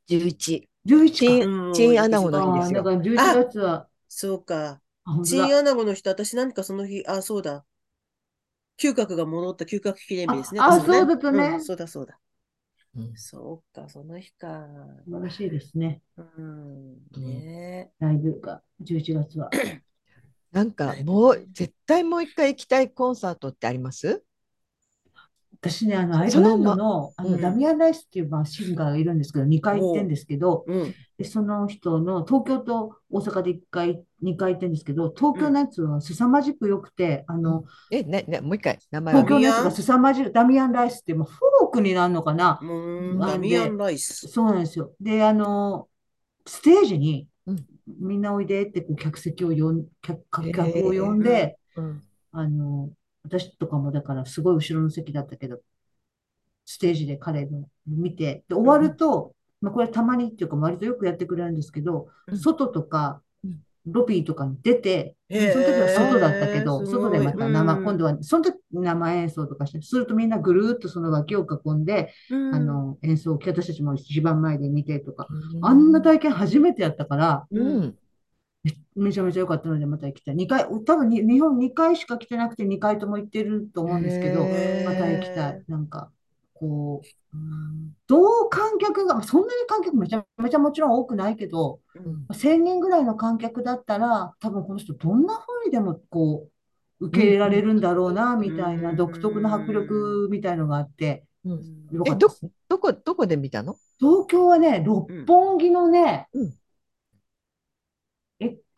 [0.09, 0.67] ？11。
[0.85, 1.45] 11チか。
[1.45, 2.83] うんン、チンアナゴの日ですよ。
[2.83, 4.81] から11月は、そうか。
[5.23, 5.43] チン。
[5.55, 7.65] アナゴの人、私何かその日、あ、そうだ。
[8.79, 10.59] 嗅覚が戻った嗅覚記念日ですね。
[10.61, 12.19] あそうだったねんそうだ、そうだ。
[12.95, 14.67] うんそうか、その日か。
[15.05, 16.01] 素晴らしいですね。
[16.17, 19.49] うん、ねライブが11月は。
[20.51, 24.23] なんかもう絶対もう一回行きたいコンサートってあります？
[25.61, 30.73] 私ね、あの、アイルランドの、あの、うんダミアン・ライスっていう、まあ、シンガーがいるんですけど、2回行ってんですけど、う。
[30.73, 30.95] ん。
[31.17, 39.21] で、その人の、東京と大阪で1回、2回行ってんですけど、東京のやつは凄まじく良くて、あの、え、ね、ね、もう一回、名前は。
[39.21, 42.59] 東京のやつが凄まじく、ダミアン・ライスって、もうフォークになるのかな？
[43.25, 44.27] ダミアン・ライス。
[44.27, 44.91] そうなんですよ。
[45.01, 45.87] で、あの、
[46.45, 47.65] ステージにうん、
[47.99, 52.03] みんなおいでってこう客席を呼ん、客、客を呼んで、うん。
[52.31, 52.89] あの、
[53.23, 55.59] 私とかもだからすごい後ろの席だったけど、
[56.65, 62.37] ステージで彼の見て、で、終わると、まあこれたまにっていうか割とよくやってくれるんですけど、うん。
[62.37, 63.26] 外とかうん、
[63.87, 65.15] ロビーとかに出て、
[65.49, 67.83] その時は外だったけど、外でまた生、うん。
[67.83, 72.53] 今度は、その時生演奏とかして、するとみんなぐるーっとその脇を囲んで、うん。
[72.55, 75.61] あ、の、演奏を私たちも一番前で見てとか、うん。
[75.65, 77.97] あんな体験初めてやったから、うん。
[78.95, 80.35] めめちゃめちゃ良かったのでまた行きたい。
[80.35, 84.51] 2回、多分に日本2回しか来てなくて2回とも行ってると思うんですけど、
[84.83, 85.63] また行きたい。
[85.67, 86.11] なんか、
[86.59, 87.93] こう、うん。
[88.07, 92.35] どう観客が、そんなに観客めちゃめちゃもちろん多くないけど、うん。
[92.35, 96.47] 1000人ぐらいの観客だったら、多分この人どんな風にでもこ
[96.99, 101.57] う、受け入れられるんだろうな、みたいな独特な迫力みたいのがあって、うん。
[101.57, 102.51] ったですね。
[102.67, 103.75] どこ、どこで見たの？
[103.99, 106.53] 東京はね、六本木のねうん、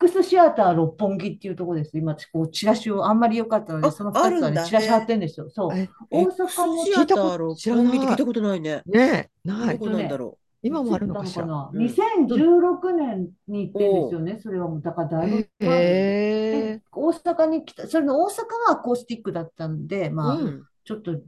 [0.02, 1.96] X シアター六本木っていうところです。
[1.98, 5.50] 今、こう、チラシをあんまり良かったので、あその2つはね、チラシ貼ってるんですよ。
[5.50, 5.76] そう。
[5.76, 8.82] え、大阪もシアター六本木って聞いたことないね。
[8.86, 9.78] ねえ、ない。
[9.78, 11.44] どこなんだろ今もあるのかしら。
[11.44, 14.38] いつだったうんのかな ?2016 年に行ってるんですよね。
[14.42, 15.48] それはもう、だからだいぶ。
[15.60, 18.30] 大阪に来た、それの大阪
[18.68, 20.38] はアコースティックだったんで、まあ、う。
[20.40, 21.20] うんうんちょっと違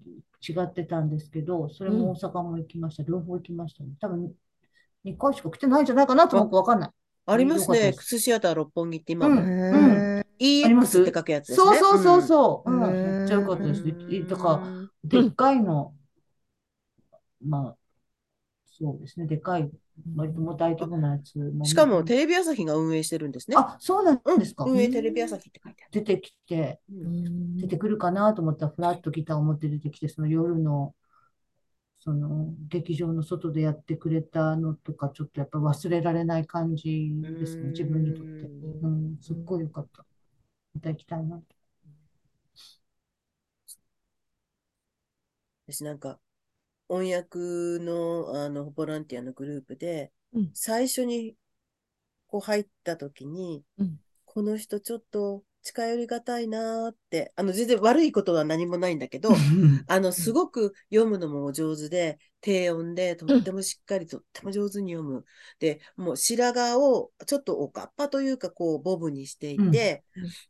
[0.65, 3.05] ってたんですけど、それも大阪も行きました。
[3.05, 3.91] 両方行きましたね。
[4.01, 4.33] 多分、
[5.05, 6.91] 2回しか来てないんじゃないかなと僕わかんない。
[7.27, 7.79] ありますね。
[7.79, 9.43] よかったです X シアター六本木って今うんも。
[9.43, 9.55] へ
[10.19, 10.27] え。
[10.63, 11.77] あります EX って書くやつですね。
[11.79, 12.71] そうそうそうそう。
[12.71, 13.83] うん、うんめっちゃ良かったです
[14.29, 15.95] だから、でっかいの、
[17.45, 17.77] まあ、
[18.67, 19.27] そうですね。
[19.27, 19.71] でかい、
[20.17, 23.57] 割ともう大規模なやつもしかもテレビ朝日が運営してるんですね。
[23.57, 24.65] あ、そうなんうんですか。
[24.65, 26.99] 運営テレビ朝日って書いてあ出てきて、る。
[26.99, 27.25] ううん
[27.59, 30.95] ん出てくるかなと思ったら、フラッとギターを持って出てきて、その夜の、
[32.05, 38.31] その劇場の外でやってくれたのとか、ちょっとやっぱ忘れられない感じですね、自分にとって。
[38.83, 40.05] うんうん、すっごい良かった。
[40.75, 41.41] また行きたいな。
[45.69, 46.19] 私なんか、
[46.89, 47.39] 翻訳
[47.85, 51.37] の、あの、ボランティアのグループで、うん最初に、
[52.27, 59.45] こう入った時に、うんこの人ちょっと近寄りがたいなーって、あの、全然悪いことは何もないんだけど、
[59.87, 65.25] あの、すごく読むのもお上手で、低音で、とってもしっかり、とっても上手に読む。
[65.59, 70.05] で、もう白髪をちょっとおかっぱというか、こう、ボブにしていて、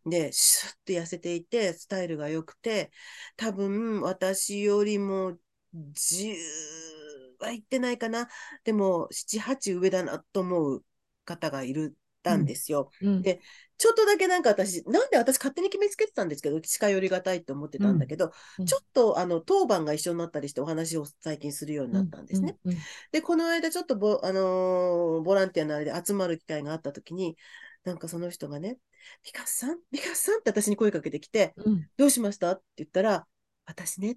[0.07, 2.91] で、シュッと痩せていて、スタイルが良くて、
[3.37, 5.39] 多分、私よりも
[5.73, 8.29] 10は言ってないかな。
[8.65, 10.85] でも、7、8上だなと思う
[11.25, 12.91] 方がいる、たんですよ。
[13.01, 13.23] うん。
[13.23, 13.41] で
[13.83, 18.31] ちょっとだけなんか私、なんで私勝手に決めつけてたんですけど、近寄りがたいと思ってたんだけど、
[18.61, 18.65] うん。
[18.65, 22.57] ちょっとあの当番が一緒になったりしてお話を最近するようになったんですね。
[22.65, 22.77] うん。
[23.11, 27.37] で、この間ちょっとボ,、あのーボランティアのあれで集まる機会があった時に、
[27.83, 28.79] なんかその人がね、
[29.27, 32.53] ミカスさんミカスさんって私に声かけてきて、うんどうしました？
[32.53, 33.27] って言ったら、
[33.67, 34.17] 私ね、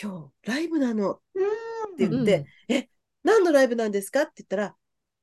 [0.00, 1.18] 今日ライブなのっ
[1.98, 2.88] て言って、え、
[3.22, 4.22] 何のライブなんですか？
[4.22, 4.74] って言ったら、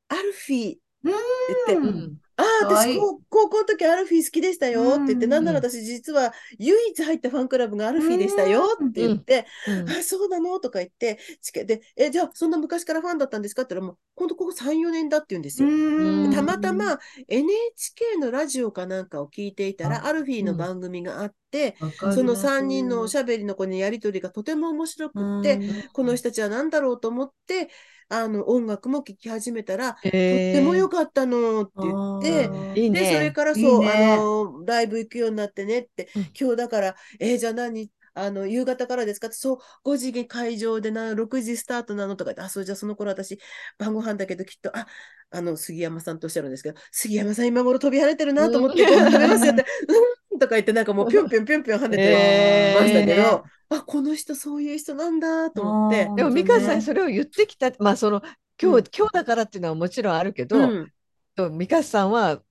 [0.09, 1.17] アルフィーって言っ
[1.65, 10.59] て、うんうんああ、私高、高校の時アルフィー好きでしたよって言って、うんなんなら私実は唯一入ったファンクラブがアルフィーでしたよって言って、うんあ、そうなの？
[10.59, 11.19] とか言って、
[11.65, 13.63] で、え、じゃあそんな昔からファンだったんですか？
[13.63, 15.69] って言ったら、もう、ほんとここ3、4年だって言うんですよ。
[15.69, 16.33] うん。
[16.33, 25.59] たまたま NHK のラジオかなんかを聞いていたら、あアルフィーの番組があって、そのな3人のおしゃゃべりの子のやりとりがとても面白くって、
[25.93, 27.69] この人たちは何だろうと思って、
[28.11, 33.31] あの音楽も聴き始めたら、とっへても良えかったのって言って、あいいで、それね。
[33.31, 33.87] からいいそう、ね。
[33.87, 36.35] あの、ライブ行くようになってねって、うん。
[36.39, 39.27] 今日だから、えーじゃあ何、あの、夕方からですか？
[39.27, 43.39] って、そう、5時に会場でな、6時スタートなのとか言って、あ、そう、じゃあその頃私、
[43.77, 44.87] 晩ご飯だけどきっと、あ、
[45.29, 51.09] あの、杉山さんとおっしゃるんですけど、杉山さん今頃飛び跳ねてるなと思って、食べますよって、う んとか言って、なんかもう。
[51.09, 56.09] ぴょんぴょんぴょんぴょん跳ねてへましたけいいねど、あ、この人そういう人なんだと思って。
[56.15, 58.21] でも美本当ね香さんにそれを言ってきた、まあその
[58.61, 58.83] 今うん。
[58.83, 60.91] 日、今日だからっていうのはもちろんあるけど、うん、
[61.35, 62.41] と美香さんは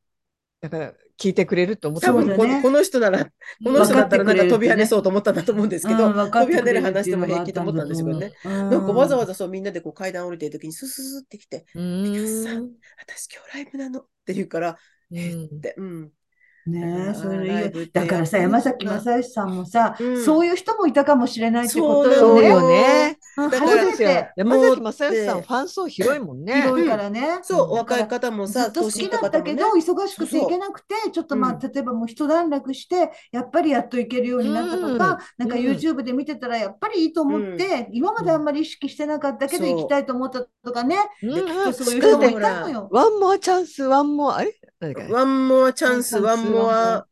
[0.61, 3.31] だから聞いてくれると思って多る分このこの人なら、こ
[3.73, 8.33] の人だったらなんか飛び跳ねそうと思ったんだと思うんですけど、うん飛び跳ねる話でも平気と思ったんでしょうけどね。
[8.45, 12.65] うんなんかわざわざそうみんなでこう階段降りてる時にスススってきて、う美香さーん。
[12.65, 14.79] ん、私今日ライブなのって言うから、
[15.13, 15.45] えうん。
[15.45, 16.11] って、うん。
[16.67, 17.55] ねえ、そういうのいいよ。
[17.55, 20.25] ライブってだからさ、山崎正義さんもさ、うん。
[20.25, 22.83] そういう人もいたかもしれないってことそうよよね。
[22.83, 23.19] ね。
[23.39, 24.31] うんだからですよて。
[24.37, 26.63] 山崎正義さんファン層広いもんね。
[26.63, 27.39] 広いからね。
[27.43, 27.79] そう、うん。
[27.79, 31.59] 若い方もさ、ずっと好きだったけど、忙しくて行けなくて、ちょっとまあ、うん。
[31.59, 34.99] 例えばもう一段落して、やっぱりやっと行けるようになったとうん。
[34.99, 41.31] か、なんかうん YouTube で見てたらやっぱりいいと思って、今まであんまり意識してなかったけど行きたいと思ったとかね、そう。
[41.31, 42.89] いう人もいたのよ。
[42.91, 44.55] ワンモアチャンス、ワンモア、あれ
[45.11, 47.07] ワンモアチャンス、ワンモワンチャンスワンモアア、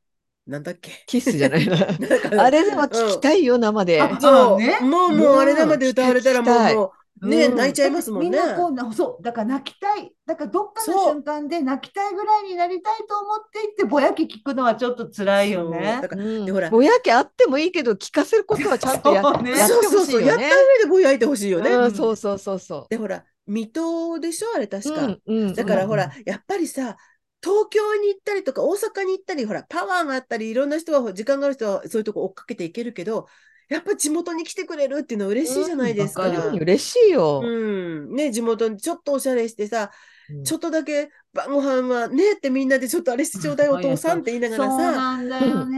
[0.47, 1.05] なんだっけ？
[1.07, 1.77] キスじゃないな。
[1.77, 4.01] なんかあれでも聞きたいよ、生で。
[4.01, 8.39] あそう、ねもう、もうあれ生で歌われたらもう、もう、ね、うん泣いちゃいますもんねみん。
[8.39, 10.15] なこうな、そう、だから泣きたい。
[10.25, 16.09] だからどっかの瞬間で泣きたいぐらいになりたいと思っていって、ぼやき聞くのはちょっと辛いよねだ。
[16.09, 20.85] からうんでほらぼやけあってもいいけど、聞かせることはちゃんとやそうねやってそうそうそう、ほしいよねやった上。
[20.85, 21.71] でぼやいてほしいよね。
[21.71, 24.49] うん、そうそうそうそで、ほら、水戸でしょ？
[24.55, 24.95] あれ確う。
[24.95, 25.05] か。
[25.05, 26.97] うんうんだからうんほら、やっぱりさ、
[27.43, 33.27] 東京に行ったりとか大阪に行ったり、ほら、パワーがあったり、いろんな人は、時間がある人はそういうとこ追っかけていけるけど、
[33.69, 36.29] やっぱ地元に来てくれるっていうのは嬉しいじゃないですか。
[36.29, 37.43] うん嬉しいよ。
[37.45, 38.15] うん。
[38.15, 39.91] ね、地元にちょっとおしゃれしてさ、
[40.31, 45.19] うんちょっとだけ晩ご飯はねってみんなでちょっとあれしてちょうだいお父さんって言いながらさ。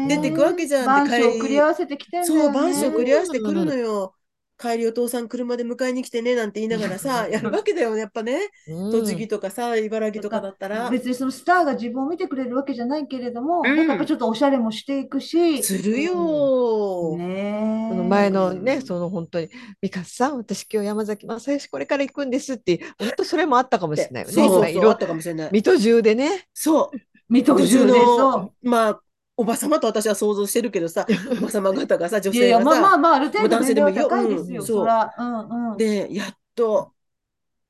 [0.09, 2.25] 出てくわけじゃん晩で帰り鐘送り合わせてきてね。
[2.25, 4.15] そう、晩鐘繰り合わせてくるのよ。
[4.61, 8.51] 帰りお父さん車で迎えに来てねなんて言いながらさ、 やるわけだよね、やっぱね。
[8.69, 10.91] うん栃木とかさ、茨城とかだったら。
[10.91, 17.17] 別にそのスターが自分を見てくれるわけじゃないけれども、うんなんかやっぱちょっとおしゃれもしていくし、するよ。
[17.17, 19.49] ねえその前のね、うんその本当に、
[19.81, 24.35] 美香さん、私今日山崎正義これから行くんですって、本当それもあったかもしれないよね。
[24.35, 25.51] そうそうそう、あったかもしれない。
[25.53, 26.45] 水戸中でね。
[26.53, 26.99] そう。
[27.31, 29.01] 水戸中でそまあ、
[29.41, 32.35] おばさまと私は想像してるけどさ、おばさま方がさ、女う。
[32.35, 35.15] いやいや、性がさ、まあまあまあ、ある程度男性でも年齢は高いですよ、うんそら。
[35.19, 35.77] うんうん。
[35.79, 36.93] で、やっと、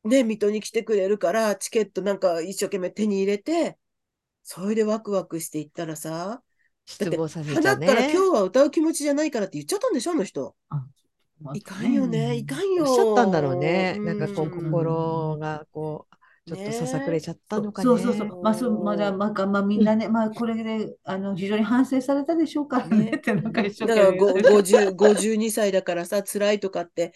[0.02, 3.78] ね、水戸に来てくれるから、チケットなんか一生懸命手に入れて、
[4.42, 6.42] それでワクワクしていったらさ、
[6.86, 8.12] 失望させちゃ花からね。
[8.12, 10.56] 今日は歌う気持ちじゃないからって言っちゃったんでしょ、あの人。
[11.54, 12.84] いかんよね、いかんよ。
[12.84, 13.94] おっしゃったんだろうね。
[13.96, 17.84] うんなんかこう、心がこう、ちょっとささくれちゃったのかね。
[17.84, 18.42] そうそうそう。
[18.42, 22.80] まあ、そう、まあ、じゃあ、まあ、まあ、みんなね、まあ、これで、あの、非常に反省されたでしょうか？
[22.80, 24.56] らねねって、なんか一生だからご懸命言う。
[24.62, 27.12] 50 52歳だからさ、辛いとかって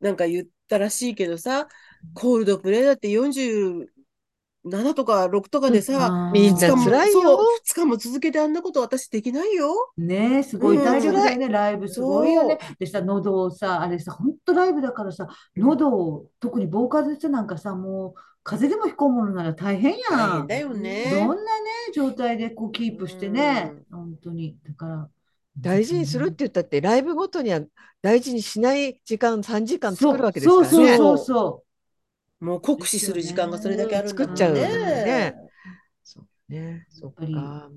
[0.00, 1.68] なんか言ったらしいけどさ、
[2.14, 9.74] コールドプレイだって47とか6とかでさ、みんな辛いよそう2日も続けてあんなこと私できないよ。
[9.96, 12.58] ねえ、すごいうん体力だよね、ライブすごいよね。
[12.78, 20.10] でさ、喉をさ、あれさ、本当ライブだからさ、喉を、特にボーカルの人なんかさ、もう、風邪でもひこうものなら大変やん。
[20.10, 21.12] 大変だよどんね。
[21.14, 21.44] なね、
[21.94, 24.56] 状態でこうキープしてね、本当に。
[24.66, 25.08] だから、
[25.58, 27.60] 大事にするって言ったって、ライブごとには
[28.02, 30.68] 大事にしない時間、3時間作るわけですからね。
[30.68, 31.64] そうそうそうそ
[32.40, 35.34] もう酷使する時間がそれだけあるんだもん作っちゃうね。
[36.50, 37.68] ねそっか。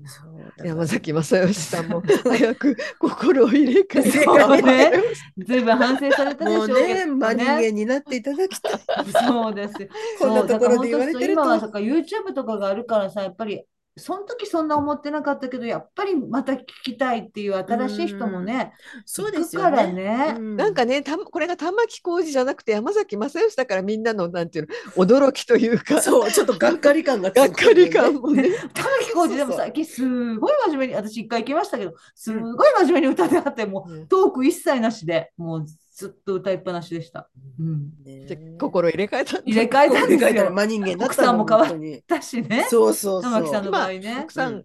[0.64, 4.92] 山崎正義さんも早く心を入れ替えてね
[5.36, 5.44] う。
[5.44, 7.72] ずいぶん反省されたでしょうもうね、真人間ね。
[7.72, 8.72] になっていただきたい。
[9.26, 9.88] そうですよ。
[10.18, 13.64] こんなところで言われてると今はさ、YouTube とかがあるからさ、やっぱり、
[13.96, 18.72] その時そんな思ってなかったけど、やっぱりまた聞きたいっていう新しい人もね、
[19.04, 19.92] そうですよね。
[19.92, 20.34] ね。
[20.36, 28.50] うんなんかね、たこれが玉置浩二じゃなくて山崎正義だからみんなのなんていうの驚きというか、そう、ちょっとがっかり感ががっかり感もね。
[28.74, 37.30] 玉置浩二でも最近すごい真面目に、私一回行きましたけど、すごい真面目に歌ってあって、もうんうトーク一切なしで、もうずっと歌いっぱなしでした。
[37.58, 37.92] うん。
[38.04, 40.50] ねじゃ心入れ替えた入れ替えたんですよ。
[40.50, 42.66] 真人間だった奥さんも変わっ本当にだしね。
[42.68, 43.32] そうそうそう。
[43.32, 44.32] 玉木さんの場合ね奥。
[44.32, 44.64] さん、うん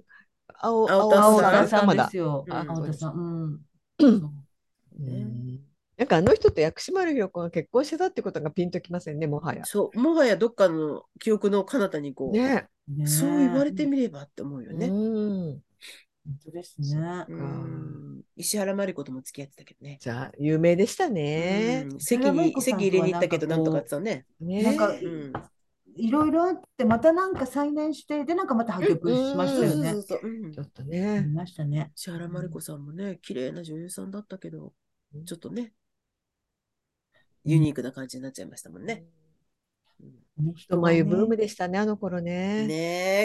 [0.62, 2.44] 青青田青さん田さんまだですよ。
[2.46, 3.14] うん青田さん。
[3.14, 3.62] うん。
[4.00, 4.22] うん
[5.00, 5.60] ね
[5.98, 9.66] なんかあの人と薬師丸ひろ子が結婚してたってことがピンときませんね、もはや。
[9.66, 12.68] そう、もはやどっかの記憶の彼方にこう、ね。
[12.88, 14.88] ねそう言われてみればって思うようね。
[14.88, 15.60] ん。
[16.44, 17.26] 当ですね。
[17.30, 19.98] うん石原まり子とも付き合ってたけどね。
[20.00, 21.88] じゃあ、有名でしたね。
[21.92, 24.26] うん席に、席入れに行ったけど、なんとかってたね。
[24.40, 25.34] ねなんかうん。
[25.96, 30.04] いろいろあって、またなんか再燃して、で、なんかまた破局しましたよね
[30.54, 31.22] ちょっとね。
[31.22, 31.92] ましたね。
[31.96, 34.74] 石原まり子さんもね、綺麗な女優さんだったけど、
[35.26, 35.74] ちょっとね、
[37.44, 39.06] ユニークな感じになっちゃいましたもんね。
[40.56, 41.40] 人眉ブームで。
[41.40, 42.68] でしたね、あの頃ね。
[42.68, 42.76] ね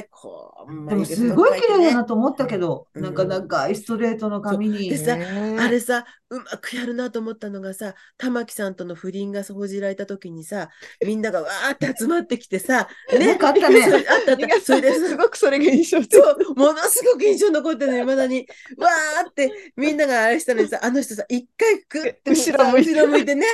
[0.07, 2.15] え、こう、でもすごい綺麗だなと。
[2.15, 4.89] と思ったけど、うんなんか長いストレートの髪に。
[4.89, 10.71] でさねあれさ、うまくやるなと思ったのがさ、玉木さんとの不倫が報じられた時にさ、
[11.05, 13.91] みんながわーって集まってきてさ、 なんかあったねあっ
[14.25, 14.61] たあった。
[14.61, 16.15] それですすごくそれが印象的。
[16.15, 18.47] そう、ものすごく印象に残ってるの、いまだに。
[18.79, 23.45] わーって、みんながあれしたのにさ、あの人さ、一回くって後ろ向いてね。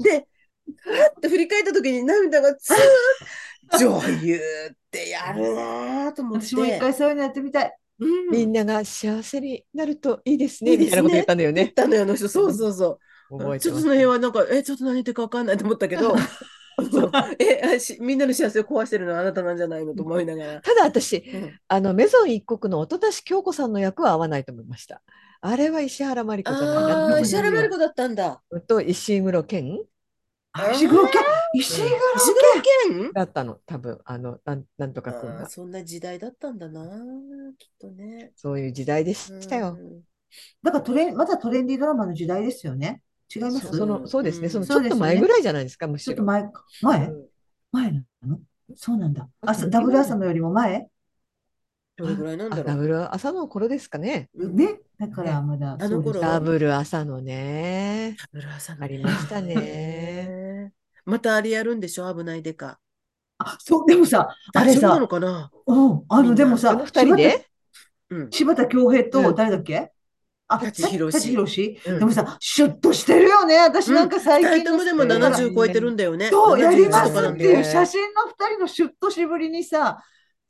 [0.00, 0.26] で、
[0.76, 6.46] ふわって振り返った時に涙がツーッ、女優ってやるなーと思って。
[6.46, 7.76] 私も一回そういうのやってみたい。
[8.00, 11.62] うん、みんなが幸せになるといいですね、いいですねみたいなこと言ったんだよね。
[11.62, 12.28] 言ったのよ、あの人。
[12.28, 12.98] そうそうそ
[13.30, 13.38] う。
[13.38, 16.14] 覚えてますちょっとその辺はなんか、え、ちょっと何言ってるか分かんないと思ったけど、
[17.38, 20.60] えあし、みんなの幸せを壊してるのはあなたなんじゃないのと思いながら。
[20.60, 25.02] ただ私、うんあのメゾン一国の音出し京子さんの役は合わないと思いました。
[25.40, 28.40] あれは石原まり子じゃないなああ、石原まり子だったんだ。
[28.52, 29.97] すと石黒賢あ
[30.74, 31.22] 石黒賢
[31.54, 31.96] 石黒石
[32.34, 32.62] 黒
[33.02, 34.00] 賢だったの、多分。
[34.04, 35.42] あのなんなんとか君が。
[35.42, 36.82] あーそんな時代だったんだな、
[37.58, 38.32] きっとね。
[38.34, 39.76] そういう時代でしたよ。
[39.78, 40.00] うん。
[40.62, 43.02] だからトレン、まだトレンディードラマの時代ですよね。
[43.34, 43.66] 違います？
[43.66, 44.50] そそのそうですね、うん。
[44.50, 46.16] そのちょっと前ぐらいじゃないですか、むしろ。
[46.16, 47.06] ちょっと前か、前？
[47.06, 47.26] うん。
[47.70, 48.40] 前なの
[48.74, 49.28] そうなんだ。
[49.70, 50.88] ダブル朝のよりも前？
[51.98, 52.64] どれぐらいなんだろう。
[52.66, 54.28] あダブル朝の頃ですかね。
[54.38, 54.78] うんね。
[54.98, 58.16] だからまだ、あの頃ダブル朝のね。
[58.18, 59.54] ダブル朝のありましたね。
[59.54, 60.72] ね
[61.04, 62.14] またあれやるんでしょ？
[62.14, 62.78] 危ないでか。
[63.38, 65.50] あ、そう、でもさ、あれさ大丈夫なの、かな？
[65.66, 67.46] うん、あの、でもさ二人で？
[68.10, 68.30] うん。
[68.30, 69.90] 柴田恭平とうん誰だっけ？
[70.50, 73.58] あ、舘ひろし舘ひろしうんでもさ、シュッとしてるよね。
[73.58, 76.28] 私なんか最近の二人ともでもだから70超えてるんだよね。
[76.30, 80.02] そう、やります71とかなんっていう写真の二人のシュッとしぶりにさ、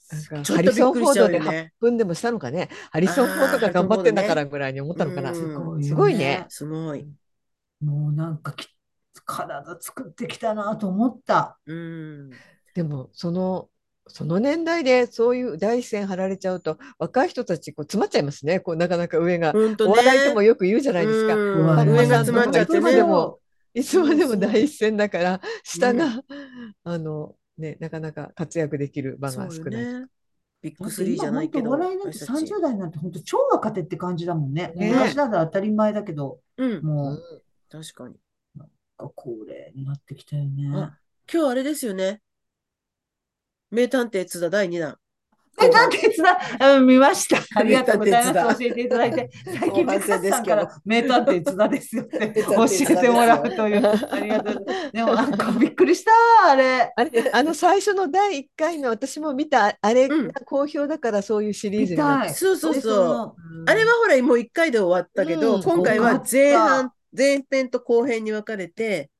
[0.08, 2.68] ハリソン・フォードでうよね8分でもしたのかね。
[2.90, 5.32] ハリソン・フォードが頑張ってんだからぐらいに思ったのかな。
[5.32, 7.06] うんすごいよねすごい。
[7.84, 8.68] もうなんかき
[9.28, 11.58] 体作ってきたなと思った。
[11.66, 12.30] うん。
[12.74, 13.68] でもその
[14.06, 18.60] その年代でそういう第一線張られちゃうと若い人たちこう詰まっちゃいますね。
[18.60, 19.52] こうなかなか上が。
[19.52, 19.76] ね。
[19.80, 21.34] お笑いでもよく言うじゃないですか。
[21.34, 22.80] うん上上が詰まっちゃってね。
[23.74, 26.24] いつまでも第一線だから下が、う
[26.84, 29.84] あのねなかなか活躍できる場が少ない。
[29.84, 30.06] ね。
[30.60, 31.68] ビッグスリーじゃないけど。
[31.68, 34.72] 今本当お笑いなんて私たち30代なんて本当超若手って感じだもんね。
[34.74, 36.84] ね昔なら当たり前だけど、うん。
[36.84, 38.16] もう、確かに。
[39.14, 40.70] 高齢になってきたよね。
[40.74, 40.98] あ
[41.32, 42.20] 今日あれですよね。
[43.70, 44.98] 名探偵津田第2弾。
[45.60, 46.38] え、なんてつだ、
[46.76, 46.80] う？
[46.80, 47.38] ん、見ました。
[47.58, 48.58] ありがとうございます。
[48.58, 49.30] 教えていただいて。
[49.44, 53.86] 最近、後半美香戦ですから名探偵津田ですよって教えてもらうという。
[54.10, 54.64] ありがとう。
[54.92, 56.10] でもなんかびっくりした、
[56.50, 56.92] あれ。
[56.96, 60.28] あれあの最初の第1回の私も見たあれうん。
[60.28, 62.34] が好評だからそういうシリーズ。
[62.34, 63.04] そうそうでそう。
[63.04, 63.36] の
[63.66, 65.62] あれはほら、もう1回で終わったけど、うん。
[65.62, 69.10] 今回は前半、前編と後編に分かれて、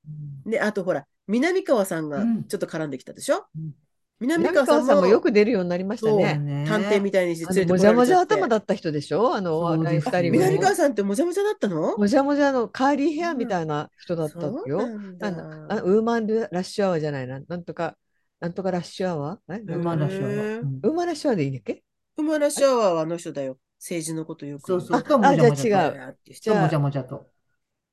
[0.47, 2.45] で、あとほら、南川さんがうん。
[2.45, 3.73] ちょっと絡んできたでしょ、うん
[4.21, 6.19] 南南川さんも川さんもよく出るようになりましたそう。
[6.19, 6.37] ね。
[6.39, 6.65] ね。
[6.67, 9.35] 探偵みたいにしてあ連れてのもじゃもじゃ頭だった人でしょ？
[9.35, 9.79] あのおそう。
[9.79, 11.97] 笑い二人南組川さんってもじゃもじゃだったの？
[11.97, 14.87] もじゃもじゃのカーリーヘアみたいな人だったそうよ。
[14.87, 15.29] なんだ。
[15.29, 17.41] あのあウーマンラッシュアワーじゃないな。
[17.47, 17.97] なんとか、
[18.41, 19.55] なんとかラッシュアワー？
[19.55, 19.61] え？
[19.61, 20.61] ウーマンラッシュアワー。
[20.61, 21.83] ウーマンラッシュアワーでいいんだっけ？
[22.17, 23.59] ウマラシャワーはあの人だよ。
[23.79, 24.99] 政治のことよく言そうそう。
[24.99, 25.53] あともじゃ違う。
[25.53, 25.55] う。
[25.61, 27.29] じゃあもじゃもじゃと。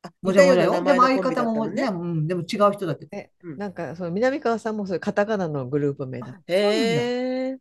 [0.06, 0.72] あもじゃもじゃよ。
[0.84, 3.50] でも相方もね、うん、でも違う人だけど。
[3.58, 6.40] なんかその南川さんもそういうカタカナのグループ名だ。
[6.48, 7.58] へえ。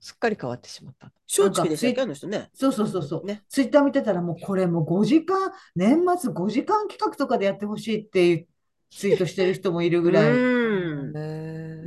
[0.00, 1.10] すっかり変わってしまった。
[1.26, 2.50] 松竹でしたの人ね。
[2.54, 3.26] そうそうそうそう。
[3.26, 3.42] ね。
[3.48, 8.46] ツイッター見てたらもうこれもう5時間、年末5時間企画とかでやってほしいっていう
[8.90, 10.32] ツイートしてる人もいるぐらい。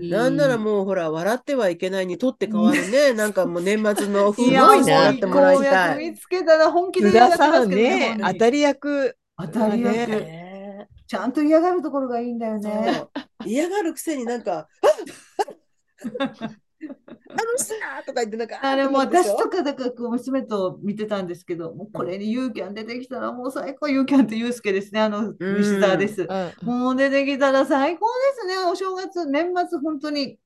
[0.10, 3.14] なんならもうほら、笑ってはいけないにとって変わるね。
[3.14, 5.74] なんかもう年末の風いや物すごいな詩やってもらい公たい。
[5.90, 9.16] 約見つけたら本気で津田嫌がってまさんすけどね、当たり役。
[9.38, 10.10] 当たり役。
[10.10, 10.42] ね
[10.82, 10.88] ね。
[11.08, 13.06] ちゃんと嫌がるところがいいんだよね。
[13.46, 14.68] 嫌がるくせになんか、あ
[17.32, 26.22] あの人だとか言ってなんか、あれも私とかだから娘と見てたんですけど、もうこれにユーキャン出てきたらもう最高、ユーキャンってユースケですね、あの西澤です。
[26.22, 26.68] うん。
[26.68, 30.40] もう出てきたら最高ですね、お正月、年末本当に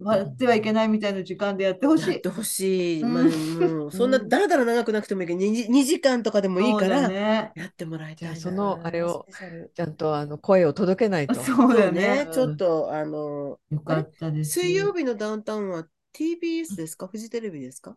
[0.00, 2.10] 笑ってはいけないみたいな時間でやってほしい。
[2.12, 3.02] やってほしい。
[3.02, 7.52] うんまあ、もうそんなだらだら長くなくてもいいけど、2, 2時間とかでもいいから、ね。
[7.56, 8.34] やってもらいたいな。
[8.36, 9.26] じゃあそのあれを
[9.74, 11.34] ちゃんとあの声を届けないと。
[11.34, 14.60] そうだねね。、ちょっと、あの、よかったです。
[14.60, 15.84] 水曜日のダウンタウンは
[16.14, 17.08] TBS ですか？
[17.08, 17.96] フジテレビですか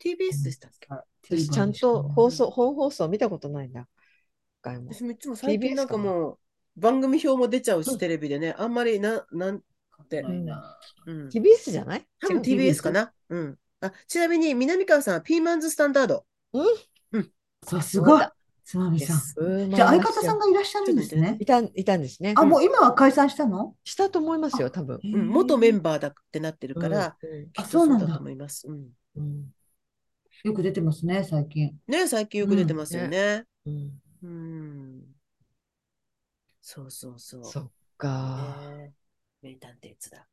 [0.00, 0.88] ？TBS でしたっけ？
[1.26, 3.80] 私ちゃんと放送、本放送見たことないんだ。
[3.80, 3.86] 一
[4.62, 4.92] 回も。
[4.92, 6.38] 私もいつも最近なんかもう
[6.76, 9.60] 番組表も出ちゃうし、うんテレビでね、あんまりな、なん、
[10.06, 10.78] てないな。
[11.06, 11.28] うん。
[11.28, 12.06] TBS じゃない？
[12.20, 12.90] 多分 TBS か？
[12.90, 13.12] な？
[13.28, 13.58] うん。
[13.80, 16.24] あ、ちなみに南川さんはピーマンズスタンダード
[17.64, 19.16] さすが、つまみさん。
[19.16, 19.68] です。
[19.74, 21.36] じゃあ相方さんがいらっしゃるんですね。
[21.40, 22.34] いたんいたんですね。
[22.36, 23.74] あ、もう今は解散したの？
[23.84, 25.00] したと思いますよ、多分。
[25.02, 27.16] うん、元メバンバーだってなってるから、
[27.68, 28.66] そうなんだだと思います。
[28.68, 28.88] うん。
[29.16, 29.54] うん
[30.42, 31.74] よく出てますね、最近。
[31.88, 33.44] ね、最近よく出てますよね。
[33.64, 35.02] うんうん。
[36.60, 37.44] そうそうそう。
[37.44, 38.58] そっか。
[39.44, 40.26] ね名探偵津田。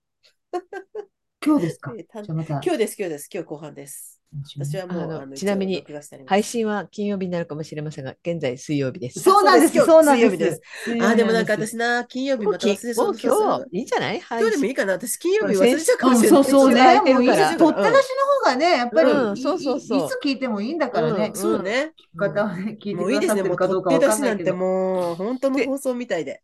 [1.46, 1.92] 今日ですか？
[1.92, 3.30] 今日です、今日です。
[3.34, 4.22] 今日後半です。
[4.58, 5.86] 私はもう、あのちなみに
[6.26, 9.20] 配信は金曜日になるかもしれませんが、現在水曜日です。
[9.20, 11.04] そうなんです、今日そうなん水曜日でですす。
[11.04, 13.78] あ、でもなんか私な、金曜日また忘れそうもう今日？
[13.78, 14.22] いいんじゃない？
[14.22, 16.44] 今日でもいいかな私、金曜日忘れちゃうかうん、もしれない。
[16.46, 17.02] そうそうね。
[17.02, 18.10] ももういいやってるから取って出し
[18.46, 21.36] の方がね、やっぱり、うんいそうそうそういいつ聞いてもいいんだからねうん。
[21.36, 21.92] そうね。
[22.16, 23.44] 方はね、聞いてもういいですね。
[23.44, 24.44] くださってもうるかどうか取って出しわかんなけど。
[24.44, 26.40] ないんてもう本当の放送みたいで。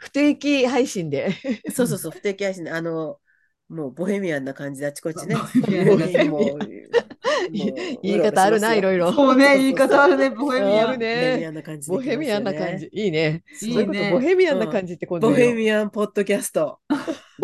[0.00, 1.30] 不定期配信で。
[1.72, 3.18] そうそうそう、不定期配信で、あの、
[3.68, 5.36] もうボヘミアンな感じであちこちね。
[8.02, 9.12] 言い方あるな、いろいろ。
[9.12, 10.88] そうね、言い方あるね、ボヘミアン。
[10.88, 12.88] あるねボヘミアンな感じでボヘミアンな感じ。
[12.92, 13.44] いいね。
[13.62, 16.78] いいねボヘミアンな感じってボヘミアンポッドキャスト。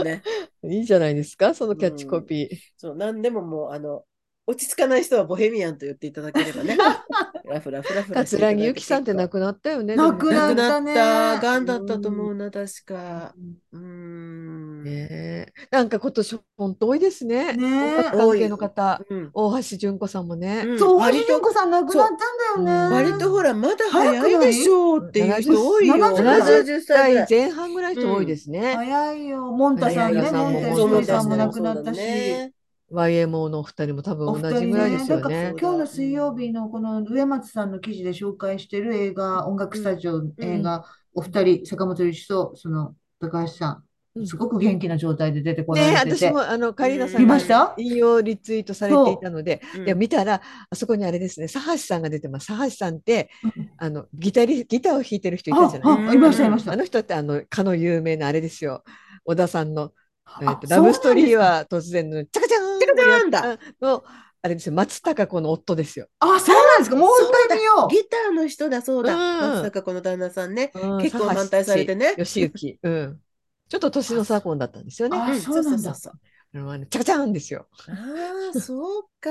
[0.03, 0.23] ね。
[0.65, 2.57] いいじゃないですか、そのキャッチコピー。
[2.77, 4.05] そう、なんでももう、あの、
[4.49, 6.79] 落ち着かない人はボヘミアンと言っていただければね。
[7.47, 9.97] ラフラフラフラ桂木由紀さんって亡くなったよね。
[9.97, 11.43] 亡くなったねなった。
[11.43, 13.35] がんだったと思うな、確か。
[13.73, 14.85] うーん。
[14.85, 17.55] ねえなんか今年本当多いですね。
[17.55, 19.03] ね関係の方。
[19.11, 20.63] うん大橋純子さんもね。
[20.65, 22.95] うんそう、割と橋純子さん亡くなったんだよね。
[22.95, 25.95] 割とほら、まだ早いでしょうっていう人多いよ。
[25.97, 27.27] 70 70歳。
[27.29, 28.75] 前半ぐらいの人多いですね。
[28.77, 29.41] 早いよ。
[29.51, 32.01] モンタさんね、早いよモンタそうヨシさんも亡くなったし。
[32.93, 35.55] YMO のお二人も多分同じぐらいですよだからね。
[35.61, 40.85] 今日の水曜日のこの上松さんの記事で紹介してる映画、音楽スタジオ映画、
[41.15, 43.83] お二人、坂本龍一とその高橋さ
[44.15, 46.27] うんん、すごく元気な状態で出てこられてて。
[46.29, 47.75] 私もあのカリーナさん見がました？
[47.77, 50.41] 引用リツイートされていたので、うんで見たら
[50.71, 52.47] あそこにあれですね、佐橋さんが出てます。
[52.47, 56.07] 佐橋さんってうんあのギタリギターを弾いてる人いたじゃない。
[56.07, 56.77] あ、あいました、いましたあ。
[56.77, 58.85] の人ってあのかの有名なあれですよ。
[59.27, 59.91] 小田さんの、
[60.41, 64.05] えーラブストーリーは突然のチャカチャーンチャカチャーンだの
[64.43, 64.75] あれですよ。
[64.75, 66.07] 松たか子の夫ですよ。
[66.21, 66.95] あ、そうなんですか。
[66.97, 67.93] もう一回見よう。
[67.93, 69.13] ギターの人だそうだ。
[69.15, 70.71] うん松坂子の旦那さんね。
[70.75, 72.89] うん結構反対されてね佐橋義行。
[72.89, 73.21] うん。
[73.69, 75.19] ちょっと年の差婚だったんですよね。
[75.19, 76.13] あうんそうなんだそうそうそう
[76.71, 77.67] あのチャカチャーンですよ。
[77.89, 77.93] あ
[78.57, 79.31] あ、そうか。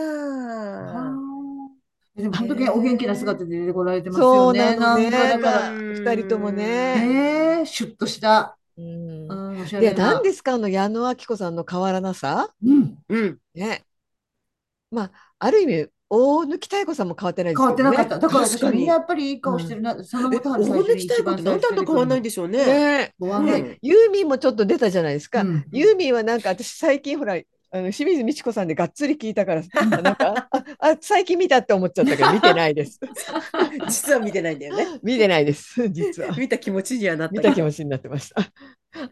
[2.15, 4.76] でも本当にお元気な姿で出てこられてますそうよね。
[4.76, 5.09] なのね。
[5.09, 6.65] なんかだからら二人ともね。
[6.65, 8.57] ねえ、シュッとした。
[8.77, 10.14] うんうん、で、な。
[10.14, 10.68] 何ですか、あの？
[10.68, 12.53] 矢野顕子さんの変わらなさ？
[12.64, 13.40] うん、うん。
[13.53, 13.84] ね。
[14.91, 17.73] まあ、ある意味、大貫妙子さんも変わってないです変わ。
[17.73, 18.19] ってなかった。
[18.19, 20.03] だから私確かにみんなやっぱりいい顔してるな。
[20.03, 22.65] その大初に一貫妙子って何番最初だと変わんないんでしょうね。
[22.65, 25.41] ねご案内うんユーミンもちょっと出たじゃないですか。
[25.41, 27.36] うんユーミンはなんか私最近ほら、
[27.76, 29.61] あの清水美智子さんでがっつり聞いたから、
[30.02, 33.02] なんか、あ、あ最近見たって思っちゃったけど、見てないです。
[33.89, 34.99] 実は見てないんだよね。
[35.03, 36.34] 見てないです、実は。
[36.38, 38.41] 見た気持ちにはなった見た気持ちになってました。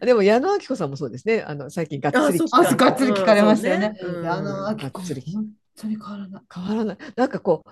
[0.00, 1.42] でも矢野顕子さんもそうですね。
[1.42, 3.98] あの最近がっつり聞いたあそっあ、がっつり聞かれましたよね。
[4.00, 5.46] うんねうんあの、あきこがっつり本
[5.76, 6.42] 当に変わらない。
[6.54, 6.98] 変わらない。
[7.16, 7.70] なんかこう、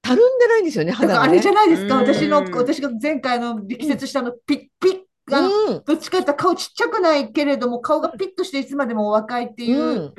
[0.00, 1.52] たるんでないんですよね、肌がねあれじゃ。
[1.52, 1.96] ないですか。
[1.96, 5.09] うん私の、私が前回の力説したの、ピッピッ。
[5.38, 10.12] うんどっちかというと顔ちっちゃくないけれども、顔がピッとしていつまでもお若いっていう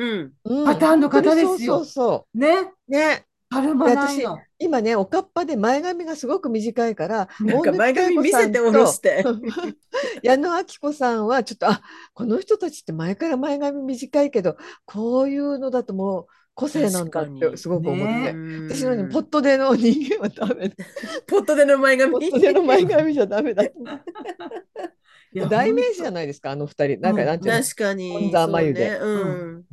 [0.65, 1.83] パターンの方ですよ
[2.33, 2.71] ね。
[2.87, 2.91] う。
[2.91, 3.25] ね。
[3.51, 4.39] たるまないの。
[4.59, 9.25] 今ね、おかっぱで前髪がすごく短いから、なんか前髪見せて下ろして。
[10.23, 11.81] 矢野顕子さんはちょっと、あ、
[12.13, 14.55] この人たちって前から前髪短いけど、
[14.85, 18.31] こういうのだともう個性なんだってすごく思って。
[18.31, 20.75] うん私のポットでの人間はダメだ。
[21.27, 22.11] ポットでの前髪。
[22.11, 23.63] ポットでの前髪じゃダメだ。
[25.33, 26.99] 代名詞じゃないですか、あの二人。
[26.99, 27.63] なんか、うんなんていうの？
[27.63, 28.11] 確かに。
[28.11, 29.63] 本座眉毛そうん。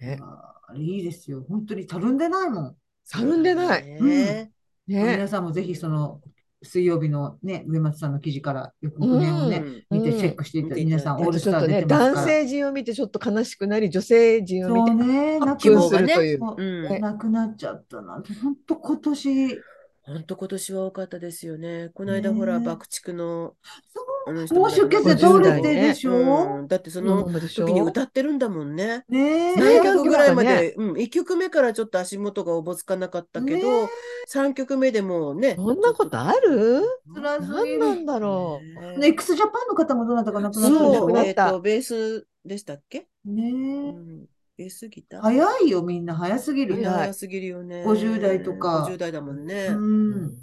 [0.00, 1.44] ねあれいいですよ。
[1.48, 2.76] 本当にたるんでないもん。
[3.10, 3.84] たるんでない。
[3.84, 4.50] ね
[4.86, 5.16] ね。
[5.16, 6.20] 皆さんもぜひその
[6.62, 9.58] 水曜日のね、上松さんの記事から予告編をね、
[9.90, 12.14] うん見てチェックしていただいて、うん皆さんオールスタっとね、てますから。
[12.14, 16.38] 男性陣を見てちょっと悲しくなり、女性陣をそう見てね、亡希望くなするという。
[16.38, 17.00] そううん。
[17.00, 19.60] 亡くなっちゃったなんて、本当今年、
[20.06, 21.90] 本当今年は多かったですよね。
[21.94, 23.54] この間ねほら、爆竹の
[23.92, 24.04] そう。
[24.28, 26.58] あの人も脳出血で倒れてでしょ？
[26.58, 26.68] うん。
[26.68, 29.04] だってそうんの時に歌ってるんだもんね。
[29.08, 29.56] ねえ。
[29.56, 30.60] 何曲ぐらいまね。
[30.60, 33.88] で、うん、1曲目からちょっと足元がおぼつかなかったけど、ね
[34.28, 35.54] 3曲目でもうね。
[35.56, 36.82] そんなことある？
[37.14, 38.60] 何なんだろ
[38.96, 38.98] う。
[38.98, 41.18] ね、X ジャパンの方もどなたか亡くなったそう。
[41.18, 43.08] えっと、ベースでしたっけ？
[43.24, 43.92] ねうえ。
[43.92, 44.26] ん
[44.58, 45.20] えすぎた？
[45.20, 46.76] 早いよ、みんな早すぎる。
[46.76, 47.84] みんな早すぎるよね。
[47.84, 49.66] 50代とか50代だもんね。
[49.66, 50.38] うん。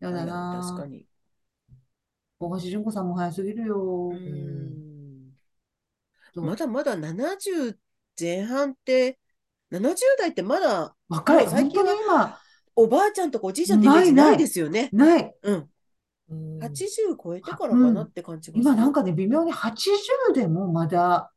[0.00, 1.06] やだな確かに。
[2.40, 4.14] 大橋純子さんも早すぎるよう。
[4.14, 5.34] ん
[6.34, 7.78] まだまだ70
[8.18, 9.18] 前半って、
[9.70, 11.46] 70代ってまだ若い。
[11.48, 12.38] 最近は今、
[12.76, 14.88] おばあちゃんとかおじいちゃんってイメージないですよね。
[14.92, 15.34] ない。
[15.42, 15.54] うん。
[15.54, 15.70] うん
[16.60, 18.62] 80超えてからかなって感じがする。
[18.62, 21.32] 今なんかね、微妙に80でもまだ、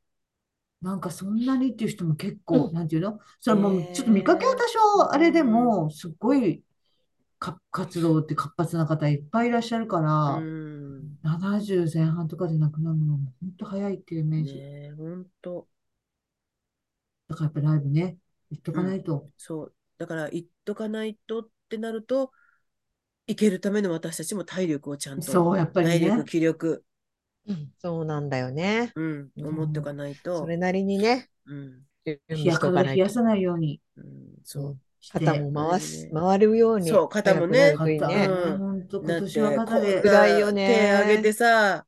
[0.83, 3.19] なんかそんなにっていう人も結構、うんなんていうの？
[3.39, 6.61] それもちょっと見かけは多少あれでも、すっごい
[7.39, 11.17] か活動って活発な方いっぱいいらっしゃるから、うん。
[11.23, 14.55] 70前半とかで亡くなるのも本当早いっていうイメージ。
[14.55, 15.67] ねえ、ほんと。
[17.29, 18.17] だからやっぱりライブね、
[18.51, 19.29] 行っとかないと。
[19.37, 19.73] そう。
[19.97, 22.31] だから、言っとかないとってなると、
[23.27, 26.25] 生けるための私たちも体力をちゃんと、そう、やっぱりね体力、。
[26.25, 26.81] 気力、うん
[27.79, 28.91] そうなんだよね。
[28.95, 34.05] うん、うん思っておかないとそ、れなりにね、うん、冷やか冷やさないようにうん、
[34.43, 34.77] そう。
[35.11, 36.89] 肩も回す、ね回るように。
[36.89, 37.75] そう肩もね。
[37.77, 40.01] うん本当、今年は肩で。
[40.01, 41.85] こんな辛いよね手上げてさ、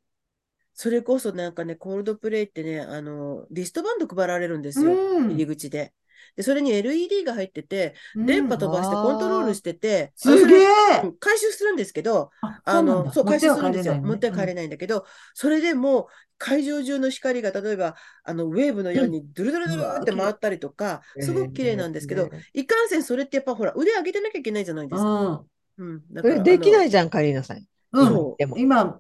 [0.74, 5.94] それこそなんかね、コールドプレイってね、あの、リストバンド配られるんですよ、うん入り口で。
[6.36, 10.68] で、それに LED が入ってて、うん電波飛ばしてコントロールしてて、すげえ
[11.20, 14.00] 回収するんですけど、あ、あの、そう回収するんですよ。
[14.04, 16.08] 持っては帰れないんだけど、それでもう
[16.38, 25.12] 会場中の光が、例えば、あの、ウェーブのようにドゥルドゥルドゥルって回ったりとか、すごく綺麗なんですけど、いかんせんそれってやっぱほら、腕上げてなきゃいけないじゃないですか。
[25.14, 25.48] うん。
[25.78, 26.14] うん。
[26.14, 26.90] だそれできないい。
[26.90, 27.66] じゃん、カリーナさん。
[27.92, 28.58] うんでも。
[28.58, 29.00] 今、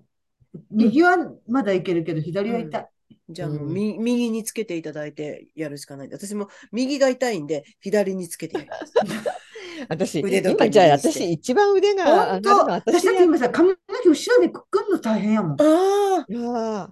[0.71, 1.17] 右は
[1.47, 2.89] まだいけるけど、左は痛い。
[3.29, 6.09] じゃあもう、うんみ右につけていただいてやるしかない。
[6.11, 8.93] 私も右が痛いんで、左につけてやります。
[9.89, 15.61] 私、腕今じゃあ私一番腕が上が本るの私だって今さ、髪の毛後ろでくくんの大変やもん。
[15.61, 15.65] あ
[16.21, 16.87] あ、いやー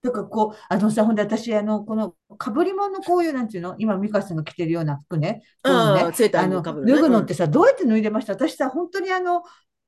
[0.00, 3.74] だからこう、あのさ、ほんで私、あの、このかぶり物のこういう、なんていうの？
[3.78, 5.42] 今、美香さんが着てるような服ね。
[5.64, 6.00] こういうのね
[6.34, 6.92] あの、ね。
[6.92, 8.34] 脱ぐのってさ、どうやって脱いでました？
[8.34, 9.42] 私さ、本当にあの、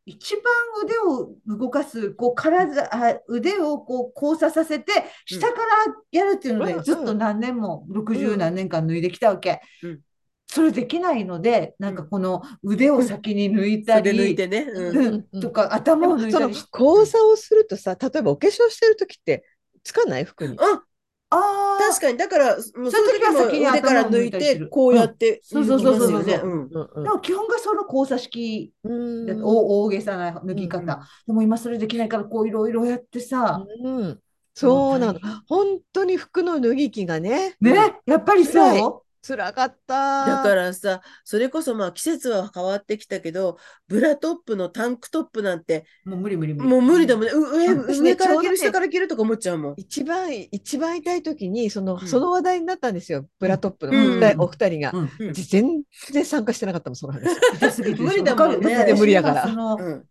[0.07, 0.43] 一番
[0.83, 4.93] 腕を動かす、こう、体、あ、腕をこう、交差させて、
[5.27, 5.63] 下から
[6.11, 6.83] やるっていうので、うん。
[6.83, 9.61] ずっと何年も、60何年間脱いできたわけ。
[9.83, 10.01] うん。
[10.53, 14.67] それできないので、なんかこの腕を先に抜いた袖抜いり、てね。
[15.41, 19.45] とか、頭を抜いそのたりし交差をするとさ、例えばお化粧してる時って
[19.85, 20.25] つかない？
[20.25, 20.57] 服に。
[20.59, 20.83] あ、
[21.31, 22.19] ああ、確かに。
[22.19, 24.69] だから、そういうその時は先に腕から抜いて、る。
[24.69, 25.67] こうやってうん。
[25.67, 26.25] そうそうそうそう。
[26.25, 27.05] そううんうんうん。
[27.05, 28.73] でも基本がその交差式。
[28.85, 30.81] 大げさな脱ぎ方。
[30.81, 31.01] うん。
[31.27, 34.21] でも今それできないから、こういろいろやってさ、うん。
[34.55, 35.21] そうなの。
[35.47, 38.83] 本当に服の脱ぎ着がね、ね、やっぱり辛い
[39.23, 40.27] そ辛かった。
[40.27, 46.11] だからさ、それこそまあ季節は変わってきたけど、ブラトップのタンクトップなんて、う。
[46.11, 46.69] もう無理無理無理。
[46.69, 47.33] もう無理だもんね。
[47.33, 49.75] う上上から着る、下から着るとか思っちゃうもん。
[49.77, 53.27] 一番、一番痛い時に、その、うんその話題になったんですよ。
[53.39, 54.93] ブラトップのうんお二人お二人が。
[55.35, 55.83] 全
[56.13, 57.83] 然参加してなかったもん、その話。
[58.01, 60.05] 無理だもんね無理やから。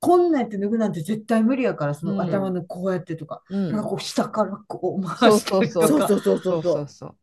[0.00, 6.08] こんなんやって脱ぐなんて絶対無理やから、そうんの頭のこうやってとか、うんなんかこう下からこう回したりとそうか。
[6.08, 7.16] そうそうそうそうそう。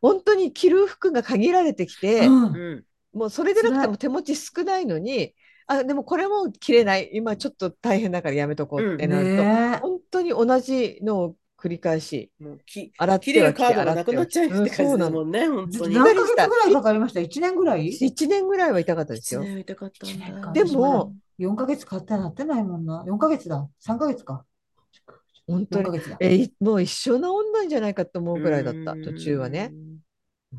[0.00, 2.48] 本当に着る服が限られてきて、うんう
[3.14, 3.18] ん。
[3.18, 5.34] もうそれでなくて辛も手持ち少ないのに、
[5.66, 7.10] あ、でもこれも着れない。
[7.12, 13.94] 今ちょっと大変だからやめとこうってなると、ね本当に同じのを繰り返し、もうき洗っては着て、るカードが。
[13.96, 14.98] なくなっちゃうってなの。
[14.98, 15.94] だもんね、本当に。
[15.94, 19.42] 何ヶ月ぐらいかかりました ?1 年ぐらい？1年ぐらいは痛かったですよ。
[19.42, 23.04] っでも、4ヶ月買ってなってないもんな。
[23.06, 23.68] 4ヶ月だ。
[23.84, 24.44] 3ヶ月か。
[25.48, 26.00] 4本当に。
[26.20, 29.72] えいもう一生治んないんじゃないかと思うぐらいだった、うん途中はね。。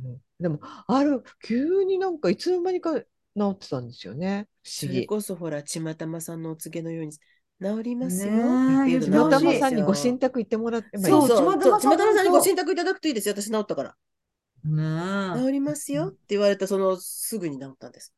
[0.04, 3.06] うんでも、ある、急になんかいつの間にか治
[3.54, 4.48] ってたんですよね。
[4.64, 5.08] 不それ思議。
[5.08, 8.32] こそほら、ちまたまさんのお告げのように、治りますよ。
[8.34, 13.34] ねえっていうちまたの治るんですよまさんにご神託言ってもらって、そうそうそう、ちまたまさんちまたまさんにご神託いただくといいですよ。
[13.34, 13.96] 私治ったから。
[14.64, 18.14] 治りますよって言われた、そのすぐに治ったんです。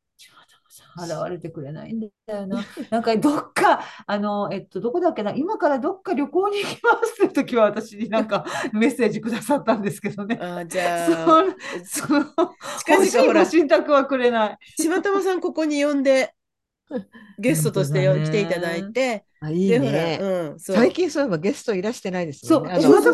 [0.98, 2.64] 現れてくれないんだよな。
[2.90, 10.38] なんかどっか、あの、えっと、どこだっけな、今からどっか旅行に行きますって時は私になんか メッセージくださったんですけどね。
[10.42, 11.46] あーじゃあ、
[11.86, 12.26] そその
[12.86, 14.58] 近々ほらご、神託はくれない。
[14.78, 16.34] ちまたまさんここに呼んで、
[17.40, 20.18] ゲストとして来ていただいて、あいいね。
[20.20, 20.60] ら、うん。
[20.60, 22.50] 最近そういえばゲストいらしてないですね。
[22.50, 23.12] そう田さんさ、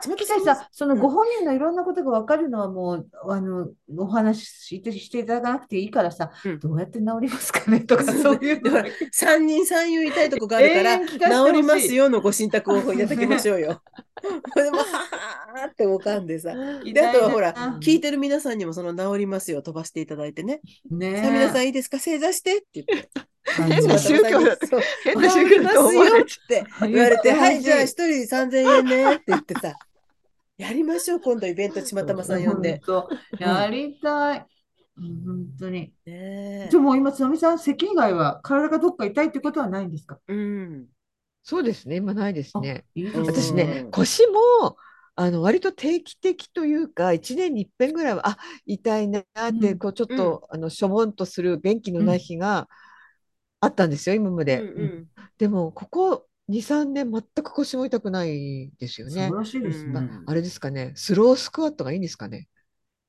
[0.00, 13.82] 島田来さんさ、そのご本人のいろんなことが分かるのはもう、あの、お話ししていただかなくていいからさうん、どうやって治りますかねとか、 そういうのだから三人三遊痛いとこがあるから、治りますよのご神託をいただきましょうよ。
[14.56, 16.54] でも、ははーっておかんでさ。
[16.84, 20.60] で、あとはほら、聞いてる皆さんにもその治りますよ飛ばしていただいてね。
[20.90, 21.98] ねさあ皆さんいいですか？
[21.98, 23.08] 正座してって言って。
[23.56, 26.04] 変な宗教だそう変な宗教だと思っ
[26.48, 29.74] て言われて、はい、じゃあ一人3000円ねって言ってさ。
[30.58, 32.80] やりましょう、今度イベント、ちまたまさん呼んで。
[33.38, 34.38] やりたい。
[34.38, 34.46] うん
[35.26, 35.92] 本当に。
[36.06, 40.18] ねじゃあもう今、つのみさん、咳以外は体がどっか痛いってことはないんですか？
[40.28, 40.32] え。
[40.32, 40.86] うん。
[41.48, 42.84] そうですね、今ないですあ、ね。
[42.96, 43.64] いいです私ね。
[43.66, 44.76] ねう、ん腰も、
[45.14, 52.68] あの、割と定期的というか、1年に一遍ぐらいは、あ、痛いなって、うんこう、ちょっと、あの、しょぼんとする元気のない日が
[53.60, 54.60] あったんですよ、今まうんで。
[54.60, 55.08] うん。
[55.38, 59.38] でも、ここ2、3年、全く腰も痛くないですよね素晴。
[59.38, 60.10] らしいですうんね。
[60.10, 62.48] ああれですかね、スロースクワットがいいんですかね。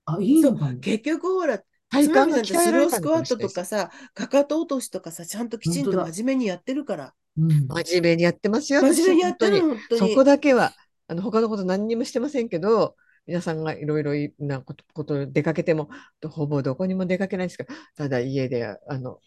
[0.05, 0.79] あ、いいのかも。
[0.79, 1.59] 結局ほら、
[1.89, 3.37] 体幹が鍛えらさんってスロースクワット。
[3.37, 7.13] とかさ、かかと落としとかさ、ちゃんときちんと真面目にやってるから。
[7.37, 7.67] うん。
[7.67, 9.57] 真面目にやってますよ、私、真面目にや本当に。
[9.57, 10.15] ってるの、本当そに。
[10.15, 10.73] こだけは、
[11.07, 12.95] あの、他のこと何にもしてませんけど、
[13.25, 15.89] 皆さんがいろいろなこと、こと出かけても、
[16.29, 19.19] ほぼどこにも出かけないんですけど、ただ家で、あの、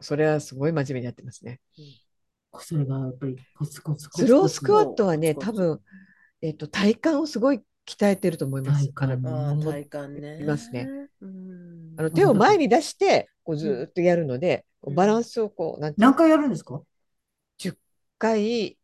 [0.00, 1.60] それはすごい真面目にやってますね。
[2.60, 5.80] それがやっぱりコツコツコスロースクワットはね、多分、
[6.42, 8.92] えっと、体幹をすごい鍛えてると思います。
[8.92, 10.40] 体幹あのああ、も体幹ね。
[10.40, 10.88] いますね。
[11.20, 16.82] うんあの手を前に出して、こうずーっとやるので、バランスをこう、なん何回やるんですか？10
[18.24, 18.78] 回、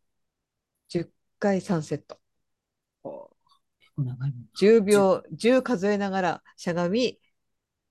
[0.89, 2.19] 10回3セット。
[3.79, 4.45] 結構長いもん。
[4.55, 7.19] 10秒、10数えながらしゃがみ、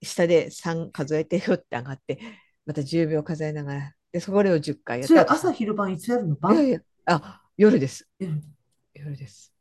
[0.02, 2.20] 下で3数えて、ひょって上がって、
[2.66, 6.36] また10秒数えながら、で、それを10回やって、あとそれ朝昼晩いつやるの？
[6.46, 8.08] いやい晩や、あ、夜です。
[8.20, 8.40] 夜
[8.94, 9.52] 夜です。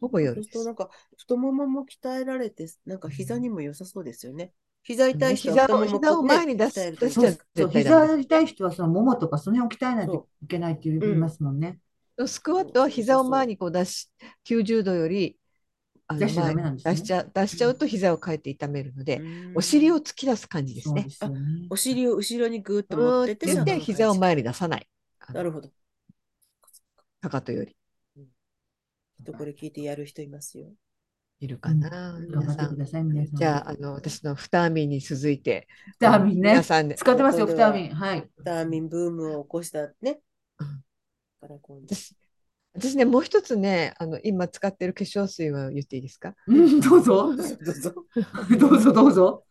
[0.00, 0.76] ほぼそう夜ですするとなん。
[0.76, 4.52] か太ももも鍛えられて、なんか膝にも良さそうですよね。
[4.82, 11.78] 膝痛い人は膝を膝を前に出す出しちゃそう、絶対ダメ膝痛い人はそのももとかその辺を鍛えないといけないって言いますもんね。
[12.26, 14.10] スクワットは膝を前にこう出し、
[14.44, 15.36] 90度より
[16.18, 21.06] 出しちゃ出しちゃ出しちゃうと膝を変えて痛めるので、うんお尻を突き出す感じですね。
[21.70, 24.88] お尻を後ろにぐーっと持ってって、言って膝を前に出さない。
[25.32, 25.70] なるほど。
[27.20, 27.76] かかとより
[29.24, 30.68] とこれ聞いてやる人いますよ。
[31.40, 32.56] いるかな、頑皆さん。
[32.56, 33.36] 張ってください、皆さん。
[33.36, 36.62] じゃあ、あの、私のフターミンに続いて、ビタミンね皆。
[36.62, 37.94] さんで、使ってますよ、今度はビタミン。
[37.94, 38.20] はい。
[38.20, 40.20] ビタミンブームを起こしたね。
[40.58, 40.84] うん
[41.40, 42.14] から今度私、
[42.74, 46.34] 私ね、もう一つね、あの、今使ってる化粧水は言っていいですか？
[46.46, 47.34] うん、どうぞ。
[47.34, 47.94] どうぞ どうぞ。
[48.58, 49.44] どうぞ、どうぞ。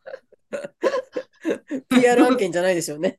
[1.90, 3.18] PR 案件じゃないでしょうね。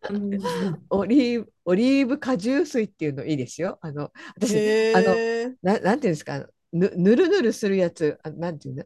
[0.90, 3.78] オリーブ、オリーブ果汁水っていうのいいですよ。
[3.80, 8.84] あの、私、へあの、ーな、なんていうんですか、ぬ、ぬるぬるするやつ、あ、なんていうの、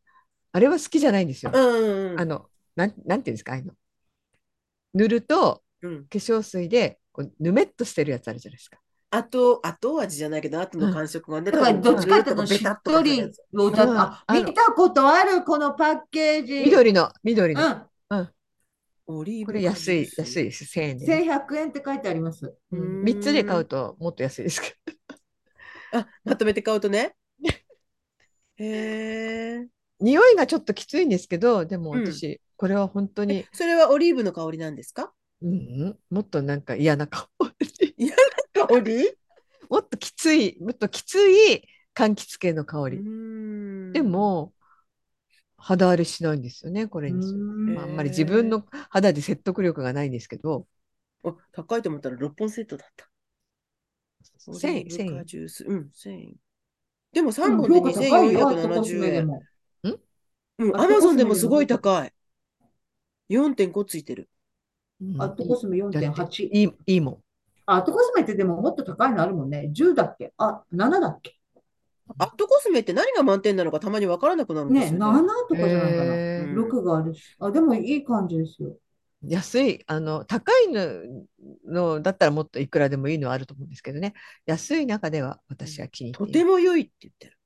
[0.52, 1.52] あれは好きじゃないんですよ。
[1.55, 3.74] うんうんあの、なん、なんていうんですか、ああいうの。
[4.94, 6.05] 塗ると、うん。
[6.05, 8.78] 化粧水で、こう、ぬめっとしてるやつあるじゃないですか。
[9.11, 11.51] 後、後味じゃないけど、後の感触がね。
[11.51, 16.61] だから、どっちかっていうと、ベタッしっとりやつを歌っうんあ、あの見たことある、このパッケージ。
[16.65, 17.62] 緑の、緑の。
[18.11, 18.28] うん。
[19.06, 20.65] オリーブこれ安い、安いです。
[20.65, 21.12] 1000円でね。
[21.12, 22.47] 1100円って書いてあります。
[22.47, 24.94] ううんん3つで買うともっと安いですけど。
[26.01, 27.15] あ、まとめて買うとね。
[28.56, 29.68] へえ。
[30.01, 35.12] 匂いがちょっときついんですけど、でもうん私、これは本当に、それはオリーブの香りなんですか？
[35.43, 35.55] うんう
[35.90, 37.28] ん、もっとなんか嫌な香
[37.60, 37.94] り。
[38.55, 39.16] 香り？
[39.70, 41.64] もっときつい、もっときつい
[41.94, 42.97] 柑橘系の香り。
[42.98, 43.05] で
[43.94, 44.52] で、も、
[45.56, 47.32] 肌荒れしないんですよね、これに
[47.74, 50.66] まああんまり自分の肌で説得力がないんですけど、
[51.24, 53.09] あ高いと思ったら6本セットだった。
[54.52, 55.26] 1000円、オリーブ1000円。
[55.66, 56.36] うん、1000円。
[57.15, 59.28] でもう3ん本で評価高いよ、アットコス2470円。
[60.59, 62.12] うん、アアマゾンでもすごい高い。
[63.31, 64.28] 4.5ついてる。
[65.01, 66.45] うんアットコスメだって4.8。
[66.45, 67.19] いい、いいもん。
[67.66, 69.70] アットコスメってでももっと高いのあるもんね。
[69.73, 70.32] 10だっけ？
[70.39, 71.39] あ、7だっけ？
[72.19, 75.28] アットコスメって何が満点なのかたまにわからなくなるんですね、よ7ね。
[75.49, 76.15] とかじゃないかな。
[76.15, 77.23] へーうん6があるし。
[77.39, 78.77] あ、でもいい感じですよ。
[79.28, 81.26] 安い、あの、高いの
[81.66, 84.14] のだったらもっといくらでもいいのはあると思うんですけどね。
[84.46, 86.40] 安い中では私は気に入とっている。
[86.40, 87.38] ても良いって言ってる。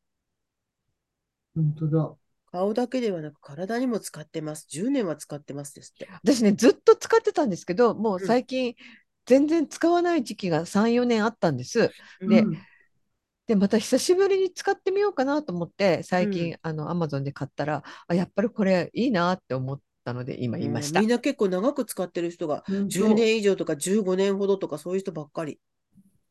[1.54, 2.16] 本当だ。
[2.50, 4.66] 顔だけではなく体にも使ってます。
[4.68, 6.08] 10年は使ってますですって。
[6.24, 8.74] 私ね、ずっと使ってたんですけど、もううん最近
[9.26, 11.94] 全然使わない時期が3、4年あったんです。
[12.26, 12.66] でうん
[13.46, 21.10] で、また久しぶりに使ってみようかなと思って、最近、うあの、アマゾンで買ったら、あ、やっぱりこれいいなって思ったので、今言いましたうんみん。
[21.10, 25.60] な結構長く使ってる人が本当10年以上とか15年ほどとかそういう人ばっかり。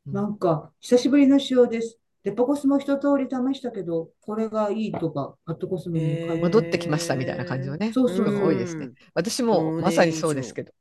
[0.06, 2.00] なんか、久しぶりの仕様です。
[2.24, 8.90] デパコスも一通り試したけど、これがいいとか、アットコスメに書いてある戻ってきましたみたいな感じのね、そうそう多いですね。
[9.14, 10.74] 私もうんまさにそうですけど。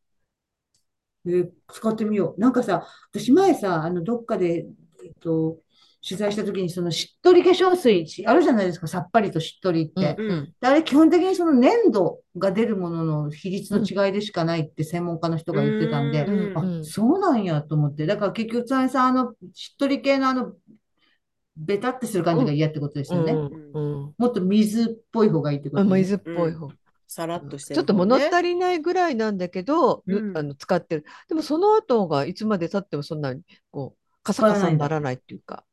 [1.27, 2.41] えー使ってみよう。
[2.41, 4.67] なんかさ、私前さ、あの、どっかで、
[5.05, 5.59] えっと、
[6.07, 10.15] 取材した時に、そのしっとり化粧水しあるじゃないですか、さっぱりとしっとりって。
[10.19, 18.07] うんうんであれ、基本的にその粘度が出るものの比率の違いでしかないって専門家の人が言ってたんで、うんあ、うんそうなんやと思って。
[18.07, 20.53] だから結局、つまりさん、あの、しっとり系のあの、
[21.57, 23.33] ベタってする感じが嫌ってことですよね。
[23.33, 25.89] うんうんもっと水っぽい方がいいってことね。
[25.89, 26.71] うん水っぽい方。
[27.09, 28.51] さらっとしてちょっと物足り。
[28.51, 31.05] りないぐらいなんだけど、ぬうんあの使ってる。
[31.29, 35.65] でもその後がいつまで経ってもそんなにこうカサカサにならないっていうか、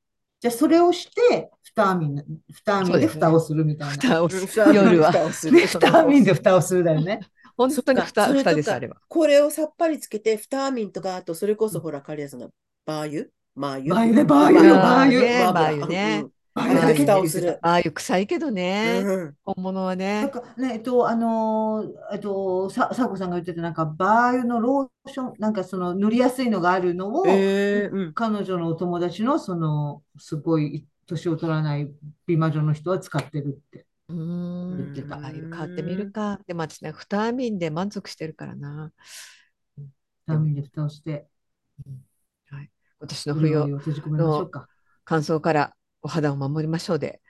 [0.44, 3.94] じゃあそれをして、フターミン、フターミンでで蓋をするみたいな。
[3.94, 5.10] 蓋をうんす夜は。
[5.10, 7.22] 蓋をするで、フターミンで蓋をするだよね。
[7.56, 8.98] 本当に蓋、蓋です、あれは。
[9.08, 12.50] これをさっぱりつけて、フターミンとか、あとそれこそほら、カリアさんが
[12.86, 13.26] バー油
[13.56, 16.26] マー油バー油ねバー油バー油マバー油ね
[16.56, 17.60] あれだけ蓋をする。
[17.62, 20.30] ああいう臭いけどね、うん本物はなんね。
[20.32, 31.92] かね、えっと、あのーえっと、さ、さこさんが言ってた、なんか、バー油のローション、なんかその塗りやすいのがあるのを、えーうん彼女のお友達の、その、すごい年を取らない
[32.28, 33.86] 美魔女の人は使ってるって。
[34.10, 36.40] うーん、うんっていうか、ああいう買ってみるか。
[36.46, 38.92] でも私ね、フミンで満足してるからな。
[40.28, 41.28] フミンで蓋をして、
[42.50, 42.70] はい、
[43.00, 44.68] 今年の潤冬いを閉じ込めましょうか。
[45.06, 45.74] 乾燥から
[46.04, 47.22] お肌を守りましょうで。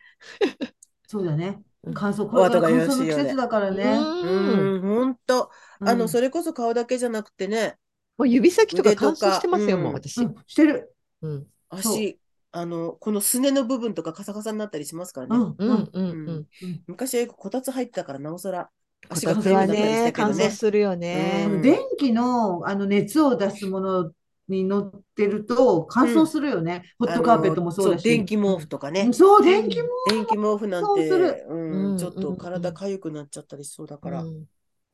[1.07, 1.91] そうだねう。
[1.91, 3.83] ん乾燥、これから乾燥の季節だからね。
[3.83, 5.51] うんうん、ほんと。
[5.79, 7.77] あの、うんそれこそ顔だけじゃなくてね、
[8.17, 10.21] もう指先とか腕とか乾燥してますよ、うんもう私。
[10.23, 10.95] うんしてる。
[11.21, 12.19] うん、足、
[12.51, 15.35] あの、このすねの部分とかカサカサになったりしますからね。
[15.35, 16.47] うん、うん、うん。
[16.87, 18.69] 昔はよくこたつ入ってたから、なおさら
[19.09, 20.45] こ足がね、乾たけどね。
[20.45, 21.45] 燥するよね。
[21.49, 24.11] うん電気の、あの熱を出すもの
[24.47, 26.83] に乗ってると乾燥するよね。
[26.99, 28.03] ホットカーペットもそうだし。
[28.03, 29.11] 電気毛布とかね。
[29.13, 34.45] そう、電気毛電気毛布なんて、そうするうんうんちょっと体かゆくなっちゃったりしそうだから、うん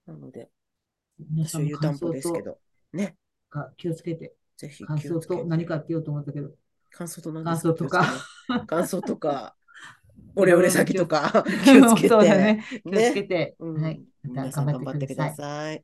[0.06, 0.50] なので、
[1.38, 2.58] 私は湯たんぽですけど、
[2.94, 3.16] ね、
[3.50, 4.34] か気をつけて。
[4.58, 6.50] ぜひ乾燥と何かって言おうと思ったけど。
[6.92, 8.06] 乾燥と何乾燥とか。
[8.68, 9.56] 乾燥とか、
[10.36, 12.18] オレオレ先とか、気をつけて。
[12.18, 12.66] ね。
[12.84, 13.56] 気をつねけて。
[13.60, 14.02] うんはい。
[14.24, 15.36] また皆さん頑張ってくだい。
[15.36, 15.84] さい。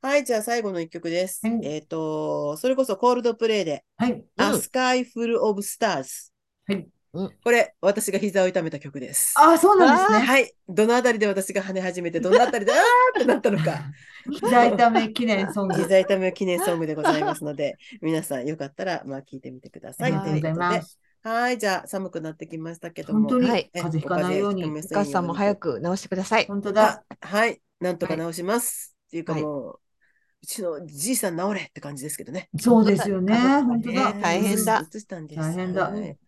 [0.00, 1.44] はい、じゃあ最後の一曲です。
[1.44, 4.24] はいえっ、と、それこそコールドプレイで、はい。
[4.38, 6.32] A Sky Full of Stars。
[6.66, 9.34] はいうんこれ、私が膝を痛めた曲です。
[9.38, 10.26] ああ、そうなんですね。
[10.26, 10.52] はい。
[10.68, 12.78] どのあたりで私が跳ね始めて、どのあたりで、あー
[13.18, 13.82] ってなったのか。
[14.30, 15.74] 膝痛め記念ソング。
[15.74, 20.12] 膝痛め記念ソングでございますので、皆さんよかったら、まあ、聞いてみてください。
[20.12, 20.98] ありがとうございます。
[21.22, 23.20] はい、じゃあ、寒くなってきましたけども。
[23.20, 24.62] 本当にはい風邪ひかないように。
[24.62, 25.56] えお母さんも早。
[25.56, 26.46] く治してください。
[26.46, 27.02] 本当だ。
[27.08, 28.94] あはい、なんとか直します。
[29.08, 29.78] っていうかはいも
[30.42, 32.48] う、うちのじいさん治れって感じですけどね。
[32.58, 33.34] そうですよね。
[33.62, 34.12] 本本当だ。
[34.14, 35.40] 大変だ移したんです。
[35.40, 36.18] 大変だはいはい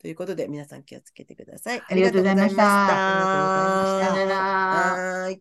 [0.00, 1.82] ということで、皆さん気をつけてください。
[1.86, 5.22] ありがとうございましたありがとうございましたさよなら。
[5.24, 5.38] はい。